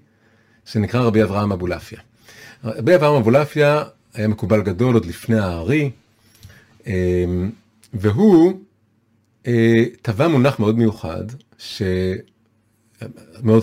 שנקרא 0.66 1.02
רבי 1.02 1.24
אברהם 1.24 1.52
אבולעפיה. 1.52 2.00
רבי 2.64 2.96
אברהם 2.96 3.16
אבולעפיה 3.16 3.84
היה 4.14 4.28
מקובל 4.28 4.62
גדול 4.62 4.94
עוד 4.94 5.06
לפני 5.06 5.40
הארי, 5.40 5.92
אה, 6.88 7.26
והוא 7.94 8.60
טבע 10.02 10.28
מונח 10.28 10.60
מאוד 10.60 10.78
מיוחד, 10.78 11.24
שמאוד 11.58 12.04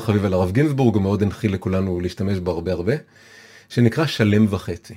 חביב 0.00 0.24
על 0.24 0.32
הרב 0.32 0.52
גינזבורג, 0.52 0.94
הוא 0.94 1.02
מאוד 1.02 1.22
הנחיל 1.22 1.54
לכולנו 1.54 2.00
להשתמש 2.00 2.38
בו 2.38 2.50
הרבה 2.50 2.72
הרבה, 2.72 2.92
שנקרא 3.68 4.06
שלם 4.06 4.46
וחצי. 4.50 4.94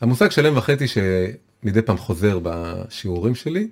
המושג 0.00 0.30
שלם 0.30 0.56
וחצי 0.56 0.84
שמדי 0.88 1.82
פעם 1.82 1.96
חוזר 1.96 2.38
בשיעורים 2.42 3.34
שלי, 3.34 3.68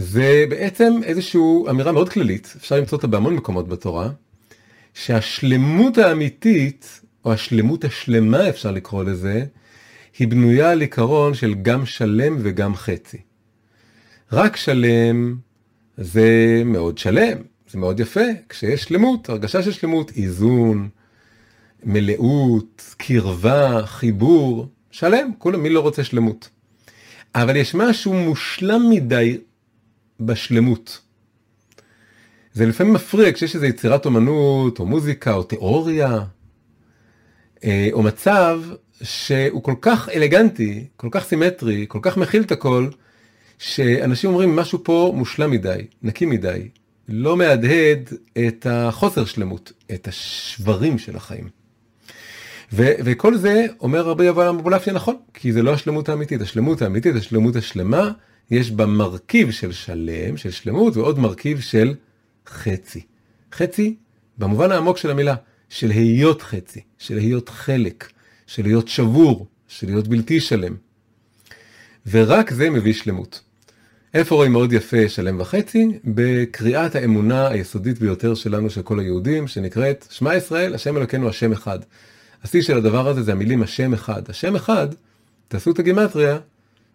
זה 0.00 0.44
בעצם 0.48 1.00
איזושהי 1.02 1.40
אמירה 1.70 1.92
מאוד 1.92 2.08
כללית, 2.08 2.54
אפשר 2.56 2.76
למצוא 2.76 2.96
אותה 2.98 3.06
בהמון 3.06 3.34
מקומות 3.34 3.68
בתורה, 3.68 4.10
שהשלמות 4.94 5.98
האמיתית, 5.98 7.00
או 7.24 7.32
השלמות 7.32 7.84
השלמה 7.84 8.48
אפשר 8.48 8.70
לקרוא 8.70 9.04
לזה, 9.04 9.44
היא 10.18 10.28
בנויה 10.28 10.70
על 10.70 10.80
עיקרון 10.80 11.34
של 11.34 11.54
גם 11.54 11.86
שלם 11.86 12.36
וגם 12.40 12.74
חצי. 12.74 13.16
רק 14.32 14.56
שלם 14.56 15.36
זה 15.96 16.62
מאוד 16.64 16.98
שלם, 16.98 17.38
זה 17.70 17.78
מאוד 17.78 18.00
יפה, 18.00 18.26
כשיש 18.48 18.84
שלמות, 18.84 19.28
הרגשה 19.28 19.62
של 19.62 19.72
שלמות, 19.72 20.12
איזון, 20.16 20.88
מלאות, 21.84 22.94
קרבה, 22.96 23.86
חיבור, 23.86 24.66
שלם, 24.90 25.30
כולם, 25.38 25.62
מי 25.62 25.70
לא 25.70 25.80
רוצה 25.80 26.04
שלמות? 26.04 26.48
אבל 27.34 27.56
יש 27.56 27.74
משהו 27.74 28.12
מושלם 28.12 28.90
מדי 28.90 29.38
בשלמות. 30.20 31.00
זה 32.52 32.66
לפעמים 32.66 32.92
מפריע 32.92 33.32
כשיש 33.32 33.54
איזו 33.54 33.66
יצירת 33.66 34.06
אומנות, 34.06 34.78
או 34.78 34.86
מוזיקה, 34.86 35.32
או 35.32 35.42
תיאוריה, 35.42 36.18
אה, 37.64 37.88
או 37.92 38.02
מצב 38.02 38.60
שהוא 39.02 39.62
כל 39.62 39.74
כך 39.80 40.08
אלגנטי, 40.08 40.86
כל 40.96 41.08
כך 41.10 41.24
סימטרי, 41.24 41.84
כל 41.88 41.98
כך 42.02 42.16
מכיל 42.16 42.42
את 42.42 42.52
הכל, 42.52 42.88
שאנשים 43.58 44.30
אומרים 44.30 44.56
משהו 44.56 44.84
פה 44.84 45.12
מושלם 45.16 45.50
מדי, 45.50 45.86
נקי 46.02 46.26
מדי, 46.26 46.68
לא 47.08 47.36
מהדהד 47.36 48.10
את 48.46 48.66
החוסר 48.70 49.24
שלמות, 49.24 49.72
את 49.94 50.08
השברים 50.08 50.98
של 50.98 51.16
החיים. 51.16 51.48
ו- 52.72 52.92
וכל 53.04 53.36
זה 53.36 53.66
אומר 53.80 54.00
רבי 54.00 54.28
אברהם 54.28 54.58
אבולעפיה 54.58 54.92
נכון, 54.92 55.16
כי 55.34 55.52
זה 55.52 55.62
לא 55.62 55.72
השלמות 55.72 56.08
האמיתית, 56.08 56.40
השלמות 56.40 56.82
האמיתית, 56.82 57.16
השלמות 57.16 57.56
השלמה, 57.56 58.10
יש 58.50 58.70
בה 58.70 58.86
מרכיב 58.86 59.50
של 59.50 59.72
שלם, 59.72 60.36
של 60.36 60.50
שלמות, 60.50 60.96
ועוד 60.96 61.18
מרכיב 61.18 61.60
של 61.60 61.94
חצי. 62.46 63.00
חצי, 63.52 63.96
במובן 64.38 64.72
העמוק 64.72 64.96
של 64.96 65.10
המילה, 65.10 65.34
של 65.68 65.90
היות 65.90 66.42
חצי, 66.42 66.80
של 66.98 67.18
היות 67.18 67.48
חלק, 67.48 68.10
של 68.46 68.62
להיות 68.62 68.88
שבור, 68.88 69.46
של 69.68 69.86
להיות 69.86 70.08
בלתי 70.08 70.40
שלם. 70.40 70.74
ורק 72.10 72.50
זה 72.50 72.70
מביא 72.70 72.92
שלמות. 72.92 73.40
איפה 74.14 74.34
רואים 74.34 74.52
מאוד 74.52 74.72
יפה 74.72 75.08
שלם 75.08 75.40
וחצי? 75.40 75.88
בקריאת 76.04 76.94
האמונה 76.94 77.48
היסודית 77.48 77.98
ביותר 77.98 78.34
שלנו, 78.34 78.70
של 78.70 78.82
כל 78.82 79.00
היהודים, 79.00 79.48
שנקראת 79.48 80.06
שמע 80.10 80.36
ישראל, 80.36 80.74
השם 80.74 80.96
אלוקינו 80.96 81.28
השם 81.28 81.52
אחד. 81.52 81.78
השיא 82.44 82.62
של 82.62 82.76
הדבר 82.76 83.08
הזה 83.08 83.22
זה 83.22 83.32
המילים 83.32 83.62
השם 83.62 83.94
אחד. 83.94 84.22
השם 84.28 84.56
אחד, 84.56 84.88
תעשו 85.48 85.70
את 85.70 85.78
הגימטריה, 85.78 86.38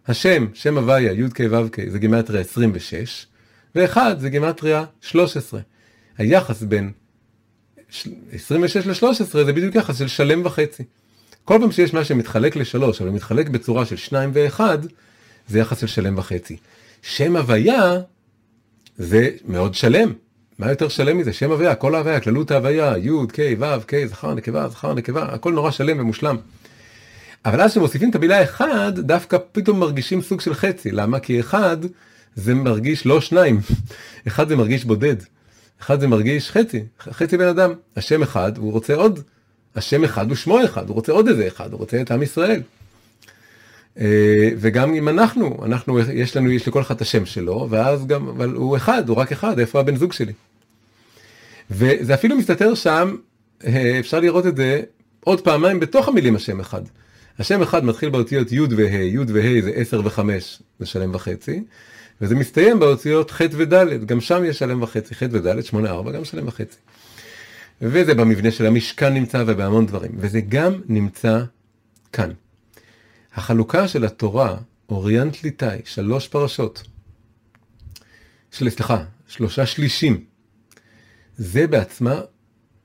השם, 0.06 0.46
שם 0.54 0.78
הוויה, 0.78 1.12
י"ק 1.12 1.40
ו"ק, 1.50 1.76
זה 1.88 1.98
גימטריה 1.98 2.40
26, 2.40 3.26
ואחד 3.74 4.20
זה 4.20 4.30
גימטריה 4.30 4.84
13. 5.00 5.60
היחס 6.18 6.62
בין 6.62 6.92
26 8.32 8.86
ל-13 8.86 9.24
זה 9.24 9.52
בדיוק 9.52 9.74
יחס 9.74 9.98
של 9.98 10.08
שלם 10.08 10.46
וחצי. 10.46 10.82
כל 11.44 11.58
פעם 11.60 11.72
שיש 11.72 11.94
מה 11.94 12.04
שמתחלק 12.04 12.56
לשלוש, 12.56 13.02
אבל 13.02 13.10
מתחלק 13.10 13.48
בצורה 13.48 13.86
של 13.86 13.96
שניים 13.96 14.30
ואחד, 14.32 14.78
זה 15.48 15.58
יחס 15.58 15.80
של 15.80 15.86
שלם 15.86 16.18
וחצי. 16.18 16.56
שם 17.02 17.36
הוויה 17.36 18.00
זה 18.96 19.30
מאוד 19.44 19.74
שלם. 19.74 20.12
מה 20.58 20.70
יותר 20.70 20.88
שלם 20.88 21.18
מזה? 21.18 21.32
שם 21.32 21.50
הוויה, 21.50 21.74
כל 21.74 21.94
ההוויה, 21.94 22.20
כללות 22.20 22.50
ההוויה, 22.50 22.94
י', 22.98 23.10
ק', 23.32 23.38
ו', 23.58 23.86
ק', 23.86 23.94
זכר, 24.06 24.34
נקבה, 24.34 24.68
זכר, 24.68 24.94
נקבה, 24.94 25.22
הכל 25.22 25.52
נורא 25.52 25.70
שלם 25.70 26.00
ומושלם. 26.00 26.36
אבל 27.44 27.60
אז 27.60 27.70
כשמוסיפים 27.70 28.10
את 28.10 28.14
המילה 28.14 28.42
אחד, 28.42 28.92
דווקא 28.98 29.38
פתאום 29.52 29.80
מרגישים 29.80 30.22
סוג 30.22 30.40
של 30.40 30.54
חצי. 30.54 30.90
למה? 30.90 31.20
כי 31.20 31.40
אחד 31.40 31.76
זה 32.36 32.54
מרגיש 32.54 33.06
לא 33.06 33.20
שניים, 33.20 33.60
אחד 34.28 34.48
זה 34.48 34.56
מרגיש 34.56 34.84
בודד, 34.84 35.16
אחד 35.80 36.00
זה 36.00 36.06
מרגיש 36.06 36.50
חצי, 36.50 36.84
חצי 37.00 37.36
בן 37.36 37.48
אדם, 37.48 37.72
השם 37.96 38.22
אחד, 38.22 38.58
הוא 38.58 38.72
רוצה 38.72 38.94
עוד, 38.94 39.20
השם 39.76 40.04
אחד 40.04 40.28
הוא 40.28 40.36
שמו 40.36 40.64
אחד, 40.64 40.88
הוא 40.88 40.94
רוצה 40.94 41.12
עוד 41.12 41.28
איזה 41.28 41.46
אחד, 41.46 41.72
הוא 41.72 41.78
רוצה 41.78 42.00
את 42.00 42.10
עם 42.10 42.22
ישראל. 42.22 42.62
אה, 43.98 44.50
וגם 44.56 44.94
אם 44.94 45.08
אנחנו, 45.08 45.64
אנחנו, 45.64 45.98
יש 45.98 46.36
לנו, 46.36 46.50
יש 46.50 46.68
לכל 46.68 46.80
אחד 46.80 46.94
את 46.94 47.00
השם 47.00 47.26
שלו, 47.26 47.66
ואז 47.70 48.06
גם, 48.06 48.28
אבל 48.28 48.50
הוא 48.50 48.76
אחד, 48.76 49.08
הוא 49.08 49.16
רק 49.16 49.32
אחד, 49.32 49.58
איפה 49.58 49.80
הבן 49.80 49.96
זוג 49.96 50.12
שלי? 50.12 50.32
וזה 51.70 52.14
אפילו 52.14 52.36
מסתתר 52.36 52.74
שם, 52.74 53.16
אה, 53.66 53.96
אפשר 54.00 54.20
לראות 54.20 54.46
את 54.46 54.56
זה 54.56 54.82
עוד 55.24 55.40
פעמיים 55.40 55.80
בתוך 55.80 56.08
המילים 56.08 56.36
השם 56.36 56.60
אחד. 56.60 56.82
השם 57.38 57.62
אחד 57.62 57.84
מתחיל 57.84 58.10
באותיות 58.10 58.52
י' 58.52 58.60
וה', 58.60 58.94
י' 58.94 59.18
וה' 59.18 59.62
זה 59.62 59.70
10 59.74 60.00
ו-5, 60.04 60.20
זה 60.78 60.86
שלם 60.86 61.14
וחצי, 61.14 61.64
וזה 62.20 62.34
מסתיים 62.34 62.80
באותיות 62.80 63.30
ח' 63.30 63.40
וד', 63.52 64.04
גם 64.06 64.20
שם 64.20 64.44
יש 64.44 64.58
שלם 64.58 64.82
וחצי, 64.82 65.14
ח' 65.14 65.22
וד', 65.30 65.64
8, 65.64 65.90
4, 65.90 66.12
גם 66.12 66.24
שלם 66.24 66.48
וחצי. 66.48 66.76
וזה 67.82 68.14
במבנה 68.14 68.50
של 68.50 68.66
המשכן 68.66 69.14
נמצא 69.14 69.44
ובהמון 69.46 69.86
דברים, 69.86 70.12
וזה 70.16 70.40
גם 70.40 70.80
נמצא 70.88 71.42
כאן. 72.12 72.30
החלוקה 73.34 73.88
של 73.88 74.04
התורה, 74.04 74.56
אוריינט 74.88 75.42
ליטאי, 75.42 75.78
שלוש 75.84 76.28
פרשות, 76.28 76.82
של, 78.50 78.70
סליחה, 78.70 79.04
שלושה 79.28 79.66
שלישים, 79.66 80.24
זה 81.36 81.66
בעצמה 81.66 82.20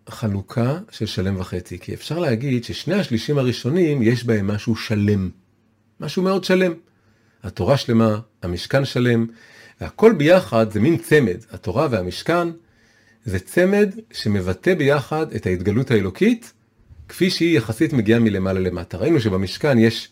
חלוקה 0.09 0.77
של 0.91 1.05
שלם 1.05 1.39
וחצי, 1.39 1.79
כי 1.79 1.93
אפשר 1.93 2.19
להגיד 2.19 2.63
ששני 2.63 2.95
השלישים 2.95 3.37
הראשונים 3.37 4.01
יש 4.01 4.23
בהם 4.23 4.47
משהו 4.47 4.75
שלם, 4.75 5.29
משהו 5.99 6.23
מאוד 6.23 6.43
שלם. 6.43 6.73
התורה 7.43 7.77
שלמה, 7.77 8.19
המשכן 8.43 8.85
שלם, 8.85 9.25
והכל 9.81 10.13
ביחד 10.13 10.71
זה 10.71 10.79
מין 10.79 10.97
צמד, 10.97 11.37
התורה 11.51 11.87
והמשכן 11.91 12.47
זה 13.25 13.39
צמד 13.39 13.89
שמבטא 14.11 14.73
ביחד 14.75 15.31
את 15.33 15.45
ההתגלות 15.45 15.91
האלוקית, 15.91 16.53
כפי 17.09 17.29
שהיא 17.29 17.57
יחסית 17.57 17.93
מגיעה 17.93 18.19
מלמעלה 18.19 18.59
למטה. 18.59 18.97
ראינו 18.97 19.19
שבמשכן 19.19 19.77
יש 19.79 20.09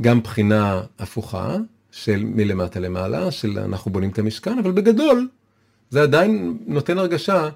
גם 0.00 0.22
בחינה 0.22 0.82
הפוכה 0.98 1.56
של 1.90 2.24
מלמטה 2.24 2.80
למעלה, 2.80 3.30
של 3.30 3.58
אנחנו 3.58 3.90
בונים 3.90 4.10
את 4.10 4.18
המשכן, 4.18 4.58
אבל 4.58 4.72
בגדול 4.72 5.28
זה 5.90 6.02
עדיין 6.02 6.58
נותן 6.66 6.98
הרגשה, 6.98 7.48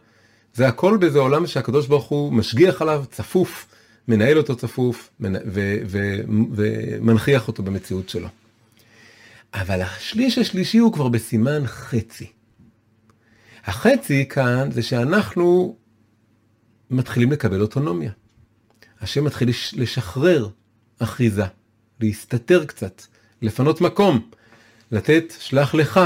זה 0.57 0.69
הכל 0.69 0.97
באיזה 0.97 1.19
עולם 1.19 1.47
שהקדוש 1.47 1.87
ברוך 1.87 2.05
הוא 2.05 2.33
משגיח 2.33 2.83
עליו, 2.83 3.05
צפוף, 3.11 3.66
מנהל 4.09 4.38
אותו 4.38 4.57
צפוף 4.57 5.11
ומנכיח 6.51 7.49
אותו 7.49 7.62
במציאות 7.62 8.09
שלו. 8.09 8.29
אבל 9.55 9.83
השליש 9.83 10.38
השלישי 10.38 10.79
הוא 10.79 10.92
כבר 10.92 11.09
בסימן 11.09 11.66
חצי. 11.66 12.27
החצי 13.64 14.27
כאן 14.29 14.71
זה 14.73 14.83
שאנחנו 14.83 15.77
מתחילים 16.90 17.33
לקבל 17.33 17.61
אוטונומיה. 17.61 18.11
השם 19.01 19.25
מתחיל 19.25 19.49
לשחרר 19.73 20.49
אחיזה. 20.99 21.45
להסתתר 22.01 22.64
קצת, 22.64 23.03
לפנות 23.42 23.81
מקום, 23.81 24.31
לתת 24.92 25.25
שלח 25.38 25.75
לך, 25.75 26.01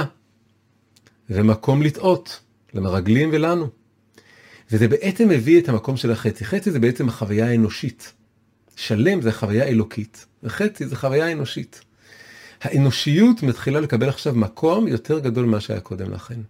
ומקום 1.31 1.83
לטעות, 1.83 2.41
למרגלים 2.75 3.31
ולנו. 3.33 3.80
וזה 4.73 4.89
בעצם 4.89 5.29
מביא 5.29 5.61
את 5.61 5.69
המקום 5.69 5.97
של 5.97 6.11
החצי. 6.11 6.45
חצי 6.45 6.71
זה 6.71 6.79
בעצם 6.79 7.09
החוויה 7.09 7.47
האנושית. 7.47 8.13
שלם 8.77 9.23
זה 9.23 9.29
החוויה 9.29 9.65
האלוקית, 9.65 10.27
וחצי 10.43 10.87
זה 10.87 10.97
חוויה 10.97 11.33
אנושית. 11.33 11.81
האנושיות 12.63 13.43
מתחילה 13.43 13.81
לקבל 13.81 14.09
עכשיו 14.09 14.35
מקום 14.35 14.89
יותר 14.89 15.19
גדול 15.19 15.45
ממה 15.45 15.61
שהיה 15.61 15.81
קודם 15.81 16.13
לכן. 16.13 16.41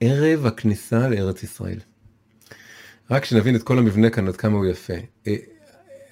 ערב 0.00 0.46
הכניסה 0.46 1.08
לארץ 1.08 1.42
ישראל. 1.42 1.78
רק 3.10 3.24
שנבין 3.24 3.56
את 3.56 3.62
כל 3.62 3.78
המבנה 3.78 4.10
כאן 4.10 4.28
עד 4.28 4.36
כמה 4.36 4.56
הוא 4.56 4.66
יפה. 4.66 4.94
אה, 5.26 5.34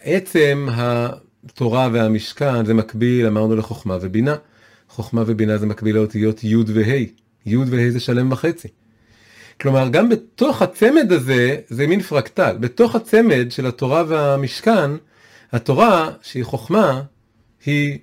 עצם 0.03 0.68
התורה 0.73 1.88
והמשכן 1.92 2.64
זה 2.64 2.75
מקביל, 2.75 3.27
אמרנו 3.27 3.57
לחוכמה 3.57 3.99
ובינה. 4.01 4.37
חוכמה 4.88 5.23
ובינה 5.27 5.59
זה 5.59 5.66
מקביל 5.66 5.97
לאותיות 5.97 6.45
י' 6.45 6.57
וה', 6.57 7.07
י' 7.47 7.57
וה' 7.57 7.90
זה 7.90 8.01
שלם 8.01 8.33
וחצי. 8.33 8.68
כלומר, 9.62 9.88
גם 9.88 10.09
בתוך 10.09 10.62
הצמד 10.62 11.12
הזה, 11.12 11.57
זה 11.68 11.87
מין 11.87 12.01
פרקטל. 12.01 12.57
בתוך 12.61 12.94
הצמד 12.94 13.46
של 13.51 13.66
התורה 13.66 14.05
והמשכן, 14.09 14.90
התורה, 15.53 16.11
שהיא 16.22 16.44
חוכמה, 16.44 17.03
היא 17.64 17.98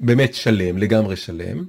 באמת 0.00 0.34
שלם, 0.34 0.78
לגמרי 0.78 1.16
שלם. 1.16 1.64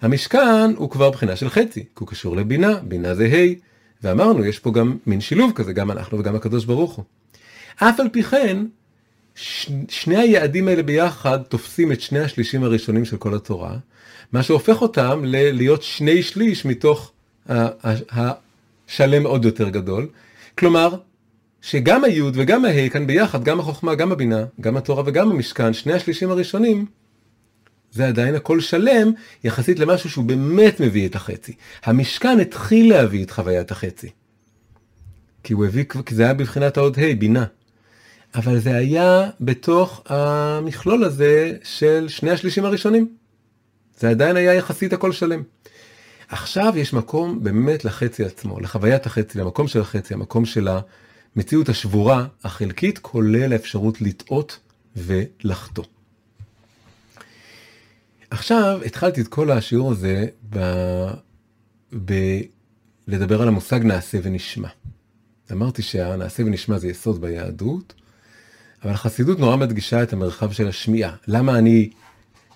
המשכן 0.00 0.74
הוא 0.76 0.90
כבר 0.90 1.10
בחינה 1.10 1.36
של 1.36 1.48
חצי, 1.48 1.80
כי 1.80 1.88
הוא 1.98 2.08
קשור 2.08 2.36
לבינה, 2.36 2.74
בינה 2.82 3.14
זה 3.14 3.26
ה', 3.26 3.54
ואמרנו, 4.02 4.44
יש 4.44 4.58
פה 4.58 4.72
גם 4.72 4.96
מין 5.06 5.20
שילוב 5.20 5.52
כזה, 5.54 5.72
גם 5.72 5.90
אנחנו 5.90 6.18
וגם 6.18 6.36
הקדוש 6.36 6.64
ברוך 6.64 6.94
הוא. 6.94 7.04
אף 7.76 8.00
על 8.00 8.08
פי 8.08 8.22
כן, 8.22 8.66
שני 9.88 10.16
היעדים 10.16 10.68
האלה 10.68 10.82
ביחד 10.82 11.38
תופסים 11.42 11.92
את 11.92 12.00
שני 12.00 12.18
השלישים 12.18 12.64
הראשונים 12.64 13.04
של 13.04 13.16
כל 13.16 13.34
התורה, 13.34 13.76
מה 14.32 14.42
שהופך 14.42 14.82
אותם 14.82 15.20
להיות 15.24 15.82
שני 15.82 16.22
שליש 16.22 16.64
מתוך 16.64 17.12
השלם 17.48 19.26
עוד 19.26 19.44
יותר 19.44 19.68
גדול. 19.68 20.08
כלומר, 20.58 20.94
שגם 21.62 22.04
היוד 22.04 22.34
וגם 22.36 22.64
ההא 22.64 22.88
כאן 22.88 23.06
ביחד, 23.06 23.44
גם 23.44 23.60
החוכמה, 23.60 23.94
גם 23.94 24.12
הבינה, 24.12 24.44
גם 24.60 24.76
התורה 24.76 25.02
וגם 25.06 25.30
המשכן, 25.30 25.72
שני 25.72 25.92
השלישים 25.92 26.30
הראשונים, 26.30 26.86
זה 27.92 28.08
עדיין 28.08 28.34
הכל 28.34 28.60
שלם 28.60 29.12
יחסית 29.44 29.78
למשהו 29.78 30.10
שהוא 30.10 30.24
באמת 30.24 30.80
מביא 30.80 31.08
את 31.08 31.14
החצי. 31.14 31.52
המשכן 31.84 32.40
התחיל 32.40 32.90
להביא 32.90 33.24
את 33.24 33.30
חוויית 33.30 33.70
החצי. 33.70 34.10
כי 35.42 35.52
הוא 35.52 35.66
הביא, 35.66 35.84
כי 36.06 36.14
זה 36.14 36.22
היה 36.24 36.34
בבחינת 36.34 36.76
העוד 36.76 36.98
ה', 36.98 37.14
בינה. 37.18 37.44
אבל 38.34 38.58
זה 38.58 38.76
היה 38.76 39.30
בתוך 39.40 40.02
המכלול 40.06 41.04
הזה 41.04 41.52
של 41.62 42.06
שני 42.08 42.30
השלישים 42.30 42.64
הראשונים. 42.64 43.08
זה 43.98 44.10
עדיין 44.10 44.36
היה 44.36 44.54
יחסית 44.54 44.92
הכל 44.92 45.12
שלם. 45.12 45.42
עכשיו 46.28 46.72
יש 46.76 46.92
מקום 46.92 47.42
באמת 47.44 47.84
לחצי 47.84 48.24
עצמו, 48.24 48.60
לחוויית 48.60 49.06
החצי, 49.06 49.38
למקום 49.38 49.68
של 49.68 49.80
החצי, 49.80 50.14
המקום 50.14 50.44
של 50.44 50.68
המציאות 51.36 51.68
השבורה, 51.68 52.26
החלקית, 52.44 52.98
כולל 52.98 53.52
האפשרות 53.52 54.00
לטעות 54.00 54.58
ולחטוא. 54.96 55.84
עכשיו 58.30 58.80
התחלתי 58.86 59.20
את 59.20 59.28
כל 59.28 59.50
השיעור 59.50 59.92
הזה 59.92 60.26
ב... 60.50 60.58
ב... 62.04 62.12
לדבר 63.06 63.42
על 63.42 63.48
המושג 63.48 63.80
נעשה 63.82 64.18
ונשמע. 64.22 64.68
אמרתי 65.52 65.82
שהנעשה 65.82 66.42
ונשמע 66.42 66.78
זה 66.78 66.88
יסוד 66.88 67.20
ביהדות, 67.20 67.94
אבל 68.82 68.92
החסידות 68.92 69.38
נורא 69.38 69.56
מדגישה 69.56 70.02
את 70.02 70.12
המרחב 70.12 70.52
של 70.52 70.68
השמיעה. 70.68 71.16
למה 71.26 71.58
אני 71.58 71.90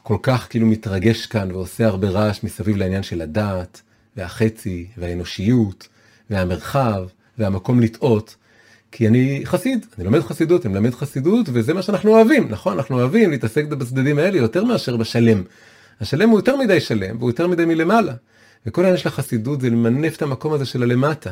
כל 0.03 0.17
כך 0.23 0.47
כאילו 0.51 0.67
מתרגש 0.67 1.27
כאן 1.27 1.53
ועושה 1.53 1.87
הרבה 1.87 2.09
רעש 2.09 2.45
מסביב 2.45 2.77
לעניין 2.77 3.03
של 3.03 3.23
הדעת, 3.23 3.83
והחצי, 4.17 4.87
והאנושיות, 4.99 5.89
והמרחב, 6.31 7.05
והמקום 7.39 7.81
לטעות? 7.81 8.37
כי 8.93 9.09
אני 9.09 9.41
חסיד, 9.45 9.87
אני 9.99 10.05
לומד 10.05 10.21
חסידות, 10.21 10.67
אני 10.67 10.75
מלמד 10.75 10.95
חסידות, 10.95 11.47
וזה 11.53 11.75
מה 11.75 11.83
שאנחנו 11.83 12.11
אוהבים, 12.11 12.49
נכון? 12.49 12.77
אנחנו 12.77 13.01
אוהבים 13.01 13.31
להתעסק 13.31 13.65
בצדדים 13.65 14.19
האלה 14.19 14.39
יותר 14.39 14.65
מאשר 14.65 14.97
בשלם. 14.97 15.43
השלם 16.01 16.29
הוא 16.29 16.39
יותר 16.39 16.57
מדי 16.57 16.81
שלם, 16.81 17.17
והוא 17.19 17.31
יותר 17.31 17.47
מדי 17.47 17.65
מלמעלה. 17.65 18.13
וכל 18.67 18.81
העניין 18.81 18.99
של 18.99 19.09
החסידות 19.09 19.61
זה 19.61 19.71
למנף 19.71 20.17
את 20.17 20.23
המקום 20.23 20.53
הזה 20.53 20.65
של 20.65 20.83
הלמטה. 20.83 21.31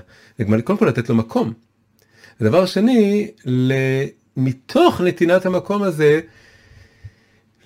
קודם 0.64 0.78
כל 0.78 0.86
לתת 0.86 1.08
לו 1.08 1.14
מקום. 1.14 1.52
ודבר 2.40 2.66
שני, 2.66 3.30
מתוך 4.36 5.00
נתינת 5.00 5.46
המקום 5.46 5.82
הזה, 5.82 6.20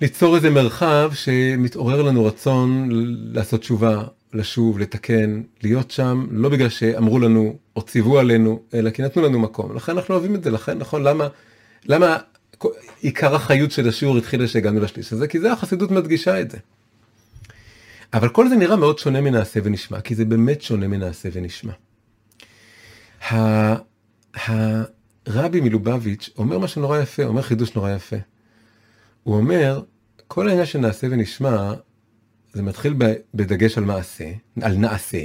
ליצור 0.01 0.35
איזה 0.35 0.49
מרחב 0.49 1.11
שמתעורר 1.13 2.01
לנו 2.01 2.25
רצון 2.25 2.89
לעשות 3.33 3.61
תשובה, 3.61 4.03
לשוב, 4.33 4.79
לתקן, 4.79 5.41
להיות 5.63 5.91
שם, 5.91 6.27
לא 6.31 6.49
בגלל 6.49 6.69
שאמרו 6.69 7.19
לנו 7.19 7.57
או 7.75 7.81
ציוו 7.81 8.19
עלינו, 8.19 8.61
אלא 8.73 8.89
כי 8.89 9.01
נתנו 9.01 9.21
לנו 9.21 9.39
מקום. 9.39 9.75
לכן 9.75 9.91
אנחנו 9.91 10.13
אוהבים 10.13 10.35
את 10.35 10.43
זה, 10.43 10.51
לכן, 10.51 10.77
נכון, 10.77 11.03
למה, 11.03 11.27
למה 11.85 12.17
עיקר 13.01 13.35
החיות 13.35 13.71
של 13.71 13.89
השיעור 13.89 14.17
התחילה 14.17 14.47
שהגענו 14.47 14.79
לשליש 14.79 15.13
הזה? 15.13 15.27
כי 15.27 15.39
זה 15.39 15.51
החסידות 15.51 15.91
מדגישה 15.91 16.41
את 16.41 16.51
זה. 16.51 16.57
אבל 18.13 18.29
כל 18.29 18.49
זה 18.49 18.55
נראה 18.55 18.75
מאוד 18.75 18.99
שונה 18.99 19.21
מנעשה 19.21 19.59
ונשמע, 19.63 20.01
כי 20.01 20.15
זה 20.15 20.25
באמת 20.25 20.61
שונה 20.61 20.87
מנעשה 20.87 21.29
ונשמע. 21.33 21.73
רבי 25.27 25.61
מלובביץ' 25.61 26.29
אומר 26.37 26.59
משהו 26.59 26.81
נורא 26.81 26.99
יפה, 26.99 27.23
אומר 27.23 27.41
חידוש 27.41 27.75
נורא 27.75 27.91
יפה. 27.91 28.15
הוא 29.25 29.35
אומר, 29.35 29.81
כל 30.27 30.47
העניין 30.47 30.65
של 30.65 30.79
נעשה 30.79 31.07
ונשמע, 31.11 31.73
זה 32.53 32.61
מתחיל 32.63 32.95
בדגש 33.33 33.77
על 33.77 33.83
מעשה, 33.83 34.31
על 34.61 34.75
נעשה, 34.75 35.23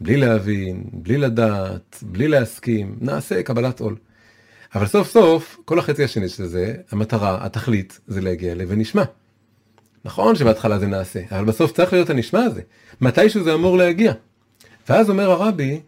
בלי 0.00 0.16
להבין, 0.16 0.84
בלי 0.92 1.16
לדעת, 1.18 1.98
בלי 2.02 2.28
להסכים, 2.28 2.96
נעשה 3.00 3.42
קבלת 3.42 3.80
עול. 3.80 3.96
אבל 4.74 4.86
סוף 4.86 5.08
סוף, 5.10 5.58
כל 5.64 5.78
החצי 5.78 6.04
השני 6.04 6.28
של 6.28 6.46
זה, 6.46 6.74
המטרה, 6.90 7.46
התכלית, 7.46 8.00
זה 8.06 8.20
להגיע 8.20 8.54
ל"ונשמע". 8.54 9.02
נכון 10.04 10.34
שבהתחלה 10.34 10.78
זה 10.78 10.86
נעשה, 10.86 11.20
אבל 11.30 11.44
בסוף 11.44 11.72
צריך 11.72 11.92
להיות 11.92 12.10
הנשמע 12.10 12.40
הזה. 12.42 12.62
מתישהו 13.00 13.44
זה 13.44 13.54
אמור 13.54 13.76
להגיע. 13.76 14.12
ואז 14.88 15.10
אומר 15.10 15.30
הרבי, 15.30 15.80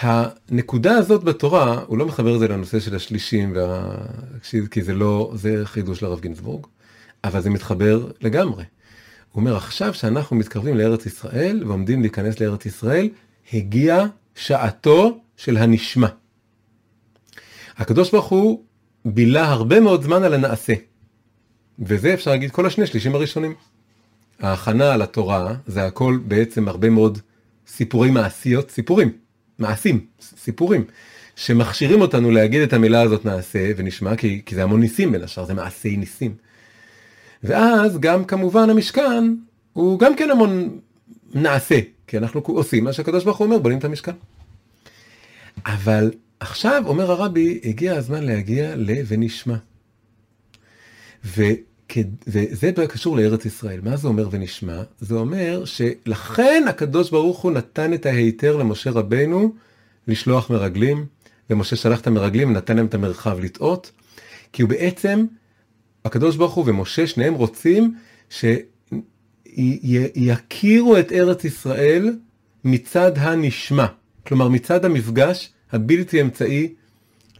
הנקודה 0.00 0.92
הזאת 0.92 1.24
בתורה, 1.24 1.84
הוא 1.86 1.98
לא 1.98 2.06
מחבר 2.06 2.34
את 2.34 2.40
זה 2.40 2.48
לנושא 2.48 2.80
של 2.80 2.96
השלישים, 2.96 3.52
וה... 3.56 3.96
כי 4.70 4.82
זה 4.82 4.94
לא, 4.94 5.32
זה 5.34 5.62
חידוש 5.64 6.02
לרב 6.02 6.20
גינזבורג, 6.20 6.66
אבל 7.24 7.40
זה 7.40 7.50
מתחבר 7.50 8.10
לגמרי. 8.20 8.64
הוא 9.32 9.40
אומר, 9.40 9.56
עכשיו 9.56 9.94
שאנחנו 9.94 10.36
מתקרבים 10.36 10.76
לארץ 10.76 11.06
ישראל 11.06 11.64
ועומדים 11.66 12.00
להיכנס 12.00 12.40
לארץ 12.40 12.66
ישראל, 12.66 13.08
הגיע 13.52 14.04
שעתו 14.34 15.18
של 15.36 15.56
הנשמע. 15.56 16.08
הקדוש 17.76 18.10
ברוך 18.10 18.26
הוא 18.26 18.62
בילה 19.04 19.48
הרבה 19.48 19.80
מאוד 19.80 20.02
זמן 20.02 20.22
על 20.22 20.34
הנעשה. 20.34 20.74
וזה 21.78 22.14
אפשר 22.14 22.30
להגיד 22.30 22.50
כל 22.50 22.66
השני 22.66 22.86
שלישים 22.86 23.14
הראשונים. 23.14 23.54
ההכנה 24.40 24.92
על 24.92 25.02
התורה 25.02 25.54
זה 25.66 25.86
הכל 25.86 26.18
בעצם 26.24 26.68
הרבה 26.68 26.90
מאוד 26.90 27.18
סיפורי 27.66 28.10
מעשיות, 28.10 28.70
סיפורים, 28.70 29.12
מעשים, 29.58 30.06
סיפורים, 30.20 30.84
שמכשירים 31.36 32.00
אותנו 32.00 32.30
להגיד 32.30 32.62
את 32.62 32.72
המילה 32.72 33.02
הזאת 33.02 33.24
נעשה 33.24 33.70
ונשמע, 33.76 34.16
כי, 34.16 34.42
כי 34.46 34.54
זה 34.54 34.62
המון 34.62 34.80
ניסים 34.80 35.12
בין 35.12 35.22
השאר, 35.22 35.44
זה 35.44 35.54
מעשי 35.54 35.96
ניסים. 35.96 36.34
ואז 37.42 37.98
גם 37.98 38.24
כמובן 38.24 38.70
המשכן 38.70 39.34
הוא 39.72 39.98
גם 39.98 40.16
כן 40.16 40.30
המון 40.30 40.78
נעשה, 41.34 41.78
כי 42.06 42.18
אנחנו 42.18 42.42
עושים 42.46 42.84
מה 42.84 42.92
שהקדוש 42.92 43.24
ברוך 43.24 43.38
הוא 43.38 43.44
אומר, 43.44 43.58
בונים 43.58 43.78
את 43.78 43.84
המשכן. 43.84 44.12
אבל 45.66 46.10
עכשיו 46.40 46.82
אומר 46.86 47.10
הרבי, 47.10 47.60
הגיע 47.64 47.96
הזמן 47.96 48.24
להגיע 48.24 48.76
ל"ונשמע". 48.76 49.56
וזה 52.26 52.72
קשור 52.88 53.16
לארץ 53.16 53.44
ישראל. 53.44 53.80
מה 53.82 53.96
זה 53.96 54.08
אומר 54.08 54.28
ונשמע? 54.30 54.82
זה 55.00 55.14
אומר 55.14 55.64
שלכן 55.64 56.64
הקדוש 56.68 57.10
ברוך 57.10 57.38
הוא 57.38 57.52
נתן 57.52 57.94
את 57.94 58.06
ההיתר 58.06 58.56
למשה 58.56 58.90
רבנו 58.90 59.54
לשלוח 60.08 60.50
מרגלים, 60.50 61.06
ומשה 61.50 61.76
שלח 61.76 62.00
את 62.00 62.06
המרגלים 62.06 62.50
ונתן 62.50 62.76
להם 62.76 62.86
את 62.86 62.94
המרחב 62.94 63.40
לטעות, 63.40 63.92
כי 64.52 64.62
הוא 64.62 64.70
בעצם, 64.70 65.24
הקדוש 66.04 66.36
ברוך 66.36 66.54
הוא 66.54 66.64
ומשה, 66.66 67.06
שניהם 67.06 67.34
רוצים 67.34 67.94
שיכירו 69.44 70.98
את 70.98 71.12
ארץ 71.12 71.44
ישראל 71.44 72.16
מצד 72.64 73.12
הנשמע. 73.16 73.86
כלומר, 74.26 74.48
מצד 74.48 74.84
המפגש 74.84 75.52
הבלתי 75.72 76.20
אמצעי 76.20 76.74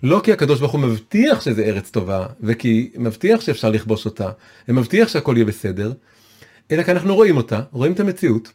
לא 0.03 0.20
כי 0.24 0.32
הקדוש 0.32 0.61
ברוך 0.61 0.72
הוא 0.72 0.80
מבטיח 0.80 1.40
שזה 1.40 1.64
ארץ 1.64 1.90
טובה, 1.90 2.26
וכי 2.40 2.90
מבטיח 2.97 3.40
שאפשר 3.40 3.70
לכבוש 3.70 4.05
אותה, 4.05 4.30
ומבטיח 4.68 5.09
שהכל 5.09 5.34
יהיה 5.36 5.44
בסדר, 5.44 5.92
אלא 6.70 6.82
כי 6.82 6.90
אנחנו 6.90 7.14
רואים 7.14 7.36
אותה, 7.36 7.61
רואים 7.72 7.92
את 7.92 8.01
המציאות, 8.01 8.53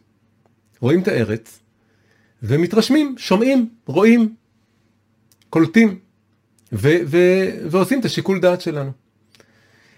רואים 0.79 1.01
את 1.01 1.07
הארץ, 1.07 1.59
ומתרשמים, 2.43 3.15
שומעים, 3.17 3.69
רואים, 3.85 4.35
קולטים, 5.49 5.99
ו- 6.73 7.01
ו- 7.07 7.69
ועושים 7.71 7.99
את 7.99 8.05
השיקול 8.05 8.39
דעת 8.39 8.61
שלנו. 8.61 8.91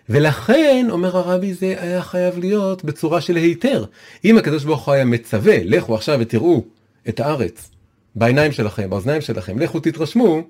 ולכן, 0.09 0.87
אומר 0.89 1.17
הרבי, 1.17 1.53
זה 1.53 1.75
היה 1.77 2.01
חייב 2.01 2.39
להיות 2.39 2.83
בצורה 2.83 3.21
של 3.21 3.35
היתר. 3.35 3.85
אם 4.25 4.37
הקדוש 4.37 4.63
ברוך 4.63 4.85
הוא 4.85 4.93
היה 4.93 5.05
מצווה, 5.05 5.57
לכו 5.63 5.95
עכשיו 5.95 6.17
ותראו 6.19 6.65
את 7.09 7.19
הארץ, 7.19 7.69
בעיניים 8.15 8.51
שלכם, 8.51 8.89
באוזניים 8.89 9.21
שלכם, 9.21 9.59
לכו 9.59 9.79
תתרשמו, 9.79 10.43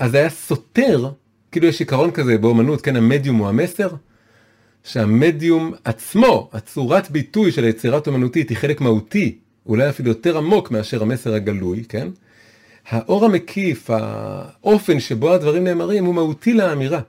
אז 0.00 0.14
היה 0.14 0.30
סותר, 0.30 1.10
כאילו 1.52 1.66
יש 1.66 1.80
עיקרון 1.80 2.10
כזה 2.10 2.38
באומנות, 2.38 2.80
כן, 2.80 2.96
המדיום 2.96 3.36
הוא 3.36 3.48
המסר, 3.48 3.88
שהמדיום 4.84 5.72
עצמו, 5.84 6.50
הצורת 6.52 7.10
ביטוי 7.10 7.52
של 7.52 7.64
היצירת 7.64 8.06
אומנותית 8.06 8.48
היא 8.48 8.58
חלק 8.58 8.80
מהותי, 8.80 9.38
אולי 9.66 9.88
אפילו 9.88 10.08
יותר 10.08 10.38
עמוק 10.38 10.70
מאשר 10.70 11.02
המסר 11.02 11.34
הגלוי, 11.34 11.84
כן? 11.88 12.08
האור 12.88 13.24
המקיף, 13.24 13.90
האופן 13.90 15.00
שבו 15.00 15.34
הדברים 15.34 15.64
נאמרים 15.64 16.04
הוא 16.04 16.14
מהותי 16.14 16.54
לאמירה. 16.54 17.00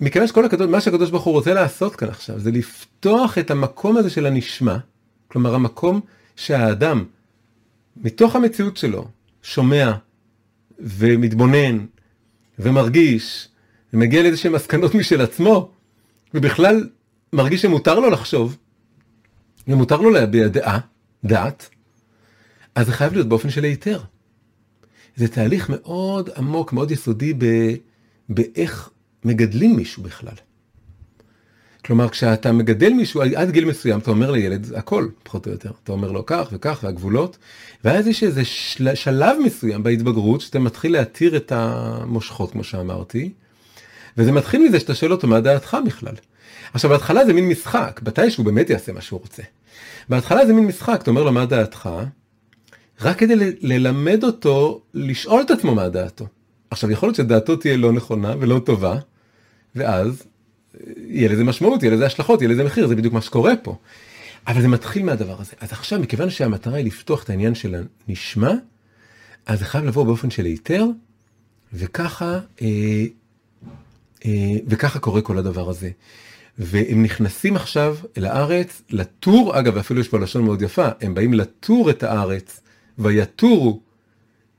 מכיוון 0.00 0.28
שכל 0.28 0.44
הקדוש, 0.44 0.68
מה 0.68 0.80
שהקדוש 0.80 1.10
ברוך 1.10 1.24
הוא 1.24 1.34
רוצה 1.34 1.54
לעשות 1.54 1.96
כאן 1.96 2.08
עכשיו, 2.08 2.38
זה 2.38 2.50
לפתוח 2.50 3.38
את 3.38 3.50
המקום 3.50 3.96
הזה 3.96 4.10
של 4.10 4.26
הנשמע, 4.26 4.76
כלומר 5.28 5.54
המקום 5.54 6.00
שהאדם, 6.36 7.04
מתוך 7.96 8.36
המציאות 8.36 8.76
שלו, 8.76 9.08
שומע 9.42 9.92
ומתבונן 10.78 11.78
ומרגיש, 12.58 13.48
ומגיע 13.92 14.22
לאיזה 14.22 14.36
שהם 14.36 14.52
מסקנות 14.52 14.94
משל 14.94 15.20
עצמו, 15.20 15.70
ובכלל 16.34 16.88
מרגיש 17.32 17.62
שמותר 17.62 18.00
לו 18.00 18.10
לחשוב, 18.10 18.56
ומותר 19.68 19.96
לו 19.96 20.10
להביע 20.10 20.48
דעה, 20.48 20.78
דעת, 21.24 21.68
אז 22.74 22.86
זה 22.86 22.92
חייב 22.92 23.12
להיות 23.12 23.28
באופן 23.28 23.50
של 23.50 23.64
היתר. 23.64 24.00
זה 25.16 25.28
תהליך 25.28 25.70
מאוד 25.70 26.30
עמוק, 26.36 26.72
מאוד 26.72 26.90
יסודי 26.90 27.34
ב, 27.38 27.44
באיך 28.28 28.90
מגדלים 29.24 29.76
מישהו 29.76 30.02
בכלל. 30.02 30.34
כלומר, 31.84 32.08
כשאתה 32.08 32.52
מגדל 32.52 32.92
מישהו 32.92 33.22
עד 33.36 33.50
גיל 33.50 33.64
מסוים, 33.64 33.98
אתה 33.98 34.10
אומר 34.10 34.30
לילד 34.30 34.72
הכל, 34.74 35.08
פחות 35.22 35.46
או 35.46 35.52
יותר. 35.52 35.70
אתה 35.84 35.92
אומר 35.92 36.12
לו 36.12 36.26
כך 36.26 36.48
וכך, 36.52 36.80
והגבולות, 36.82 37.38
ואז 37.84 38.06
יש 38.06 38.22
איזה 38.22 38.44
של... 38.44 38.94
שלב 38.94 39.36
מסוים 39.44 39.82
בהתבגרות, 39.82 40.40
שאתה 40.40 40.58
מתחיל 40.58 40.92
להתיר 40.92 41.36
את 41.36 41.52
המושכות, 41.52 42.52
כמו 42.52 42.64
שאמרתי, 42.64 43.32
וזה 44.16 44.32
מתחיל 44.32 44.62
מזה 44.68 44.80
שאתה 44.80 44.94
שואל 44.94 45.12
אותו 45.12 45.26
מה 45.28 45.40
דעתך 45.40 45.76
בכלל. 45.86 46.14
עכשיו, 46.74 46.90
בהתחלה 46.90 47.26
זה 47.26 47.32
מין 47.32 47.48
משחק, 47.48 48.00
מתי 48.06 48.30
שהוא 48.30 48.46
באמת 48.46 48.70
יעשה 48.70 48.92
מה 48.92 49.00
שהוא 49.00 49.20
רוצה. 49.20 49.42
בהתחלה 50.08 50.46
זה 50.46 50.52
מין 50.52 50.66
משחק, 50.66 50.98
אתה 51.02 51.10
אומר 51.10 51.22
לו 51.22 51.32
מה 51.32 51.46
דעתך, 51.46 51.88
רק 53.00 53.18
כדי 53.18 53.36
ל- 53.36 53.52
ללמד 53.60 54.24
אותו 54.24 54.82
לשאול 54.94 55.40
את 55.42 55.50
עצמו 55.50 55.74
מה 55.74 55.88
דעתו. 55.88 56.26
עכשיו, 56.70 56.90
יכול 56.90 57.06
להיות 57.06 57.16
שדעתו 57.16 57.56
תהיה 57.56 57.76
לא 57.76 57.92
נכונה 57.92 58.34
ולא 58.40 58.58
טובה, 58.58 58.96
ואז 59.76 60.22
יהיה 60.96 61.28
לזה 61.28 61.44
משמעות, 61.44 61.82
יהיה 61.82 61.94
לזה 61.94 62.06
השלכות, 62.06 62.42
יהיה 62.42 62.50
לזה 62.50 62.64
מחיר, 62.64 62.86
זה 62.86 62.96
בדיוק 62.96 63.14
מה 63.14 63.20
שקורה 63.20 63.56
פה. 63.56 63.76
אבל 64.46 64.60
זה 64.62 64.68
מתחיל 64.68 65.04
מהדבר 65.04 65.40
הזה. 65.40 65.52
אז 65.60 65.72
עכשיו, 65.72 66.00
מכיוון 66.00 66.30
שהמטרה 66.30 66.76
היא 66.76 66.86
לפתוח 66.86 67.24
את 67.24 67.30
העניין 67.30 67.54
של 67.54 67.84
הנשמע, 68.08 68.52
אז 69.46 69.58
זה 69.58 69.64
חייב 69.64 69.84
לבוא 69.84 70.04
באופן 70.04 70.30
של 70.30 70.44
היתר, 70.44 70.86
וככה, 71.72 72.38
אה, 72.62 73.04
אה, 74.24 74.56
וככה 74.66 74.98
קורה 74.98 75.20
כל 75.20 75.38
הדבר 75.38 75.70
הזה. 75.70 75.90
והם 76.58 77.02
נכנסים 77.02 77.56
עכשיו 77.56 77.96
אל 78.16 78.24
הארץ, 78.24 78.82
לטור, 78.90 79.58
אגב, 79.58 79.76
אפילו 79.76 80.00
יש 80.00 80.08
פה 80.08 80.18
לשון 80.18 80.44
מאוד 80.44 80.62
יפה, 80.62 80.88
הם 81.00 81.14
באים 81.14 81.34
לטור 81.34 81.90
את 81.90 82.02
הארץ, 82.02 82.60
ויתורו, 82.98 83.80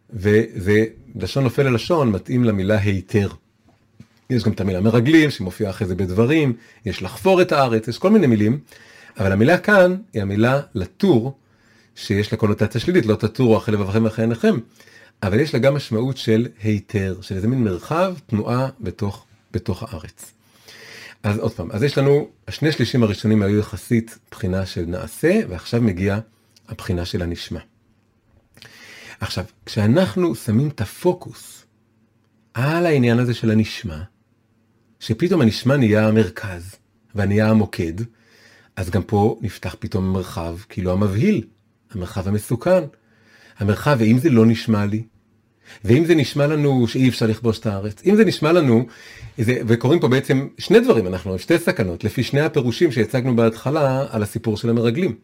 וזה 0.09 0.85
לשון 1.15 1.43
נופל 1.43 1.63
ללשון, 1.63 2.11
מתאים 2.11 2.43
למילה 2.43 2.79
היתר. 2.79 3.29
יש 4.35 4.43
גם 4.43 4.51
את 4.51 4.61
המילה 4.61 4.81
מרגלים 4.81 5.31
שמופיעה 5.31 5.71
אחרי 5.71 5.87
זה 5.87 5.95
בדברים, 5.95 6.53
יש 6.85 7.01
לחפור 7.01 7.41
את 7.41 7.51
הארץ, 7.51 7.87
יש 7.87 7.97
כל 7.97 8.09
מיני 8.09 8.27
מילים, 8.27 8.59
אבל 9.17 9.31
המילה 9.31 9.57
כאן 9.57 9.95
היא 10.13 10.21
המילה 10.21 10.61
לטור, 10.75 11.37
שיש 11.95 12.31
לה 12.31 12.37
קונוטציה 12.37 12.81
שלילית, 12.81 13.05
לא 13.05 13.15
תטורו 13.15 13.57
אחרי 13.57 13.73
לבבכם 13.73 14.03
ואחרי 14.03 14.23
עיניכם, 14.23 14.55
אבל 15.23 15.39
יש 15.39 15.53
לה 15.53 15.59
גם 15.59 15.75
משמעות 15.75 16.17
של 16.17 16.47
היתר, 16.63 17.17
של 17.21 17.35
איזה 17.35 17.47
מין 17.47 17.63
מרחב 17.63 18.15
תנועה 18.27 18.69
בתוך, 18.79 19.25
בתוך 19.51 19.83
הארץ. 19.83 20.31
אז 21.23 21.37
עוד 21.37 21.53
פעם, 21.53 21.71
אז 21.71 21.83
יש 21.83 21.97
לנו, 21.97 22.27
השני 22.47 22.71
שלישים 22.71 23.03
הראשונים 23.03 23.41
היו 23.41 23.59
יחסית 23.59 24.17
בחינה 24.31 24.65
של 24.65 24.85
נעשה, 24.87 25.39
ועכשיו 25.49 25.81
מגיעה 25.81 26.19
הבחינה 26.69 27.05
של 27.05 27.21
הנשמע. 27.21 27.59
עכשיו, 29.19 29.43
כשאנחנו 29.65 30.35
שמים 30.35 30.67
את 30.67 30.81
הפוקוס 30.81 31.65
על 32.53 32.85
העניין 32.85 33.19
הזה 33.19 33.33
של 33.33 33.51
הנשמע, 33.51 34.01
שפתאום 35.05 35.41
הנשמע 35.41 35.77
נהיה 35.77 36.07
המרכז 36.07 36.75
ונהיה 37.15 37.49
המוקד, 37.49 37.93
אז 38.75 38.89
גם 38.89 39.03
פה 39.03 39.39
נפתח 39.41 39.75
פתאום 39.79 40.13
מרחב 40.13 40.57
כאילו 40.69 40.91
המבהיל, 40.91 41.41
המרחב 41.91 42.27
המסוכן. 42.27 42.83
המרחב, 43.57 43.95
ואם 43.99 44.17
זה 44.17 44.29
לא 44.29 44.45
נשמע 44.45 44.85
לי, 44.85 45.03
ואם 45.85 46.05
זה 46.05 46.15
נשמע 46.15 46.47
לנו 46.47 46.87
שאי 46.87 47.09
אפשר 47.09 47.27
לכבוש 47.27 47.59
את 47.59 47.65
הארץ, 47.65 48.01
אם 48.05 48.15
זה 48.15 48.25
נשמע 48.25 48.51
לנו, 48.51 48.85
זה, 49.37 49.57
וקורים 49.67 49.99
פה 49.99 50.07
בעצם 50.07 50.47
שני 50.57 50.79
דברים, 50.79 51.07
אנחנו 51.07 51.39
שתי 51.39 51.59
סכנות, 51.59 52.03
לפי 52.03 52.23
שני 52.23 52.41
הפירושים 52.41 52.91
שהצגנו 52.91 53.35
בהתחלה 53.35 54.05
על 54.09 54.23
הסיפור 54.23 54.57
של 54.57 54.69
המרגלים. 54.69 55.15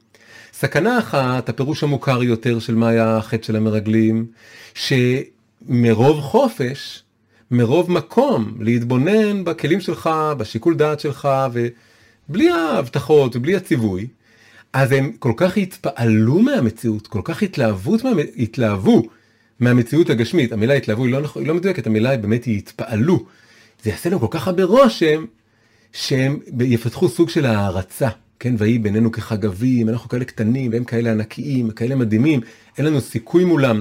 סכנה 0.53 0.99
אחת, 0.99 1.49
הפירוש 1.49 1.83
המוכר 1.83 2.23
יותר 2.23 2.59
של 2.59 2.75
מה 2.75 2.89
היה 2.89 3.17
החטא 3.17 3.45
של 3.45 3.55
המרגלים, 3.55 4.25
שמרוב 4.73 6.21
חופש, 6.21 7.03
מרוב 7.51 7.91
מקום 7.91 8.53
להתבונן 8.59 9.43
בכלים 9.43 9.81
שלך, 9.81 10.09
בשיקול 10.37 10.75
דעת 10.75 10.99
שלך, 10.99 11.29
ובלי 11.53 12.49
ההבטחות 12.49 13.35
ובלי 13.35 13.55
הציווי, 13.55 14.07
אז 14.73 14.91
הם 14.91 15.11
כל 15.19 15.33
כך 15.37 15.57
התפעלו 15.57 16.39
מהמציאות, 16.39 17.07
כל 17.07 17.21
כך 17.23 17.43
התלהבו, 17.43 17.95
מה... 18.03 18.09
התלהבו 18.37 19.03
מהמציאות 19.59 20.09
הגשמית. 20.09 20.51
המילה 20.51 20.73
התלהבו 20.73 21.05
היא 21.05 21.13
לא, 21.13 21.19
היא 21.35 21.47
לא 21.47 21.53
מדויקת, 21.53 21.87
המילה 21.87 22.17
באמת 22.17 22.43
היא 22.43 22.57
התפעלו. 22.57 23.25
זה 23.83 23.89
יעשה 23.89 24.09
להם 24.09 24.19
כל 24.19 24.27
כך 24.29 24.47
הרבה 24.47 24.63
רושם, 24.63 25.25
שהם 25.93 26.39
יפתחו 26.59 27.09
סוג 27.09 27.29
של 27.29 27.45
הערצה. 27.45 28.09
כן, 28.39 28.55
ויהי 28.57 28.79
בינינו 28.79 29.11
כחגבים, 29.11 29.89
אנחנו 29.89 30.09
כאלה 30.09 30.25
קטנים 30.25 30.71
והם 30.71 30.83
כאלה 30.83 31.11
ענקיים, 31.11 31.71
כאלה 31.71 31.95
מדהימים, 31.95 32.41
אין 32.77 32.85
לנו 32.85 33.01
סיכוי 33.01 33.45
מולם. 33.45 33.79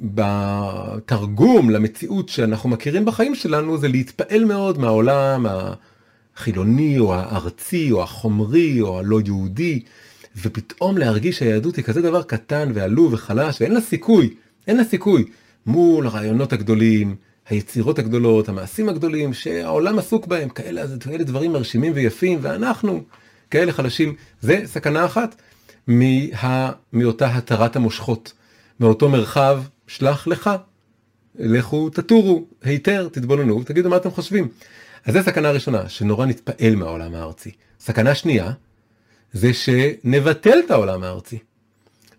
ובתרגום 0.00 1.70
למציאות 1.70 2.28
שאנחנו 2.28 2.68
מכירים 2.68 3.04
בחיים 3.04 3.34
שלנו 3.34 3.78
זה 3.78 3.88
להתפעל 3.88 4.44
מאוד 4.44 4.78
מהעולם 4.78 5.46
החילוני 6.36 6.98
או 6.98 7.14
הארצי 7.14 7.92
או 7.92 8.02
החומרי 8.02 8.80
או 8.80 8.98
הלא 8.98 9.20
יהודי, 9.26 9.82
ופתאום 10.42 10.98
להרגיש 10.98 11.38
שהיהדות 11.38 11.76
היא 11.76 11.84
כזה 11.84 12.02
דבר 12.02 12.22
קטן 12.22 12.70
ועלוב 12.74 13.12
וחלש 13.12 13.60
ואין 13.60 13.74
לה 13.74 13.80
סיכוי, 13.80 14.34
אין 14.66 14.76
לה 14.76 14.84
סיכוי 14.84 15.24
מול 15.66 16.06
הרעיונות 16.06 16.52
הגדולים, 16.52 17.16
היצירות 17.48 17.98
הגדולות, 17.98 18.48
המעשים 18.48 18.88
הגדולים 18.88 19.34
שהעולם 19.34 19.98
עסוק 19.98 20.26
בהם, 20.26 20.48
כאלה, 20.48 20.82
כאלה 21.00 21.24
דברים 21.24 21.52
מרשימים 21.52 21.92
ויפים, 21.94 22.38
ואנחנו 22.42 23.02
כאלה 23.50 23.72
חלשים. 23.72 24.14
זה 24.40 24.62
סכנה 24.64 25.04
אחת 25.04 25.34
מה, 25.86 26.72
מאותה 26.92 27.36
התרת 27.36 27.76
המושכות, 27.76 28.32
מאותו 28.80 29.08
מרחב, 29.08 29.62
שלח 29.96 30.26
לך, 30.26 30.50
לכו 31.38 31.90
תטורו, 31.90 32.44
היתר, 32.62 33.08
תתבוננו 33.12 33.60
ותגידו 33.60 33.90
מה 33.90 33.96
אתם 33.96 34.10
חושבים. 34.10 34.48
אז 35.04 35.14
זו 35.14 35.20
סכנה 35.22 35.50
ראשונה, 35.50 35.88
שנורא 35.88 36.26
נתפעל 36.26 36.76
מהעולם 36.76 37.14
הארצי. 37.14 37.50
סכנה 37.80 38.14
שנייה, 38.14 38.52
זה 39.32 39.54
שנבטל 39.54 40.58
את 40.66 40.70
העולם 40.70 41.02
הארצי, 41.02 41.38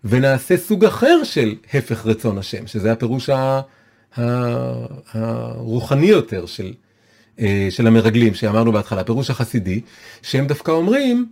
ונעשה 0.04 0.56
סוג 0.56 0.84
אחר 0.84 1.24
של 1.24 1.54
הפך 1.74 2.06
רצון 2.06 2.38
השם, 2.38 2.66
שזה 2.66 2.92
הפירוש 2.92 3.28
ה... 3.28 3.60
הרוחני 5.12 6.06
יותר 6.06 6.46
של, 6.46 6.72
אה, 7.40 7.66
של 7.70 7.86
המרגלים 7.86 8.34
שאמרנו 8.34 8.72
בהתחלה, 8.72 9.04
פירוש 9.04 9.30
החסידי, 9.30 9.80
שהם 10.22 10.46
דווקא 10.46 10.70
אומרים, 10.70 11.28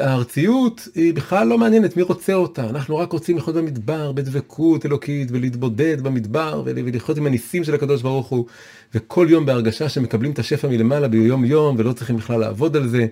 הארציות 0.00 0.88
היא 0.94 1.14
בכלל 1.14 1.48
לא 1.48 1.58
מעניינת, 1.58 1.96
מי 1.96 2.02
רוצה 2.02 2.34
אותה? 2.34 2.70
אנחנו 2.70 2.96
רק 2.96 3.12
רוצים 3.12 3.36
לחיות 3.36 3.56
במדבר, 3.56 4.12
בדבקות 4.12 4.86
אלוקית, 4.86 5.28
ולהתבודד 5.30 6.00
במדבר, 6.00 6.62
ולחיות 6.64 7.18
עם 7.18 7.26
הניסים 7.26 7.64
של 7.64 7.74
הקדוש 7.74 8.02
ברוך 8.02 8.26
הוא, 8.26 8.46
וכל 8.94 9.26
יום 9.30 9.46
בהרגשה 9.46 9.88
שמקבלים 9.88 10.32
את 10.32 10.38
השפע 10.38 10.68
מלמעלה 10.68 11.08
ביום 11.08 11.44
יום, 11.44 11.76
ולא 11.78 11.92
צריכים 11.92 12.16
בכלל 12.16 12.40
לעבוד 12.40 12.76
על 12.76 12.88
זה. 12.88 13.06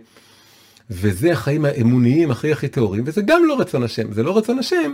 וזה 0.90 1.32
החיים 1.32 1.64
האמוניים 1.64 2.30
הכי 2.30 2.52
הכי 2.52 2.68
טהורים, 2.68 3.04
וזה 3.06 3.22
גם 3.22 3.42
לא 3.48 3.60
רצון 3.60 3.82
השם, 3.82 4.12
זה 4.12 4.22
לא 4.22 4.38
רצון 4.38 4.58
השם 4.58 4.92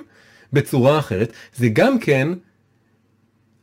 בצורה 0.53 0.99
אחרת, 0.99 1.33
זה 1.57 1.69
גם 1.69 1.99
כן 1.99 2.29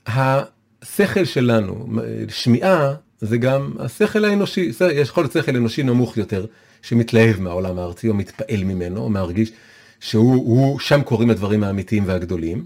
השכל 0.07 1.25
שלנו, 1.25 1.88
שמיעה 2.27 2.93
זה 3.21 3.38
גם 3.38 3.73
השכל 3.80 4.25
האנושי, 4.25 4.71
יש 4.93 5.09
יכול 5.09 5.23
להיות 5.23 5.34
שכל 5.34 5.55
אנושי 5.55 5.84
נמוך 5.84 6.17
יותר, 6.17 6.45
שמתלהב 6.82 7.41
מהעולם 7.41 7.80
הארצי 7.80 8.09
או 8.09 8.13
מתפעל 8.13 8.63
ממנו, 8.63 9.01
או 9.01 9.09
מרגיש 9.09 9.51
שהוא, 9.99 10.80
שם 10.80 11.01
קורים 11.01 11.30
הדברים 11.30 11.63
האמיתיים 11.63 12.03
והגדולים, 12.07 12.65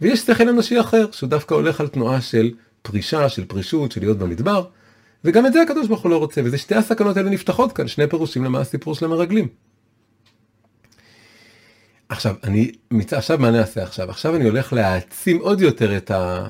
ויש 0.00 0.20
שכל 0.20 0.48
אנושי 0.48 0.80
אחר, 0.80 1.06
שהוא 1.12 1.30
דווקא 1.30 1.54
הולך 1.54 1.80
על 1.80 1.88
תנועה 1.88 2.20
של 2.20 2.50
פרישה, 2.82 3.28
של 3.28 3.44
פרישות, 3.44 3.92
של 3.92 4.00
להיות 4.00 4.18
במדבר, 4.18 4.64
וגם 5.24 5.46
את 5.46 5.52
זה 5.52 5.62
הקדוש 5.62 5.88
ברוך 5.88 6.02
הוא 6.02 6.10
לא 6.10 6.16
רוצה, 6.16 6.40
וזה 6.44 6.58
שתי 6.58 6.74
הסכנות 6.74 7.16
האלה 7.16 7.30
נפתחות 7.30 7.72
כאן, 7.72 7.88
שני 7.88 8.06
פירושים 8.06 8.44
למה 8.44 8.60
הסיפור 8.60 8.94
של 8.94 9.04
המרגלים. 9.04 9.48
עכשיו, 12.08 12.34
אני, 12.44 12.72
עכשיו 13.12 13.38
מה 13.38 13.48
אני 13.48 13.58
אעשה 13.58 13.82
עכשיו? 13.82 14.10
עכשיו 14.10 14.36
אני 14.36 14.44
הולך 14.44 14.72
להעצים 14.72 15.38
עוד 15.38 15.60
יותר 15.60 15.96
את, 15.96 16.10
ה, 16.10 16.48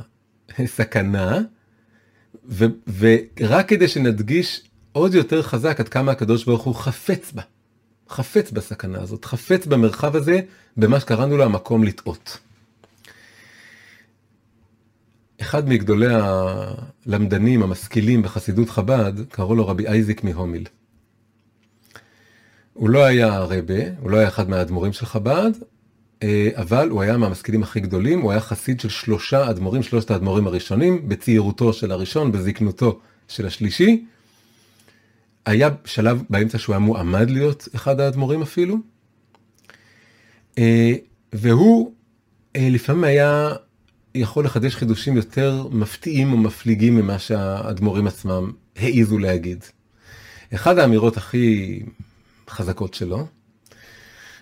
סכנה, 0.67 1.41
ו, 2.49 2.65
ורק 2.99 3.69
כדי 3.69 3.89
שנדגיש 3.89 4.70
עוד 4.93 5.15
יותר 5.15 5.43
חזק 5.43 5.81
עד 5.81 5.89
כמה 5.89 6.13
הקדוש 6.13 6.45
ברוך 6.45 6.63
הוא 6.63 6.75
חפץ 6.75 7.33
בה. 7.33 7.43
חפץ 8.09 8.51
בסכנה 8.51 9.03
הזאת, 9.03 9.25
חפץ 9.25 9.67
במרחב 9.67 10.17
הזה, 10.17 10.41
במה 10.77 11.01
שקראנו 11.01 11.37
לו 11.37 11.45
המקום 11.45 11.85
לטעות. 11.85 12.39
אחד 15.41 15.69
מגדולי 15.69 16.15
הלמדנים 17.07 17.63
המשכילים 17.63 18.23
בחסידות 18.23 18.71
חב"ד, 18.71 19.13
קראו 19.29 19.55
לו 19.55 19.69
רבי 19.69 19.87
אייזיק 19.87 20.25
מהומיל. 20.25 20.67
הוא 22.75 22.91
לא 22.91 23.05
היה 23.05 23.39
רבה, 23.39 23.83
הוא 24.01 24.11
לא 24.11 24.17
היה 24.17 24.29
אחד 24.29 24.49
מהאדמו"רים 24.49 24.93
של 24.93 25.07
חב"ד, 25.07 25.51
אה, 26.23 26.49
אבל 26.55 26.89
הוא 26.89 27.03
היה 27.03 27.17
מהמשכילים 27.17 27.63
הכי 27.63 27.81
גדולים, 27.81 28.21
הוא 28.21 28.31
היה 28.31 28.41
חסיד 28.41 28.81
של 28.81 28.89
שלושה 28.89 29.51
אדמו"רים, 29.51 29.83
שלושת 29.83 30.11
האדמו"רים 30.11 30.47
הראשונים, 30.47 31.09
בצעירותו 31.09 31.73
של 31.73 31.93
הראשון, 31.93 32.33
בזקנותו 32.33 33.01
של 33.29 33.47
השלישי. 33.47 34.05
היה 35.47 35.69
שלב 35.85 36.23
באמצע 36.31 36.59
שהוא 36.59 36.75
היה 36.75 36.81
מועמד 36.81 37.31
להיות 37.31 37.69
אחד 37.75 38.01
האדמו"רים 38.01 38.43
אפילו. 38.43 38.77
אה, 40.59 40.93
והוא 41.33 41.93
אה, 42.57 42.69
לפעמים 42.71 43.05
היה 43.05 43.53
יכול 44.15 44.45
לחדש 44.45 44.77
חידושים 44.77 45.17
יותר 45.17 45.67
מפתיעים 45.71 46.33
ומפליגים 46.33 46.97
ממה 46.97 47.19
שהאדמו"רים 47.19 48.07
עצמם 48.07 48.53
העיזו 48.77 49.19
להגיד. 49.19 49.65
אחד 50.55 50.79
האמירות 50.79 51.17
הכי 51.17 51.81
חזקות 52.49 52.95
שלו, 52.95 53.27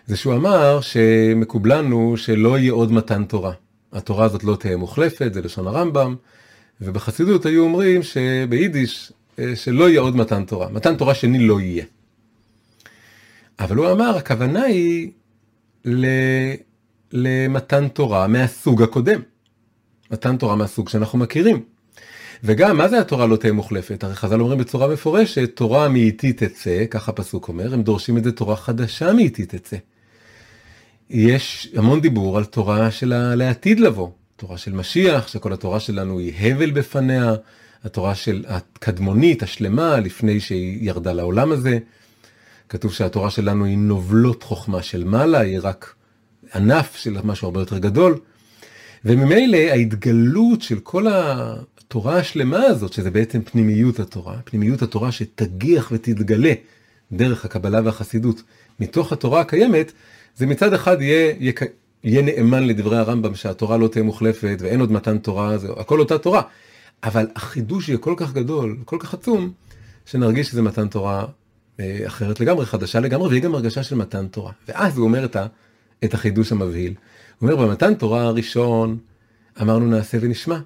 זה 0.06 0.16
שהוא 0.16 0.34
אמר 0.34 0.80
שמקובלנו 0.80 2.16
שלא 2.16 2.58
יהיה 2.58 2.72
עוד 2.72 2.92
מתן 2.92 3.24
תורה. 3.24 3.52
התורה 3.92 4.24
הזאת 4.24 4.44
לא 4.44 4.56
תהיה 4.56 4.76
מוחלפת, 4.76 5.34
זה 5.34 5.42
לשון 5.42 5.66
הרמב"ם, 5.66 6.16
ובחסידות 6.80 7.46
היו 7.46 7.64
אומרים 7.64 8.02
שביידיש, 8.02 9.12
שלא 9.54 9.88
יהיה 9.88 10.00
עוד 10.00 10.16
מתן 10.16 10.44
תורה. 10.44 10.68
מתן 10.68 10.96
תורה 10.96 11.14
שני 11.14 11.38
לא 11.38 11.60
יהיה. 11.60 11.84
אבל 13.58 13.76
הוא 13.76 13.92
אמר, 13.92 14.16
הכוונה 14.16 14.62
היא 14.62 15.10
ל... 15.84 16.06
למתן 17.12 17.88
תורה 17.88 18.26
מהסוג 18.26 18.82
הקודם. 18.82 19.20
מתן 20.10 20.36
תורה 20.36 20.56
מהסוג 20.56 20.88
שאנחנו 20.88 21.18
מכירים. 21.18 21.62
וגם, 22.44 22.76
מה 22.76 22.88
זה 22.88 23.00
התורה 23.00 23.26
לא 23.26 23.36
תהיה 23.36 23.52
מוחלפת? 23.52 24.04
הרי 24.04 24.14
חז"ל 24.14 24.40
אומרים 24.40 24.58
בצורה 24.58 24.88
מפורשת, 24.88 25.56
תורה 25.56 25.88
מאיתי 25.88 26.32
תצא, 26.32 26.84
ככה 26.90 27.12
הפסוק 27.12 27.48
אומר, 27.48 27.74
הם 27.74 27.82
דורשים 27.82 28.18
את 28.18 28.24
זה 28.24 28.32
תורה 28.32 28.56
חדשה 28.56 29.12
מאיתי 29.12 29.46
תצא. 29.46 29.76
יש 31.10 31.72
המון 31.76 32.00
דיבור 32.00 32.38
על 32.38 32.44
תורה 32.44 32.90
של 32.90 33.34
לעתיד 33.34 33.80
לבוא, 33.80 34.08
תורה 34.36 34.58
של 34.58 34.72
משיח, 34.72 35.28
שכל 35.28 35.52
התורה 35.52 35.80
שלנו 35.80 36.18
היא 36.18 36.32
הבל 36.38 36.70
בפניה, 36.70 37.34
התורה 37.84 38.14
של 38.14 38.44
הקדמונית, 38.48 39.42
השלמה, 39.42 40.00
לפני 40.00 40.40
שהיא 40.40 40.78
ירדה 40.80 41.12
לעולם 41.12 41.52
הזה. 41.52 41.78
כתוב 42.68 42.92
שהתורה 42.92 43.30
שלנו 43.30 43.64
היא 43.64 43.78
נובלות 43.78 44.42
חוכמה 44.42 44.82
של 44.82 45.04
מעלה, 45.04 45.40
היא 45.40 45.58
רק 45.62 45.94
ענף 46.54 46.96
של 46.96 47.16
משהו 47.24 47.46
הרבה 47.46 47.60
יותר 47.60 47.78
גדול. 47.78 48.18
וממילא 49.04 49.56
ההתגלות 49.56 50.62
של 50.62 50.78
כל 50.78 51.06
התורה 51.10 52.16
השלמה 52.16 52.62
הזאת, 52.62 52.92
שזה 52.92 53.10
בעצם 53.10 53.42
פנימיות 53.42 54.00
התורה, 54.00 54.36
פנימיות 54.44 54.82
התורה 54.82 55.12
שתגיח 55.12 55.88
ותתגלה 55.92 56.52
דרך 57.12 57.44
הקבלה 57.44 57.80
והחסידות 57.84 58.42
מתוך 58.80 59.12
התורה 59.12 59.40
הקיימת, 59.40 59.92
זה 60.36 60.46
מצד 60.46 60.72
אחד 60.72 61.02
יהיה, 61.02 61.34
יהיה, 62.04 62.22
נאמן 62.22 62.64
לדברי 62.66 62.98
הרמב"ם 62.98 63.34
שהתורה 63.34 63.76
לא 63.76 63.88
תהיה 63.88 64.04
מוחלפת 64.04 64.58
ואין 64.60 64.80
עוד 64.80 64.92
מתן 64.92 65.18
תורה, 65.18 65.58
זה 65.58 65.68
הכל 65.76 66.00
אותה 66.00 66.18
תורה. 66.18 66.42
אבל 67.02 67.26
החידוש 67.36 67.88
יהיה 67.88 67.98
כל 67.98 68.14
כך 68.16 68.32
גדול, 68.32 68.78
כל 68.84 68.96
כך 69.00 69.14
עצום, 69.14 69.52
שנרגיש 70.06 70.48
שזה 70.48 70.62
מתן 70.62 70.88
תורה 70.88 71.26
אה, 71.80 72.02
אחרת 72.06 72.40
לגמרי, 72.40 72.66
חדשה 72.66 73.00
לגמרי, 73.00 73.28
ויהיה 73.28 73.42
גם 73.42 73.54
הרגשה 73.54 73.82
של 73.82 73.96
מתן 73.96 74.28
תורה. 74.28 74.52
ואז 74.68 74.98
הוא 74.98 75.04
אומר 75.04 75.24
את, 76.04 76.14
החידוש 76.14 76.52
המבהיל. 76.52 76.94
הוא 77.38 77.50
אומר, 77.50 77.66
במתן 77.66 77.94
תורה 77.94 78.22
הראשון, 78.22 78.98
אמרנו 79.62 79.86
נעשה 79.86 80.18
ונשמע. 80.20 80.58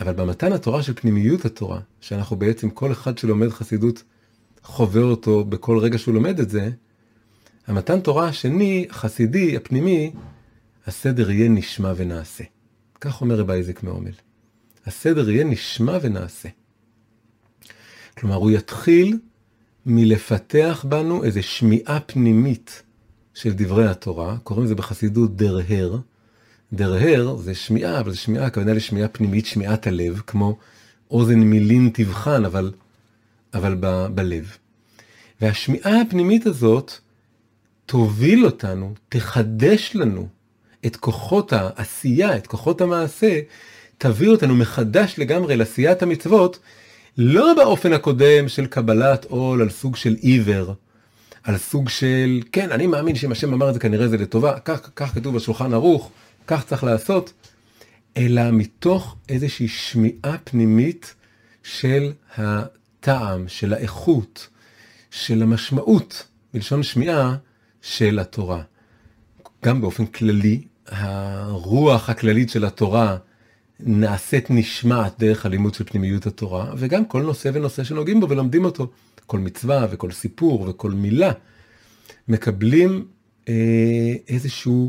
אבל 0.00 0.12
במתן 0.12 0.52
התורה 0.52 0.82
של 0.82 0.92
פנימיות 0.94 1.44
התורה, 1.44 1.80
שאנחנו 2.00 2.36
בעצם, 2.36 2.70
כל 2.70 2.92
אחד 2.92 3.18
שלומד 3.18 3.48
חסידות 3.48 4.02
חווה 4.62 5.02
אותו 5.02 5.44
בכל 5.44 5.78
רגע 5.78 5.98
שהוא 5.98 6.14
לומד 6.14 6.40
את 6.40 6.50
זה, 6.50 6.70
המתן 7.66 8.00
תורה 8.00 8.28
השני, 8.28 8.86
החסידי, 8.90 9.56
הפנימי, 9.56 10.12
הסדר 10.86 11.30
יהיה 11.30 11.48
נשמע 11.48 11.92
ונעשה. 11.96 12.44
כך 13.00 13.20
אומר 13.20 13.36
רבי 13.36 13.52
איזק 13.52 13.82
מעומל. 13.82 14.27
הסדר 14.88 15.30
יהיה 15.30 15.44
נשמע 15.44 15.98
ונעשה. 16.02 16.48
כלומר, 18.18 18.36
הוא 18.36 18.50
יתחיל 18.50 19.18
מלפתח 19.86 20.84
בנו 20.88 21.24
איזו 21.24 21.42
שמיעה 21.42 22.00
פנימית 22.00 22.82
של 23.34 23.52
דברי 23.52 23.88
התורה, 23.88 24.36
קוראים 24.42 24.64
לזה 24.64 24.74
בחסידות 24.74 25.36
דרהר. 25.36 25.98
דרהר 26.72 27.36
זה 27.36 27.54
שמיעה, 27.54 28.00
אבל 28.00 28.10
זה 28.10 28.16
שמיעה, 28.16 28.46
הכוונה 28.46 28.72
לשמיעה 28.72 29.08
פנימית, 29.08 29.46
שמיעת 29.46 29.86
הלב, 29.86 30.22
כמו 30.26 30.58
אוזן 31.10 31.38
מילין 31.38 31.90
תבחן, 31.94 32.44
אבל, 32.44 32.72
אבל 33.54 33.76
ב, 33.80 34.06
בלב. 34.14 34.56
והשמיעה 35.40 36.00
הפנימית 36.00 36.46
הזאת, 36.46 36.92
תוביל 37.86 38.44
אותנו, 38.44 38.94
תחדש 39.08 39.92
לנו 39.94 40.28
את 40.86 40.96
כוחות 40.96 41.52
העשייה, 41.52 42.36
את 42.36 42.46
כוחות 42.46 42.80
המעשה, 42.80 43.40
תביא 43.98 44.28
אותנו 44.28 44.54
מחדש 44.54 45.14
לגמרי 45.18 45.56
לעשיית 45.56 46.02
המצוות, 46.02 46.58
לא 47.18 47.54
באופן 47.56 47.92
הקודם 47.92 48.48
של 48.48 48.66
קבלת 48.66 49.24
עול 49.24 49.62
על 49.62 49.70
סוג 49.70 49.96
של 49.96 50.16
עיוור, 50.20 50.74
על 51.42 51.56
סוג 51.56 51.88
של, 51.88 52.42
כן, 52.52 52.72
אני 52.72 52.86
מאמין 52.86 53.16
שאם 53.16 53.32
השם 53.32 53.52
אמר 53.52 53.68
את 53.68 53.74
זה 53.74 53.80
כנראה 53.80 54.08
זה 54.08 54.16
לטובה, 54.16 54.60
כך, 54.60 54.90
כך 54.96 55.14
כתוב 55.14 55.36
בשולחן 55.36 55.72
ערוך, 55.74 56.10
כך 56.46 56.64
צריך 56.64 56.84
לעשות, 56.84 57.32
אלא 58.16 58.50
מתוך 58.50 59.16
איזושהי 59.28 59.68
שמיעה 59.68 60.38
פנימית 60.44 61.14
של 61.62 62.12
הטעם, 62.36 63.48
של 63.48 63.74
האיכות, 63.74 64.48
של 65.10 65.42
המשמעות, 65.42 66.26
בלשון 66.54 66.82
שמיעה, 66.82 67.36
של 67.82 68.18
התורה. 68.18 68.62
גם 69.64 69.80
באופן 69.80 70.06
כללי, 70.06 70.62
הרוח 70.86 72.10
הכללית 72.10 72.50
של 72.50 72.64
התורה 72.64 73.16
נעשית 73.80 74.50
נשמעת 74.50 75.18
דרך 75.18 75.46
הלימוד 75.46 75.74
של 75.74 75.84
פנימיות 75.84 76.26
התורה, 76.26 76.72
וגם 76.76 77.04
כל 77.04 77.22
נושא 77.22 77.50
ונושא 77.52 77.84
שנוגעים 77.84 78.20
בו 78.20 78.28
ולומדים 78.28 78.64
אותו. 78.64 78.90
כל 79.26 79.38
מצווה 79.38 79.86
וכל 79.90 80.10
סיפור 80.10 80.68
וכל 80.68 80.90
מילה 80.90 81.32
מקבלים 82.28 83.06
אה, 83.48 84.14
איזשהו 84.28 84.88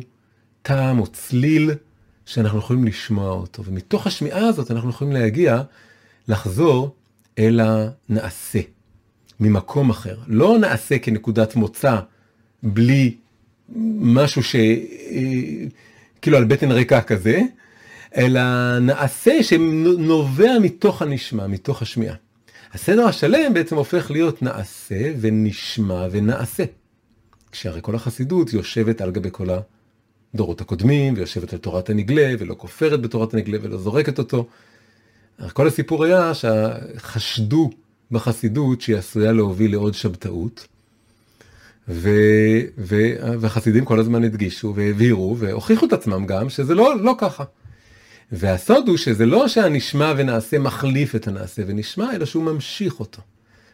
טעם 0.62 1.00
או 1.00 1.08
צליל 1.08 1.72
שאנחנו 2.26 2.60
יכולים 2.60 2.86
לשמוע 2.86 3.32
אותו, 3.32 3.66
ומתוך 3.66 4.08
השמיעה 4.08 4.48
הזאת 4.48 4.72
אנחנו 4.72 4.90
יכולים 4.90 5.14
להגיע, 5.14 5.62
לחזור 6.28 6.96
אל 7.40 7.60
הנעשה, 7.64 8.60
ממקום 9.40 9.90
אחר. 9.90 10.18
לא 10.28 10.58
נעשה 10.60 11.00
כנקודת 11.00 11.56
מוצא, 11.56 12.00
בלי 12.64 13.16
משהו 14.00 14.44
ש... 14.44 14.56
אה, 14.56 15.68
כאילו 16.22 16.38
על 16.38 16.46
בטן 16.46 16.72
ריקה 16.72 17.02
כזה, 17.02 17.42
אלא 18.18 18.80
נעשה 18.80 19.44
שנובע 19.44 20.60
מתוך 20.62 21.02
הנשמע, 21.02 21.48
מתוך 21.48 21.82
השמיעה. 21.82 22.16
הסדר 22.74 23.06
השלם 23.06 23.54
בעצם 23.54 23.76
הופך 23.76 24.12
להיות 24.12 24.42
נעשה 24.42 25.14
ונשמע 25.20 26.08
ונעשה. 26.12 26.64
כשהרי 27.52 27.80
כל 27.84 27.96
החסידות 27.96 28.54
יושבת 28.54 29.02
על 29.02 29.12
גבי 29.12 29.30
כל 29.32 29.48
הדורות 30.34 30.62
הקודמים, 30.62 31.14
ויושבת 31.18 31.54
על 31.54 31.60
תורת 31.60 31.90
הנגלה, 31.90 32.34
ולא 32.40 32.56
כופרת 32.58 33.02
בתורת 33.02 33.34
הנגלה, 33.34 33.58
ולא 33.62 33.78
זורקת 33.78 34.18
אותו. 34.18 34.48
כל 35.54 35.68
הסיפור 35.68 36.04
היה 36.04 36.32
שחשדו 36.34 37.70
בחסידות 38.12 38.82
שהיא 38.82 38.98
עשויה 38.98 39.32
להוביל 39.32 39.72
לעוד 39.72 39.94
שבתאות. 39.94 40.68
ו... 41.88 42.10
ו... 42.78 42.96
והחסידים 43.40 43.86
כל 43.86 44.00
הזמן 44.00 44.24
הדגישו 44.24 44.74
והבהירו 44.76 45.38
והוכיחו 45.38 45.86
את 45.86 45.94
עצמם 45.94 46.26
גם 46.26 46.50
שזה 46.50 46.76
לא, 46.76 47.00
לא 47.00 47.16
ככה. 47.18 47.44
והסוד 48.32 48.88
הוא 48.88 48.98
שזה 48.98 49.26
לא 49.26 49.48
שהנשמע 49.48 50.14
ונעשה 50.18 50.60
מחליף 50.60 51.16
את 51.16 51.28
הנעשה 51.28 51.62
ונשמע, 51.68 52.16
אלא 52.16 52.26
שהוא 52.26 52.44
ממשיך 52.44 53.00
אותו. 53.00 53.22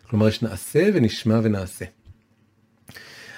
כלומר, 0.09 0.27
יש 0.27 0.41
נעשה 0.41 0.89
ונשמע 0.93 1.39
ונעשה. 1.43 1.85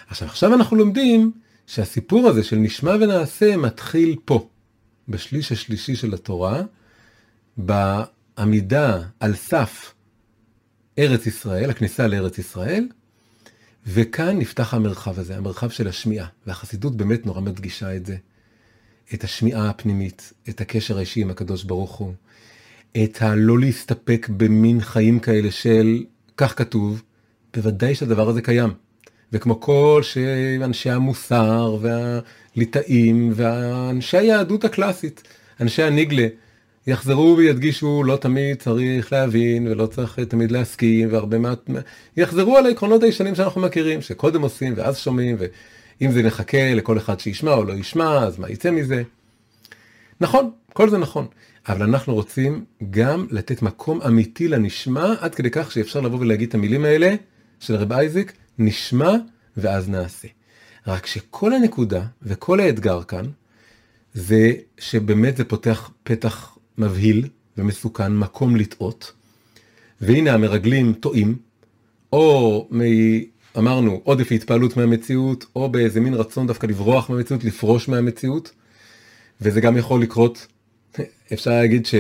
עכשיו, 0.08 0.28
עכשיו 0.28 0.54
אנחנו 0.54 0.78
לומדים 0.78 1.32
שהסיפור 1.68 2.28
הזה 2.28 2.44
של 2.44 2.56
נשמע 2.56 2.96
ונעשה 3.02 3.58
מתחיל 3.58 4.16
פה, 4.26 4.50
בשליש 5.08 5.52
השלישי 5.52 5.96
של 5.96 6.14
התורה, 6.14 6.64
בעמידה 7.58 9.02
על 9.20 9.36
סף 9.36 9.94
ארץ 11.00 11.26
ישראל, 11.26 11.70
הכניסה 11.70 12.08
לארץ 12.08 12.38
ישראל, 12.38 12.88
וכאן 13.86 14.40
נפתח 14.40 14.74
המרחב 14.74 15.20
הזה, 15.20 15.38
המרחב 15.38 15.70
של 15.70 15.88
השמיעה, 15.88 16.28
והחסידות 16.48 16.96
באמת 16.96 17.26
נורא 17.26 17.42
מדגישה 17.42 17.96
את 17.96 18.06
זה. 18.06 18.18
את 19.14 19.24
השמיעה 19.24 19.70
הפנימית, 19.70 20.34
את 20.50 20.62
הקשר 20.62 20.98
האישי 20.98 21.22
עם 21.22 21.30
הקדוש 21.30 21.64
ברוך 21.64 21.92
הוא, 21.96 22.14
את 23.04 23.18
הלא 23.22 23.60
להסתפק 23.60 24.28
במין 24.38 24.82
חיים 24.82 25.20
כאלה 25.20 25.52
של 25.52 26.04
כך 26.38 26.58
כתוב, 26.58 27.04
בוודאי 27.54 27.96
שהדבר 27.96 28.30
הזה 28.30 28.42
קיים. 28.42 28.70
וכמו 29.34 29.62
כל 29.62 30.02
שאנשי 30.04 30.90
המוסר 30.90 31.78
והליטאים 31.82 33.32
ואנשי 33.36 34.18
היהדות 34.18 34.66
הקלאסית, 34.66 35.24
אנשי 35.62 35.84
הניגלה, 35.84 36.28
יחזרו 36.88 37.36
וידגישו 37.38 38.04
לא 38.04 38.16
תמיד 38.16 38.58
צריך 38.58 39.14
להבין 39.14 39.68
ולא 39.68 39.86
צריך 39.86 40.20
תמיד 40.20 40.52
להסכים 40.52 41.08
והרבה 41.12 41.40
מעט, 41.40 41.70
יחזרו 42.18 42.58
על 42.58 42.66
העקרונות 42.66 43.04
הישנים 43.04 43.36
שאנחנו 43.36 43.62
מכירים, 43.62 44.02
שקודם 44.02 44.42
עושים 44.42 44.74
ואז 44.78 44.98
שומעים 44.98 45.36
אם 46.02 46.12
זה 46.12 46.24
נחכה 46.24 46.74
לכל 46.74 46.98
אחד 46.98 47.20
שישמע 47.20 47.54
או 47.54 47.64
לא 47.64 47.74
ישמע, 47.74 48.24
אז 48.24 48.40
מה 48.40 48.50
יצא 48.50 48.72
מזה? 48.72 49.04
נכון, 50.22 50.52
כל 50.74 50.90
זה 50.90 50.98
נכון, 50.98 51.28
אבל 51.68 51.84
אנחנו 51.84 52.14
רוצים 52.14 52.66
גם 52.90 53.28
לתת 53.32 53.62
מקום 53.62 54.02
אמיתי 54.02 54.48
לנשמע, 54.48 55.14
עד 55.20 55.36
כדי 55.36 55.50
כך 55.52 55.72
שאפשר 55.72 56.00
לבוא 56.00 56.20
ולהגיד 56.20 56.48
את 56.48 56.56
המילים 56.56 56.86
האלה 56.86 57.16
של 57.60 57.76
רב 57.76 57.94
אייזיק, 57.94 58.34
נשמע 58.60 59.12
ואז 59.58 59.90
נעשה. 59.90 60.28
רק 60.88 61.06
שכל 61.06 61.54
הנקודה 61.54 62.06
וכל 62.22 62.60
האתגר 62.60 63.04
כאן, 63.04 63.26
זה 64.14 64.54
שבאמת 64.80 65.38
זה 65.38 65.44
פותח 65.44 65.90
פתח 66.04 66.58
מבהיל 66.78 67.28
ומסוכן, 67.58 68.16
מקום 68.16 68.56
לטעות, 68.56 69.12
והנה 70.02 70.34
המרגלים 70.34 70.94
טועים, 70.94 71.38
או 72.14 72.68
אמרנו, 73.58 74.02
עודף 74.04 74.32
התפעלות 74.32 74.78
מהמציאות, 74.78 75.46
או 75.56 75.70
באיזה 75.70 76.00
מין 76.00 76.14
רצון 76.14 76.48
דווקא 76.48 76.68
לברוח 76.68 77.10
מהמציאות, 77.10 77.44
לפרוש 77.44 77.90
מהמציאות. 77.90 78.52
וזה 79.42 79.62
גם 79.62 79.78
יכול 79.78 80.02
לקרות, 80.02 80.48
אפשר 81.34 81.52
להגיד 81.52 81.86
ש, 81.86 81.96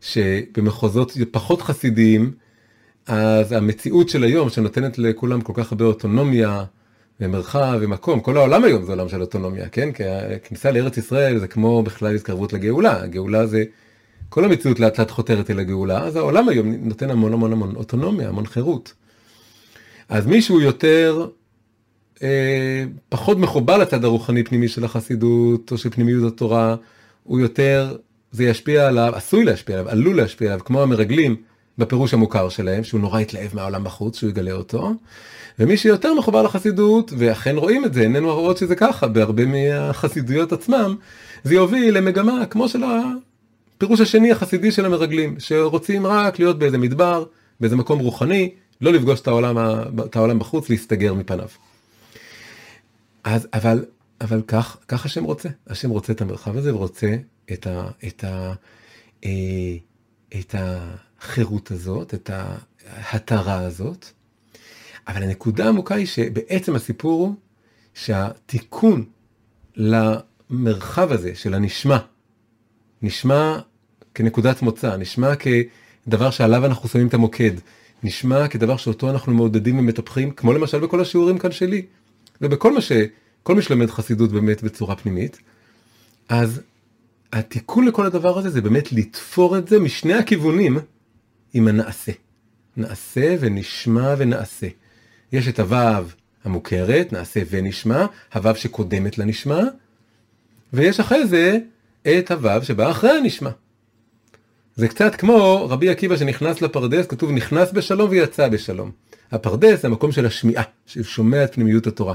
שבמחוזות 0.00 1.12
פחות 1.30 1.62
חסידיים, 1.62 2.32
אז 3.06 3.52
המציאות 3.52 4.08
של 4.08 4.24
היום 4.24 4.50
שנותנת 4.50 4.98
לכולם 4.98 5.40
כל 5.40 5.52
כך 5.56 5.72
הרבה 5.72 5.84
אוטונומיה 5.84 6.64
ומרחב 7.20 7.78
ומקום, 7.80 8.20
כל 8.20 8.36
העולם 8.36 8.64
היום 8.64 8.84
זה 8.84 8.92
עולם 8.92 9.08
של 9.08 9.20
אוטונומיה, 9.20 9.68
כן? 9.68 9.92
כי 9.92 10.04
הכניסה 10.04 10.70
לארץ 10.70 10.96
ישראל 10.96 11.38
זה 11.38 11.48
כמו 11.48 11.82
בכלל 11.82 12.14
התקרבות 12.14 12.52
לגאולה, 12.52 13.02
הגאולה 13.02 13.46
זה, 13.46 13.64
כל 14.28 14.44
המציאות 14.44 14.80
לאט 14.80 14.98
לאט 14.98 15.10
חותרת 15.10 15.50
אל 15.50 15.58
הגאולה, 15.58 16.04
אז 16.04 16.16
העולם 16.16 16.48
היום 16.48 16.74
נותן 16.80 17.10
המון 17.10 17.32
המון 17.32 17.52
המון 17.52 17.76
אוטונומיה, 17.76 18.28
המון 18.28 18.46
חירות. 18.46 18.94
אז 20.08 20.26
מישהו 20.26 20.60
יותר, 20.60 21.26
אה, 22.22 22.84
פחות 23.08 23.38
מחובר 23.38 23.78
לצד 23.78 24.04
הרוחני 24.04 24.44
פנימי 24.44 24.68
של 24.68 24.84
החסידות 24.84 25.72
או 25.72 25.78
של 25.78 25.90
פנימיות 25.90 26.32
התורה, 26.32 26.76
הוא 27.24 27.40
יותר, 27.40 27.96
זה 28.32 28.44
ישפיע 28.44 28.88
עליו, 28.88 29.12
עשוי 29.16 29.44
להשפיע 29.44 29.78
עליו, 29.78 29.90
עלול 29.90 30.16
להשפיע 30.16 30.52
עליו, 30.52 30.64
כמו 30.64 30.82
המרגלים 30.82 31.36
בפירוש 31.78 32.14
המוכר 32.14 32.48
שלהם, 32.48 32.84
שהוא 32.84 33.00
נורא 33.00 33.20
התלהב 33.20 33.50
מהעולם 33.54 33.84
בחוץ, 33.84 34.18
שהוא 34.18 34.30
יגלה 34.30 34.52
אותו. 34.52 34.92
ומי 35.58 35.76
שיותר 35.76 36.14
מחובר 36.14 36.42
לחסידות, 36.42 37.12
ואכן 37.18 37.56
רואים 37.56 37.84
את 37.84 37.94
זה, 37.94 38.02
איננו 38.02 38.34
רואות 38.34 38.56
שזה 38.56 38.76
ככה, 38.76 39.08
בהרבה 39.08 39.42
מהחסידויות 39.46 40.52
עצמם, 40.52 40.96
זה 41.44 41.54
יוביל 41.54 41.96
למגמה 41.98 42.46
כמו 42.46 42.68
של 42.68 42.82
הפירוש 42.84 44.00
השני 44.00 44.32
החסידי 44.32 44.70
של 44.72 44.84
המרגלים, 44.84 45.34
שרוצים 45.38 46.06
רק 46.06 46.38
להיות 46.38 46.58
באיזה 46.58 46.78
מדבר, 46.78 47.24
באיזה 47.60 47.76
מקום 47.76 47.98
רוחני, 47.98 48.50
לא 48.82 48.92
לפגוש 48.92 49.20
את 49.20 49.26
העולם, 49.26 49.58
את 50.04 50.16
העולם 50.16 50.38
בחוץ, 50.38 50.70
להסתגר 50.70 51.14
מפניו. 51.14 51.48
אז, 53.24 53.48
אבל, 53.54 53.84
אבל 54.20 54.42
כך, 54.46 54.76
כך 54.88 55.04
השם 55.04 55.24
רוצה. 55.24 55.48
השם 55.66 55.90
רוצה 55.90 56.12
את 56.12 56.20
המרחב 56.20 56.56
הזה 56.56 56.74
ורוצה 56.74 57.16
את, 57.52 57.66
ה, 57.66 57.88
את, 58.06 58.24
ה, 58.24 58.52
אה, 59.24 59.30
את 60.40 60.54
החירות 60.58 61.70
הזאת, 61.70 62.14
את 62.14 62.30
ההתרה 62.86 63.58
הזאת. 63.58 64.06
אבל 65.08 65.22
הנקודה 65.22 65.64
העמוקה 65.64 65.94
היא 65.94 66.06
שבעצם 66.06 66.74
הסיפור 66.74 67.20
הוא 67.20 67.34
שהתיקון 67.94 69.04
למרחב 69.76 71.12
הזה 71.12 71.34
של 71.34 71.54
הנשמע, 71.54 71.98
נשמע 73.02 73.58
כנקודת 74.14 74.62
מוצא, 74.62 74.96
נשמע 74.96 75.32
כדבר 75.36 76.30
שעליו 76.30 76.66
אנחנו 76.66 76.88
שמים 76.88 77.06
את 77.06 77.14
המוקד, 77.14 77.52
נשמע 78.02 78.48
כדבר 78.48 78.76
שאותו 78.76 79.10
אנחנו 79.10 79.34
מעודדים 79.34 79.78
ומטפחים, 79.78 80.30
כמו 80.30 80.52
למשל 80.52 80.80
בכל 80.80 81.00
השיעורים 81.00 81.38
כאן 81.38 81.52
שלי, 81.52 81.82
ובכל 82.40 82.72
מה 82.72 82.80
ש... 82.80 82.92
כל 83.42 83.54
מי 83.54 83.62
שלמד 83.62 83.90
חסידות 83.90 84.32
באמת 84.32 84.62
בצורה 84.62 84.96
פנימית, 84.96 85.38
אז 86.28 86.60
התיקון 87.32 87.84
לכל 87.84 88.06
הדבר 88.06 88.38
הזה 88.38 88.50
זה 88.50 88.60
באמת 88.60 88.92
לתפור 88.92 89.58
את 89.58 89.68
זה 89.68 89.80
משני 89.80 90.14
הכיוונים 90.14 90.78
עם 91.54 91.68
הנעשה. 91.68 92.12
נעשה 92.76 93.36
ונשמע 93.40 94.14
ונעשה. 94.18 94.66
יש 95.32 95.48
את 95.48 95.60
הוו 95.60 96.08
המוכרת, 96.44 97.12
נעשה 97.12 97.40
ונשמע, 97.50 98.06
הוו 98.34 98.56
שקודמת 98.56 99.18
לנשמע, 99.18 99.60
ויש 100.72 101.00
אחרי 101.00 101.26
זה 101.26 101.58
את 102.18 102.30
הוו 102.30 102.64
שבא 102.64 102.90
אחרי 102.90 103.10
הנשמע. 103.10 103.50
זה 104.76 104.88
קצת 104.88 105.14
כמו 105.14 105.66
רבי 105.70 105.88
עקיבא 105.88 106.16
שנכנס 106.16 106.62
לפרדס, 106.62 107.06
כתוב 107.06 107.30
נכנס 107.30 107.72
בשלום 107.72 108.10
ויצא 108.10 108.48
בשלום. 108.48 108.90
הפרדס 109.32 109.82
זה 109.82 109.88
המקום 109.88 110.12
של 110.12 110.26
השמיעה, 110.26 110.62
ששומע 110.86 111.44
את 111.44 111.54
פנימיות 111.54 111.86
התורה. 111.86 112.14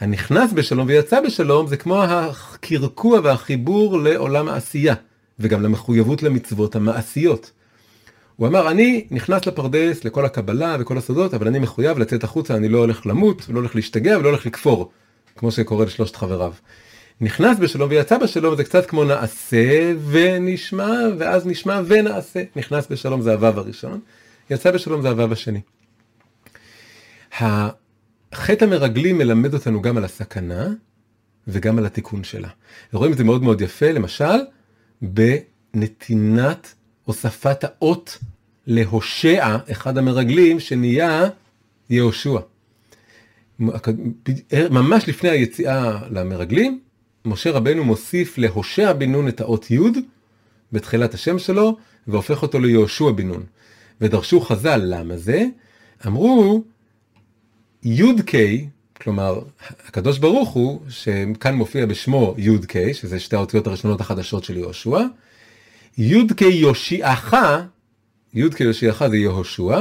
הנכנס 0.00 0.52
בשלום 0.52 0.86
ויצא 0.86 1.20
בשלום 1.20 1.66
זה 1.66 1.76
כמו 1.76 2.02
הקרקוע 2.02 3.20
והחיבור 3.22 4.00
לעולם 4.00 4.48
העשייה, 4.48 4.94
וגם 5.38 5.62
למחויבות 5.62 6.22
למצוות 6.22 6.76
המעשיות. 6.76 7.50
הוא 8.36 8.48
אמר, 8.48 8.70
אני 8.70 9.06
נכנס 9.10 9.46
לפרדס 9.46 10.04
לכל 10.04 10.24
הקבלה 10.24 10.76
וכל 10.80 10.98
הסודות, 10.98 11.34
אבל 11.34 11.46
אני 11.46 11.58
מחויב 11.58 11.98
לצאת 11.98 12.24
החוצה, 12.24 12.56
אני 12.56 12.68
לא 12.68 12.78
הולך 12.78 13.06
למות, 13.06 13.46
לא 13.48 13.58
הולך 13.58 13.76
להשתגע 13.76 14.18
ולא 14.18 14.28
הולך 14.28 14.46
לכפור, 14.46 14.90
כמו 15.36 15.50
שקורה 15.50 15.84
לשלושת 15.84 16.16
חבריו. 16.16 16.52
נכנס 17.22 17.58
בשלום 17.58 17.90
ויצא 17.90 18.18
בשלום 18.18 18.56
זה 18.56 18.64
קצת 18.64 18.86
כמו 18.86 19.04
נעשה 19.04 19.92
ונשמע 20.10 20.90
ואז 21.18 21.46
נשמע 21.46 21.80
ונעשה. 21.86 22.42
נכנס 22.56 22.86
בשלום 22.90 23.22
זה 23.22 23.32
הוו 23.32 23.46
הראשון, 23.46 24.00
יצא 24.50 24.70
בשלום 24.70 25.02
זה 25.02 25.08
הוו 25.08 25.32
השני. 25.32 25.60
החטא 27.40 28.64
המרגלים 28.64 29.18
מלמד 29.18 29.54
אותנו 29.54 29.82
גם 29.82 29.96
על 29.96 30.04
הסכנה 30.04 30.68
וגם 31.48 31.78
על 31.78 31.86
התיקון 31.86 32.24
שלה. 32.24 32.48
רואים 32.92 33.12
את 33.12 33.18
זה 33.18 33.24
מאוד 33.24 33.42
מאוד 33.42 33.60
יפה, 33.60 33.92
למשל, 33.92 34.40
בנתינת 35.02 36.74
הוספת 37.04 37.64
האות 37.64 38.18
להושע, 38.66 39.56
אחד 39.72 39.98
המרגלים, 39.98 40.60
שנהיה 40.60 41.28
יהושע. 41.90 42.38
ממש 44.70 45.08
לפני 45.08 45.30
היציאה 45.30 45.98
למרגלים, 46.10 46.80
משה 47.24 47.50
רבנו 47.50 47.84
מוסיף 47.84 48.38
להושע 48.38 48.92
בן 48.92 49.12
נון 49.12 49.28
את 49.28 49.40
האות 49.40 49.70
י' 49.70 49.78
בתחילת 50.72 51.14
השם 51.14 51.38
שלו, 51.38 51.76
והופך 52.06 52.42
אותו 52.42 52.60
ליהושע 52.60 53.10
בן 53.10 53.28
נון. 53.28 53.42
ודרשו 54.00 54.40
חז"ל, 54.40 54.80
למה 54.84 55.16
זה? 55.16 55.46
אמרו, 56.06 56.64
י"ק, 57.82 58.32
כלומר, 59.00 59.40
הקדוש 59.86 60.18
ברוך 60.18 60.50
הוא, 60.50 60.80
שכאן 60.88 61.54
מופיע 61.54 61.86
בשמו 61.86 62.34
י"ק, 62.38 62.92
שזה 62.92 63.20
שתי 63.20 63.36
האותיות 63.36 63.66
הראשונות 63.66 64.00
החדשות 64.00 64.44
של 64.44 64.56
יהושע, 64.56 64.98
י"ק 65.98 66.40
יושיעך, 66.42 67.34
י"ק 68.34 68.60
יושיעך 68.60 69.06
זה 69.06 69.16
יהושע, 69.16 69.80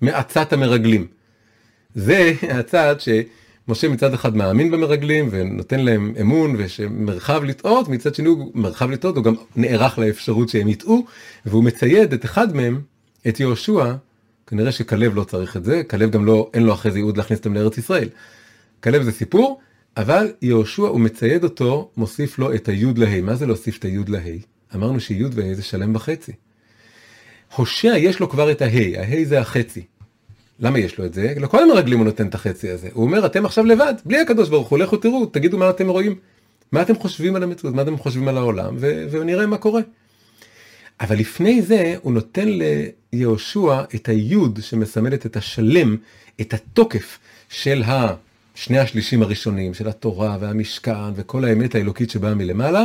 מעצת 0.00 0.52
המרגלים. 0.52 1.06
זה 1.94 2.32
הצד 2.42 2.96
שמשה 3.66 3.88
מצד 3.88 4.14
אחד 4.14 4.36
מאמין 4.36 4.70
במרגלים 4.70 5.28
ונותן 5.30 5.80
להם 5.80 6.14
אמון 6.20 6.54
ושמרחב 6.58 7.44
לטעות, 7.44 7.88
מצד 7.88 8.14
שני 8.14 8.28
הוא 8.28 8.50
מרחב 8.54 8.90
לטעות, 8.90 9.16
הוא 9.16 9.24
גם 9.24 9.34
נערך 9.56 9.98
לאפשרות 9.98 10.48
שהם 10.48 10.68
יטעו, 10.68 11.06
והוא 11.46 11.64
מצייד 11.64 12.12
את 12.12 12.24
אחד 12.24 12.56
מהם, 12.56 12.80
את 13.28 13.40
יהושע, 13.40 13.94
כנראה 14.46 14.72
שכלב 14.72 15.14
לא 15.14 15.24
צריך 15.24 15.56
את 15.56 15.64
זה, 15.64 15.82
כלב 15.90 16.10
גם 16.10 16.24
לא, 16.24 16.50
אין 16.54 16.62
לו 16.62 16.72
אחרי 16.72 16.92
זה 16.92 16.98
ייעוד 16.98 17.16
להכניס 17.16 17.38
אותם 17.38 17.54
לארץ 17.54 17.78
ישראל. 17.78 18.08
כלב 18.80 19.02
זה 19.02 19.12
סיפור, 19.12 19.60
אבל 19.96 20.32
יהושע 20.42 20.82
הוא 20.82 21.00
מצייד 21.00 21.44
אותו, 21.44 21.90
מוסיף 21.96 22.38
לו 22.38 22.54
את 22.54 22.68
היוד 22.68 22.98
להי. 22.98 23.20
מה 23.20 23.34
זה 23.34 23.46
להוסיף 23.46 23.78
את 23.78 23.84
היוד 23.84 24.08
להי? 24.08 24.40
אמרנו 24.74 25.00
שיוד 25.00 25.32
והי 25.34 25.54
זה 25.54 25.62
שלם 25.62 25.94
וחצי. 25.94 26.32
הושע 27.56 27.94
יש 27.96 28.20
לו 28.20 28.28
כבר 28.28 28.50
את 28.50 28.62
ההי, 28.62 28.98
ההי 28.98 29.26
זה 29.26 29.40
החצי. 29.40 29.82
למה 30.60 30.78
יש 30.78 30.98
לו 30.98 31.04
את 31.04 31.14
זה? 31.14 31.34
לכל 31.36 31.62
המרגלים 31.62 31.98
הוא 31.98 32.04
נותן 32.04 32.26
את 32.26 32.34
החצי 32.34 32.70
הזה. 32.70 32.88
הוא 32.92 33.04
אומר, 33.04 33.26
אתם 33.26 33.46
עכשיו 33.46 33.64
לבד, 33.64 33.94
בלי 34.04 34.20
הקדוש 34.20 34.48
ברוך 34.48 34.68
הוא, 34.68 34.78
לכו 34.78 34.96
תראו, 34.96 35.26
תגידו 35.26 35.58
מה 35.58 35.70
אתם 35.70 35.88
רואים. 35.88 36.14
מה 36.72 36.82
אתם 36.82 36.96
חושבים 36.96 37.36
על 37.36 37.42
המציאות, 37.42 37.74
מה 37.74 37.82
אתם 37.82 37.96
חושבים 37.96 38.28
על 38.28 38.36
העולם, 38.36 38.76
ו- 38.78 39.06
ונראה 39.10 39.46
מה 39.46 39.58
קורה. 39.58 39.80
אבל 41.00 41.16
לפני 41.16 41.62
זה 41.62 41.94
הוא 42.02 42.12
נותן 42.12 42.48
ליהושע 43.12 43.82
את 43.94 44.08
היוד 44.08 44.58
שמסמלת 44.62 45.26
את 45.26 45.36
השלם, 45.36 45.96
את 46.40 46.54
התוקף 46.54 47.18
של 47.48 47.82
השני 47.86 48.78
השלישים 48.78 49.22
הראשונים, 49.22 49.74
של 49.74 49.88
התורה 49.88 50.36
והמשכן 50.40 51.12
וכל 51.14 51.44
האמת 51.44 51.74
האלוקית 51.74 52.10
שבאה 52.10 52.34
מלמעלה, 52.34 52.84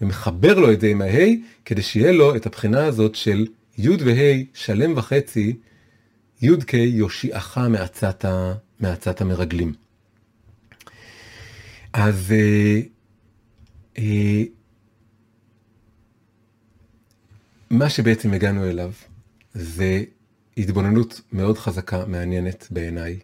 ומחבר 0.00 0.58
לו 0.58 0.72
את 0.72 0.80
זה 0.80 0.86
עם 0.86 1.02
ההי, 1.02 1.40
כדי 1.64 1.82
שיהיה 1.82 2.12
לו 2.12 2.36
את 2.36 2.46
הבחינה 2.46 2.84
הזאת 2.84 3.14
של 3.14 3.46
יוד 3.78 4.02
והי 4.02 4.46
שלם 4.54 4.92
וחצי, 4.96 5.56
כ 6.66 6.74
יושיעך 6.74 7.58
מעצת, 7.58 8.24
ה, 8.24 8.54
מעצת 8.80 9.20
המרגלים. 9.20 9.74
אז 11.92 12.32
אה, 12.32 12.80
אה, 13.98 14.42
מה 17.70 17.90
שבעצם 17.90 18.32
הגענו 18.32 18.64
אליו 18.64 18.92
זה 19.54 20.04
התבוננות 20.56 21.20
מאוד 21.32 21.58
חזקה, 21.58 22.06
מעניינת 22.06 22.66
בעיניי, 22.70 23.18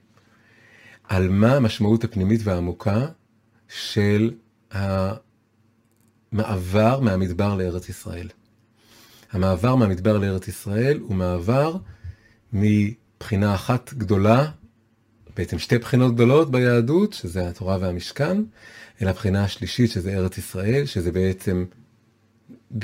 על 1.05 1.29
מה 1.29 1.57
המשמעות 1.57 2.05
הפנימית 2.05 2.41
והעמוקה 2.45 3.07
של 3.69 4.35
המעבר 6.33 7.01
מהמדבר 7.01 7.55
לארץ 7.55 7.89
ישראל. 7.89 8.29
המעבר 9.33 9.75
מהמדבר 9.77 10.19
לארץ 10.19 10.49
ישראל 10.49 10.99
הוא 10.99 11.15
מעבר 11.15 11.77
מבחינה 13.25 13.55
אחת 13.55 13.95
גדולה, 13.95 14.51
בעצם 15.37 15.59
שתי 15.59 15.79
בחינות 15.79 16.15
גדולות 16.15 16.51
ביהדות, 16.51 17.13
שזה 17.13 17.49
התורה 17.49 17.79
והמשכן, 17.81 18.43
אל 19.03 19.09
הבחינה 19.09 19.45
השלישית, 19.45 19.91
שזה 19.91 20.15
ארץ 20.15 20.39
ישראל, 20.39 20.87
שזה 20.87 21.13
בעצם 21.13 21.65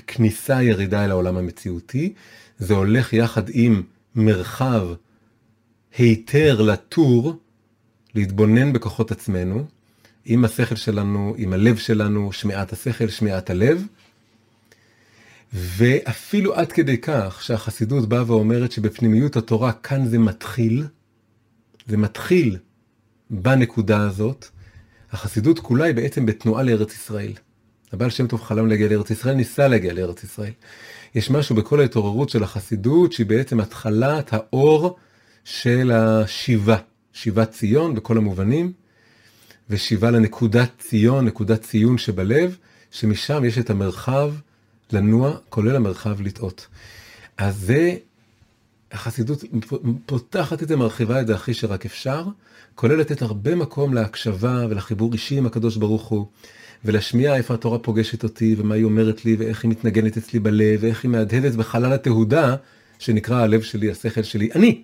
כניסה 0.06 0.62
ירידה 0.62 1.04
אל 1.04 1.10
העולם 1.10 1.36
המציאותי, 1.36 2.12
זה 2.58 2.74
הולך 2.74 3.12
יחד 3.12 3.42
עם 3.52 3.82
מרחב 4.14 4.88
היתר 5.98 6.62
לטור, 6.62 7.36
להתבונן 8.14 8.72
בכוחות 8.72 9.10
עצמנו, 9.12 9.64
עם 10.24 10.44
השכל 10.44 10.76
שלנו, 10.76 11.34
עם 11.38 11.52
הלב 11.52 11.76
שלנו, 11.76 12.32
שמיעת 12.32 12.72
השכל, 12.72 13.08
שמיעת 13.08 13.50
הלב. 13.50 13.86
ואפילו 15.52 16.54
עד 16.54 16.72
כדי 16.72 16.98
כך 16.98 17.42
שהחסידות 17.42 18.08
באה 18.08 18.24
ואומרת 18.26 18.72
שבפנימיות 18.72 19.36
התורה 19.36 19.72
כאן 19.72 20.06
זה 20.06 20.18
מתחיל, 20.18 20.86
זה 21.86 21.96
מתחיל 21.96 22.56
בנקודה 23.30 24.00
הזאת. 24.00 24.46
החסידות 25.12 25.58
כולה 25.58 25.84
היא 25.84 25.94
בעצם 25.94 26.26
בתנועה 26.26 26.62
לארץ 26.62 26.94
ישראל. 26.94 27.32
הבעל 27.92 28.10
שם 28.10 28.26
טוב 28.26 28.42
חלם 28.42 28.66
להגיע 28.66 28.88
לארץ 28.88 29.10
ישראל, 29.10 29.34
ניסה 29.34 29.68
להגיע 29.68 29.92
לארץ 29.92 30.24
ישראל. 30.24 30.52
יש 31.14 31.30
משהו 31.30 31.56
בכל 31.56 31.80
ההתעוררות 31.80 32.28
של 32.28 32.42
החסידות 32.42 33.12
שהיא 33.12 33.26
בעצם 33.26 33.60
התחלת 33.60 34.32
האור 34.32 34.96
של 35.44 35.90
השיבה, 35.94 36.76
שיבת 37.12 37.50
ציון 37.50 37.94
בכל 37.94 38.16
המובנים, 38.16 38.72
ושיבה 39.70 40.10
לנקודת 40.10 40.70
ציון, 40.78 41.24
נקודת 41.24 41.62
ציון 41.62 41.98
שבלב, 41.98 42.56
שמשם 42.90 43.44
יש 43.44 43.58
את 43.58 43.70
המרחב 43.70 44.32
לנוע, 44.92 45.36
כולל 45.48 45.76
המרחב 45.76 46.20
לטעות. 46.20 46.66
אז 47.38 47.56
זה, 47.56 47.96
החסידות 48.92 49.44
פותחת 50.06 50.62
את 50.62 50.68
זה, 50.68 50.76
מרחיבה 50.76 51.20
את 51.20 51.26
זה 51.26 51.34
הכי 51.34 51.54
שרק 51.54 51.86
אפשר, 51.86 52.24
כולל 52.74 52.94
לתת 52.94 53.22
הרבה 53.22 53.54
מקום 53.54 53.94
להקשבה 53.94 54.66
ולחיבור 54.70 55.12
אישי 55.12 55.38
עם 55.38 55.46
הקדוש 55.46 55.76
ברוך 55.76 56.06
הוא. 56.06 56.26
ולהשמיע 56.84 57.36
איפה 57.36 57.54
התורה 57.54 57.78
פוגשת 57.78 58.24
אותי, 58.24 58.54
ומה 58.58 58.74
היא 58.74 58.84
אומרת 58.84 59.24
לי, 59.24 59.36
ואיך 59.38 59.64
היא 59.64 59.70
מתנגנת 59.70 60.16
אצלי 60.16 60.38
בלב, 60.38 60.78
ואיך 60.82 61.04
היא 61.04 61.10
מהדהדת 61.10 61.54
בחלל 61.54 61.92
התהודה, 61.92 62.56
שנקרא 62.98 63.36
הלב 63.36 63.62
שלי, 63.62 63.90
השכל 63.90 64.22
שלי, 64.22 64.48
אני. 64.54 64.82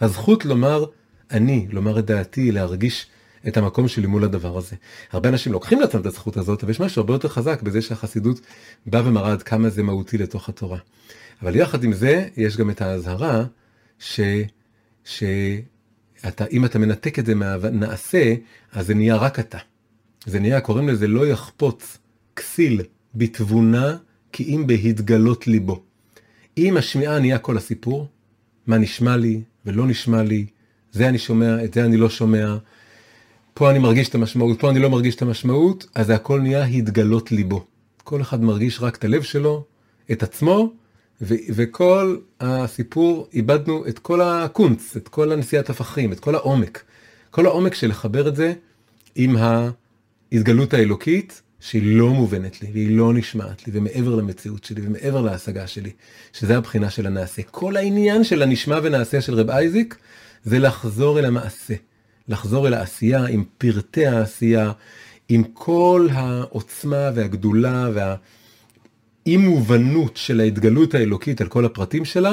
הזכות 0.00 0.44
לומר 0.44 0.84
אני, 1.30 1.66
לומר 1.70 1.98
את 1.98 2.06
דעתי, 2.06 2.52
להרגיש 2.52 3.06
את 3.48 3.56
המקום 3.56 3.88
שלי 3.88 4.06
מול 4.06 4.24
הדבר 4.24 4.58
הזה. 4.58 4.76
הרבה 5.12 5.28
אנשים 5.28 5.52
לוקחים 5.52 5.80
לעצמם 5.80 6.00
את 6.00 6.06
הזכות 6.06 6.36
הזאת, 6.36 6.62
אבל 6.62 6.70
יש 6.70 6.80
משהו 6.80 7.00
הרבה 7.00 7.14
יותר 7.14 7.28
חזק 7.28 7.62
בזה 7.62 7.82
שהחסידות 7.82 8.40
באה 8.86 9.08
ומראה 9.08 9.32
עד 9.32 9.42
כמה 9.42 9.68
זה 9.68 9.82
מהותי 9.82 10.18
לתוך 10.18 10.48
התורה. 10.48 10.78
אבל 11.42 11.56
יחד 11.56 11.84
עם 11.84 11.92
זה, 11.92 12.28
יש 12.36 12.56
גם 12.56 12.70
את 12.70 12.82
האזהרה, 12.82 13.44
ש... 13.98 14.20
שאתה, 15.04 16.44
אם 16.52 16.64
אתה 16.64 16.78
מנתק 16.78 17.18
את 17.18 17.26
זה 17.26 17.34
מהנעשה, 17.34 18.34
אז 18.72 18.86
זה 18.86 18.94
נהיה 18.94 19.16
רק 19.16 19.38
אתה. 19.38 19.58
זה 20.26 20.40
נהיה, 20.40 20.60
קוראים 20.60 20.88
לזה 20.88 21.08
לא 21.08 21.26
יחפוץ 21.26 21.98
כסיל 22.36 22.82
בתבונה, 23.14 23.96
כי 24.32 24.44
אם 24.44 24.66
בהתגלות 24.66 25.46
ליבו. 25.46 25.82
אם 26.58 26.76
השמיעה 26.76 27.18
נהיה 27.18 27.38
כל 27.38 27.56
הסיפור, 27.56 28.08
מה 28.66 28.78
נשמע 28.78 29.16
לי 29.16 29.42
ולא 29.66 29.86
נשמע 29.86 30.22
לי, 30.22 30.46
זה 30.92 31.08
אני 31.08 31.18
שומע, 31.18 31.64
את 31.64 31.74
זה 31.74 31.84
אני 31.84 31.96
לא 31.96 32.10
שומע, 32.10 32.56
פה 33.60 33.70
אני 33.70 33.78
מרגיש 33.78 34.08
את 34.08 34.14
המשמעות, 34.14 34.60
פה 34.60 34.70
אני 34.70 34.78
לא 34.78 34.90
מרגיש 34.90 35.14
את 35.14 35.22
המשמעות, 35.22 35.86
אז 35.94 36.10
הכל 36.10 36.40
נהיה 36.40 36.64
התגלות 36.64 37.32
ליבו. 37.32 37.64
כל 38.04 38.20
אחד 38.20 38.42
מרגיש 38.42 38.80
רק 38.80 38.96
את 38.96 39.04
הלב 39.04 39.22
שלו, 39.22 39.64
את 40.12 40.22
עצמו, 40.22 40.72
ו- 41.22 41.34
וכל 41.54 42.16
הסיפור, 42.40 43.28
איבדנו 43.32 43.86
את 43.88 43.98
כל 43.98 44.20
הקונץ, 44.20 44.96
את 44.96 45.08
כל 45.08 45.32
הנשיאת 45.32 45.70
הפכים, 45.70 46.12
את 46.12 46.20
כל 46.20 46.34
העומק. 46.34 46.82
כל 47.30 47.46
העומק 47.46 47.74
של 47.74 47.88
לחבר 47.88 48.28
את 48.28 48.36
זה 48.36 48.52
עם. 49.14 49.36
ההתגלות 50.32 50.74
האלוקית 50.74 51.42
שהיא 51.60 51.98
לא 51.98 52.08
מובנת 52.08 52.62
לי 52.62 52.68
והיא 52.72 52.96
לא 52.96 53.14
נשמעת 53.14 53.66
לי 53.66 53.72
ומעבר 53.78 54.14
למציאות 54.14 54.64
שלי 54.64 54.82
ומעבר 54.84 55.20
להשגה 55.20 55.66
שלי, 55.66 55.90
שזה 56.32 56.56
הבחינה 56.56 56.90
של 56.90 57.06
הנעשה. 57.06 57.42
כל 57.42 57.76
העניין 57.76 58.24
של 58.24 58.42
הנשמע 58.42 58.78
ונעשה 58.82 59.20
של 59.20 59.34
רב 59.34 59.50
אייזיק 59.50 59.96
זה 60.44 60.58
לחזור 60.58 61.18
אל 61.18 61.24
המעשה, 61.24 61.74
לחזור 62.30 62.66
אל 62.66 62.74
העשייה 62.74 63.26
עם 63.26 63.44
פרטי 63.58 64.06
העשייה, 64.06 64.72
עם 65.28 65.42
כל 65.42 66.08
העוצמה 66.12 67.10
והגדולה 67.14 67.88
והאי 67.94 69.36
מובנות 69.36 70.16
של 70.16 70.40
ההתגלות 70.40 70.94
האלוקית 70.94 71.40
על 71.40 71.48
כל 71.48 71.64
הפרטים 71.64 72.04
שלה, 72.04 72.32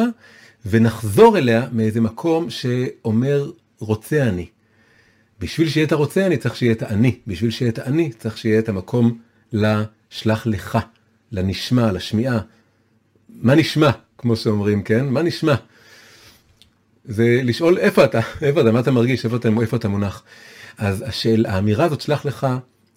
ונחזור 0.65 1.37
אליה 1.37 1.67
מאיזה 1.71 2.01
מקום 2.01 2.49
שאומר 2.49 3.51
רוצה 3.79 4.23
אני. 4.23 4.45
בשביל 5.39 5.69
שיהיה 5.69 5.87
את 5.87 5.91
הרוצה 5.91 6.25
אני 6.25 6.37
צריך 6.37 6.55
שיהיה 6.55 6.71
את 6.71 6.81
האני, 6.81 7.19
בשביל 7.27 7.51
שיהיה 7.51 7.71
את 7.71 7.79
האני 7.79 8.11
צריך 8.19 8.37
שיהיה 8.37 8.59
את 8.59 8.69
המקום 8.69 9.17
לשלח 9.53 10.47
לך, 10.47 10.77
לנשמע, 11.31 11.91
לשמיעה. 11.91 12.39
מה 13.29 13.55
נשמע, 13.55 13.89
כמו 14.17 14.35
שאומרים, 14.35 14.83
כן? 14.83 15.05
מה 15.05 15.21
נשמע? 15.21 15.55
זה 17.07 17.39
לשאול 17.43 17.77
איפה 17.77 18.03
אתה, 18.03 18.19
איפה 18.41 18.61
אתה, 18.61 18.71
מה 18.71 18.79
אתה 18.79 18.91
מרגיש, 18.91 19.25
איפה 19.25 19.35
אתה, 19.35 19.49
איפה 19.61 19.77
אתה 19.77 19.87
מונח. 19.87 20.23
אז 20.77 21.03
השאל, 21.07 21.45
האמירה 21.45 21.85
הזאת 21.85 22.01
שלח 22.01 22.25
לך, 22.25 22.47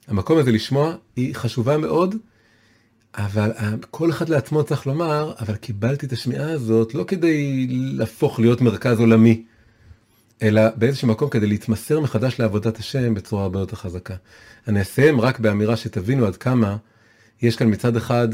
המקום 0.09 0.39
הזה 0.39 0.53
לשמוע, 0.53 0.95
היא 1.17 1.35
חשובה 1.35 1.79
מאוד, 1.79 2.15
אבל 3.15 3.51
כל 3.91 4.11
אחד 4.11 4.29
לעצמו 4.29 4.65
צריך 4.65 4.87
לומר, 4.87 5.33
אבל 5.41 5.57
קיבלתי 5.57 6.07
את 6.07 6.13
השמיעה 6.13 6.51
הזאת 6.51 6.95
לא 6.95 7.05
כדי 7.05 7.67
להפוך 7.71 8.41
להיות 8.41 8.61
מרכז 8.61 9.01
עולמי, 9.01 9.43
אלא 10.43 10.63
באיזשהו 10.77 11.09
מקום 11.09 11.31
כדי 11.31 11.47
להתמסר 11.47 12.01
מחדש 12.01 12.41
לעבודת 12.41 12.79
השם 12.79 13.15
בצורה 13.15 13.43
הרבה 13.43 13.61
יותר 13.61 13.77
חזקה. 13.77 14.15
אני 14.69 14.83
אסיים 14.83 15.21
רק 15.21 15.39
באמירה 15.39 15.77
שתבינו 15.77 16.27
עד 16.27 16.37
כמה 16.37 16.77
יש 17.43 17.57
כאן 17.57 17.71
מצד 17.71 17.97
אחד 17.97 18.29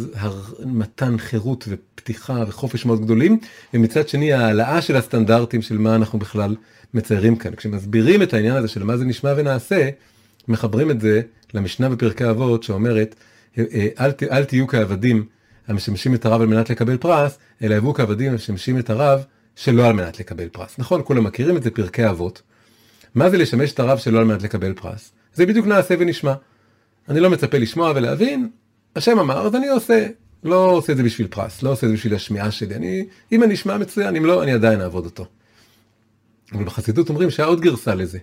מתן 0.64 1.18
חירות 1.18 1.68
ופתיחה 1.68 2.44
וחופש 2.48 2.86
מאוד 2.86 3.04
גדולים, 3.04 3.38
ומצד 3.74 4.09
שני 4.09 4.32
העלאה 4.32 4.82
של 4.82 4.96
הסטנדרטים 4.96 5.62
של 5.62 5.78
מה 5.78 5.94
אנחנו 5.94 6.18
בכלל 6.18 6.57
מציירים 6.94 7.36
כאן. 7.36 7.54
כשמסבירים 7.54 8.22
את 8.22 8.34
העניין 8.34 8.57
הזה 8.57 8.68
של 8.68 8.82
מה 8.82 8.96
זה 8.96 9.04
נשמע 9.04 9.34
ונעשה, 9.36 9.88
מחברים 10.48 10.90
את 10.90 11.00
זה 11.00 11.22
למשנה 11.54 11.88
בפרקי 11.88 12.30
אבות 12.30 12.62
שאומרת, 12.62 13.14
אה, 13.59 13.64
אה, 13.72 13.88
אל, 14.00 14.11
אל 14.30 14.44
תהיו 14.44 14.66
כעבדים 14.66 15.24
המשמשים 15.68 16.14
את 16.14 16.26
הרב 16.26 16.40
על 16.40 16.46
מנת 16.46 16.70
לקבל 16.70 16.96
פרס, 16.96 17.38
אלא 17.62 17.74
יבואו 17.74 17.94
כעבדים 17.94 18.32
המשמשים 18.32 18.78
את 18.78 18.90
הרב 18.90 19.24
שלא 19.57 19.86
על 19.86 19.92
מנת 19.92 20.20
לקבל 20.20 20.48
פרס. 20.48 20.78
נכון, 20.78 21.02
כולם 21.04 21.24
מכירים 21.24 21.57
את 21.57 21.62
זה 21.62 21.70
פרקי 21.70 22.09
אבות. 22.09 22.42
מה 23.14 23.30
זה 23.30 23.36
לשמש 23.36 23.72
את 23.72 23.80
הרב 23.80 23.98
שלא 23.98 24.18
על 24.18 24.24
מנת 24.24 24.42
לקבל 24.42 24.72
פרס? 24.72 25.12
זה 25.34 25.46
בדיוק 25.46 25.66
נעשה 25.66 25.94
ונשמע. 25.98 26.34
אני 27.09 27.20
לא 27.20 27.30
מצפה 27.30 27.59
לשמוע 27.59 27.92
ולהבין, 27.96 28.48
השם 28.97 29.18
אמר, 29.18 29.47
אז 29.47 29.55
אני 29.55 29.68
עושה. 29.68 30.07
לא 30.44 30.70
עושה 30.70 30.92
את 30.92 30.97
זה 30.97 31.03
בשביל 31.03 31.26
פרס, 31.26 31.62
לא 31.62 31.72
עושה 31.72 31.86
את 31.86 31.90
זה 31.90 31.97
בשביל 31.97 32.14
השמיעה 32.14 32.51
שלי. 32.51 32.74
אני, 32.74 33.07
אם 33.32 33.42
אני 33.42 33.55
אשמע 33.55 33.78
מצוין, 33.78 34.16
אם 34.16 34.24
לא, 34.24 34.42
אני 34.42 34.53
עדיין 34.53 34.80
אעבוד 34.80 35.05
אותו. 35.05 35.26
אבל 36.53 36.64
בחסידות 36.64 37.09
אומרים 37.09 37.30
שהיה 37.30 37.47
עוד 37.47 37.61
גרסה 37.61 37.94
לזה. 37.94 38.18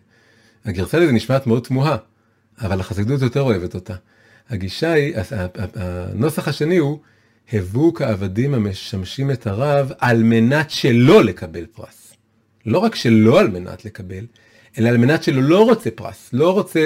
הגרסה 0.65 0.99
לזה 0.99 1.11
נשמעת 1.11 1.47
מאוד 1.47 1.63
תמוהה, 1.63 1.97
אבל 2.61 2.79
החסידות 2.79 3.21
יותר 3.21 3.41
אוהבת 3.41 3.75
אותה. 3.75 3.93
הגישה 4.49 4.91
היא, 4.91 5.15
הנוסח 5.75 6.47
השני 6.47 6.77
הוא, 6.77 6.99
הבו 7.53 7.93
כעבדים 7.93 8.53
המשמשים 8.53 9.31
את 9.31 9.47
הרב 9.47 9.91
על 9.99 10.23
מנת 10.23 10.69
שלא 10.69 11.23
לקבל 11.23 11.65
פרס. 11.65 12.13
לא 12.65 12.79
רק 12.79 12.95
שלא 12.95 13.39
על 13.39 13.47
מנת 13.47 13.85
לקבל, 13.85 14.25
אלא 14.77 14.89
על 14.89 14.97
מנת 14.97 15.23
שלא 15.23 15.41
לא 15.43 15.63
רוצה 15.63 15.91
פרס, 15.91 16.29
לא 16.33 16.53
רוצה, 16.53 16.79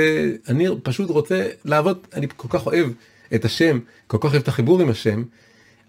אני 0.48 0.68
פשוט 0.84 1.10
רוצה 1.10 1.48
לעבוד, 1.66 1.98
אני 2.14 2.28
כל 2.36 2.48
כך 2.50 2.66
אוהב 2.66 2.88
את 3.36 3.46
השם, 3.46 3.80
כל 4.08 4.18
כך 4.18 4.26
אוהב 4.26 4.42
את 4.42 4.48
החיבור 4.48 4.82
עם 4.82 4.90
השם, 4.90 5.24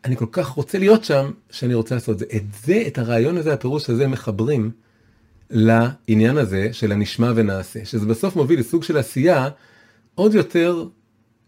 אני 0.04 0.16
כל 0.16 0.26
כך 0.32 0.48
רוצה 0.48 0.78
להיות 0.78 1.04
שם, 1.04 1.30
שאני 1.50 1.74
רוצה 1.74 1.94
לעשות 1.94 2.14
את 2.14 2.18
זה. 2.18 2.24
את 2.36 2.42
זה, 2.64 2.82
את 2.86 2.98
הרעיון 2.98 3.36
הזה, 3.36 3.52
הפירוש 3.52 3.90
הזה, 3.90 4.08
מחברים 4.08 4.70
לעניין 5.50 6.36
הזה 6.36 6.68
של 6.72 6.92
הנשמע 6.92 7.32
ונעשה, 7.36 7.84
שזה 7.84 8.06
בסוף 8.06 8.36
מוביל 8.36 8.60
לסוג 8.60 8.82
של 8.82 8.96
עשייה 8.96 9.48
עוד 10.14 10.34
יותר 10.34 10.84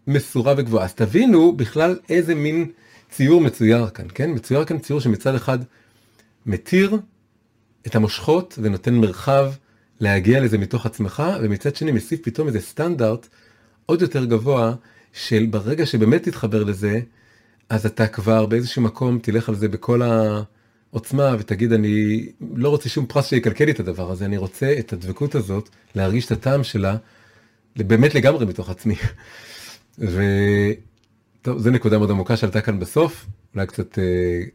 מסורה 0.07 0.53
וגבוהה. 0.57 0.85
אז 0.85 0.93
תבינו 0.93 1.55
בכלל 1.57 1.99
איזה 2.09 2.35
מין 2.35 2.71
ציור 3.09 3.41
מצויר 3.41 3.89
כאן, 3.89 4.05
כן? 4.13 4.31
מצויר 4.31 4.65
כאן 4.65 4.79
ציור 4.79 4.99
שמצד 4.99 5.35
אחד 5.35 5.59
מתיר 6.45 6.99
את 7.87 7.95
המושכות 7.95 8.59
ונותן 8.61 8.93
מרחב 8.93 9.51
להגיע 9.99 10.39
לזה 10.39 10.57
מתוך 10.57 10.85
עצמך, 10.85 11.23
ומצד 11.41 11.75
שני 11.75 11.91
מוסיף 11.91 12.19
פתאום 12.23 12.47
איזה 12.47 12.61
סטנדרט 12.61 13.27
עוד 13.85 14.01
יותר 14.01 14.25
גבוה 14.25 14.73
של 15.13 15.45
ברגע 15.49 15.85
שבאמת 15.85 16.23
תתחבר 16.23 16.63
לזה, 16.63 16.99
אז 17.69 17.85
אתה 17.85 18.07
כבר 18.07 18.45
באיזשהו 18.45 18.81
מקום 18.81 19.19
תלך 19.19 19.49
על 19.49 19.55
זה 19.55 19.67
בכל 19.67 20.01
העוצמה 20.01 21.35
ותגיד 21.39 21.73
אני 21.73 22.25
לא 22.55 22.69
רוצה 22.69 22.89
שום 22.89 23.05
פרס 23.05 23.27
שיקלקל 23.27 23.65
לי 23.65 23.71
את 23.71 23.79
הדבר 23.79 24.11
הזה, 24.11 24.25
אני 24.25 24.37
רוצה 24.37 24.75
את 24.79 24.93
הדבקות 24.93 25.35
הזאת, 25.35 25.69
להרגיש 25.95 26.25
את 26.25 26.31
הטעם 26.31 26.63
שלה, 26.63 26.97
באמת 27.75 28.15
לגמרי 28.15 28.45
מתוך 28.45 28.69
עצמי. 28.69 28.95
וטוב, 29.99 31.59
זו 31.59 31.69
נקודה 31.71 31.97
מאוד 31.97 32.11
עמוקה 32.11 32.37
שעלתה 32.37 32.61
כאן 32.61 32.79
בסוף, 32.79 33.25
אולי 33.55 33.67
קצת 33.67 33.99
אה, 33.99 34.03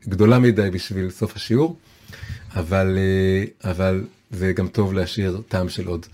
גדולה 0.08 0.38
מדי 0.38 0.70
בשביל 0.70 1.10
סוף 1.10 1.36
השיעור, 1.36 1.76
אבל, 2.54 2.98
אה, 2.98 3.70
אבל 3.70 4.04
זה 4.30 4.52
גם 4.52 4.68
טוב 4.68 4.94
להשאיר 4.94 5.42
טעם 5.48 5.68
של 5.68 5.86
עוד. 5.86 6.06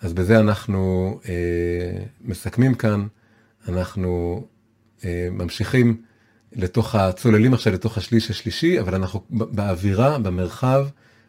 אז 0.00 0.12
בזה 0.12 0.40
אנחנו 0.40 1.20
אה, 1.28 2.04
מסכמים 2.24 2.74
כאן. 2.74 3.06
אנחנו 3.68 4.44
אה, 5.04 5.28
ממשיכים 5.32 6.02
לתוך 6.52 6.94
הצוללים 6.94 7.54
עכשיו 7.54 7.72
לתוך 7.72 7.98
השליש 7.98 8.30
השלישי, 8.30 8.80
אבל 8.80 8.94
אנחנו 8.94 9.24
באווירה, 9.30 10.18
במרחב, 10.18 10.86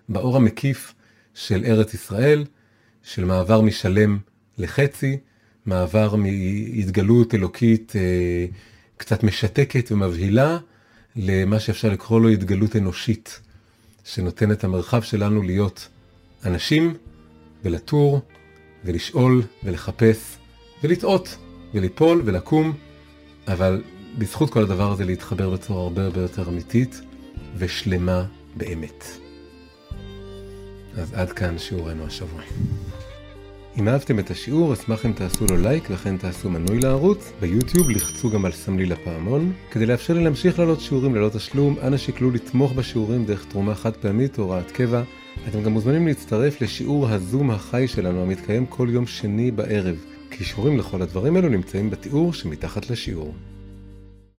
באור 0.09 0.37
המקיף 0.37 0.93
של 1.33 1.63
ארץ 1.65 1.93
ישראל, 1.93 2.45
של 3.03 3.25
מעבר 3.25 3.61
משלם 3.61 4.17
לחצי, 4.57 5.17
מעבר 5.65 6.15
מהתגלות 6.15 7.35
אלוקית 7.35 7.93
אה, 7.95 8.45
קצת 8.97 9.23
משתקת 9.23 9.91
ומבהילה, 9.91 10.57
למה 11.15 11.59
שאפשר 11.59 11.89
לקרוא 11.89 12.21
לו 12.21 12.29
התגלות 12.29 12.75
אנושית, 12.75 13.39
שנותן 14.03 14.51
את 14.51 14.63
המרחב 14.63 15.01
שלנו 15.01 15.41
להיות 15.41 15.87
אנשים 16.45 16.93
ולטור 17.63 18.21
ולשאול 18.85 19.43
ולחפש 19.63 20.37
ולטעות. 20.83 21.48
וליפול 21.73 22.21
ולקום, 22.25 22.73
אבל 23.47 23.81
בזכות 24.17 24.49
כל 24.49 24.63
הדבר 24.63 24.91
הזה 24.91 25.05
להתחבר 25.05 25.49
בצורה 25.49 25.81
הרבה 25.81 26.03
הרבה 26.03 26.21
יותר 26.21 26.49
אמיתית 26.49 27.01
ושלמה 27.57 28.25
באמת. 28.55 29.05
אז 30.97 31.13
עד 31.13 31.31
כאן 31.31 31.57
שיעורנו 31.57 32.05
השבוע. 32.05 32.41
אם 33.77 33.87
אהבתם 33.87 34.19
את 34.19 34.31
השיעור, 34.31 34.73
אשמח 34.73 35.05
אם 35.05 35.13
תעשו 35.13 35.45
לו 35.45 35.57
לייק 35.57 35.87
וכן 35.91 36.17
תעשו 36.17 36.49
מנוי 36.49 36.79
לערוץ. 36.79 37.31
ביוטיוב 37.41 37.89
לחצו 37.89 38.29
גם 38.29 38.45
על 38.45 38.51
סמליל 38.51 38.93
הפעמון. 38.93 39.53
כדי 39.71 39.85
לאפשר 39.85 40.13
לי 40.13 40.23
להמשיך 40.23 40.59
לעלות 40.59 40.81
שיעורים 40.81 41.15
ללא 41.15 41.29
תשלום, 41.29 41.75
אנא 41.83 41.97
שקלו 41.97 42.31
לתמוך 42.31 42.73
בשיעורים 42.73 43.25
דרך 43.25 43.45
תרומה 43.45 43.75
חד 43.75 43.95
פעמית 43.95 44.39
או 44.39 44.43
הוראת 44.43 44.71
קבע. 44.71 45.03
אתם 45.47 45.63
גם 45.63 45.71
מוזמנים 45.71 46.07
להצטרף 46.07 46.61
לשיעור 46.61 47.09
הזום 47.09 47.51
החי 47.51 47.87
שלנו 47.87 48.21
המתקיים 48.21 48.65
כל 48.65 48.87
יום 48.91 49.07
שני 49.07 49.51
בערב. 49.51 49.95
קישורים 50.29 50.77
לכל 50.77 51.01
הדברים 51.01 51.37
אלו 51.37 51.49
נמצאים 51.49 51.89
בתיאור 51.89 52.33
שמתחת 52.33 52.89
לשיעור. 52.89 53.33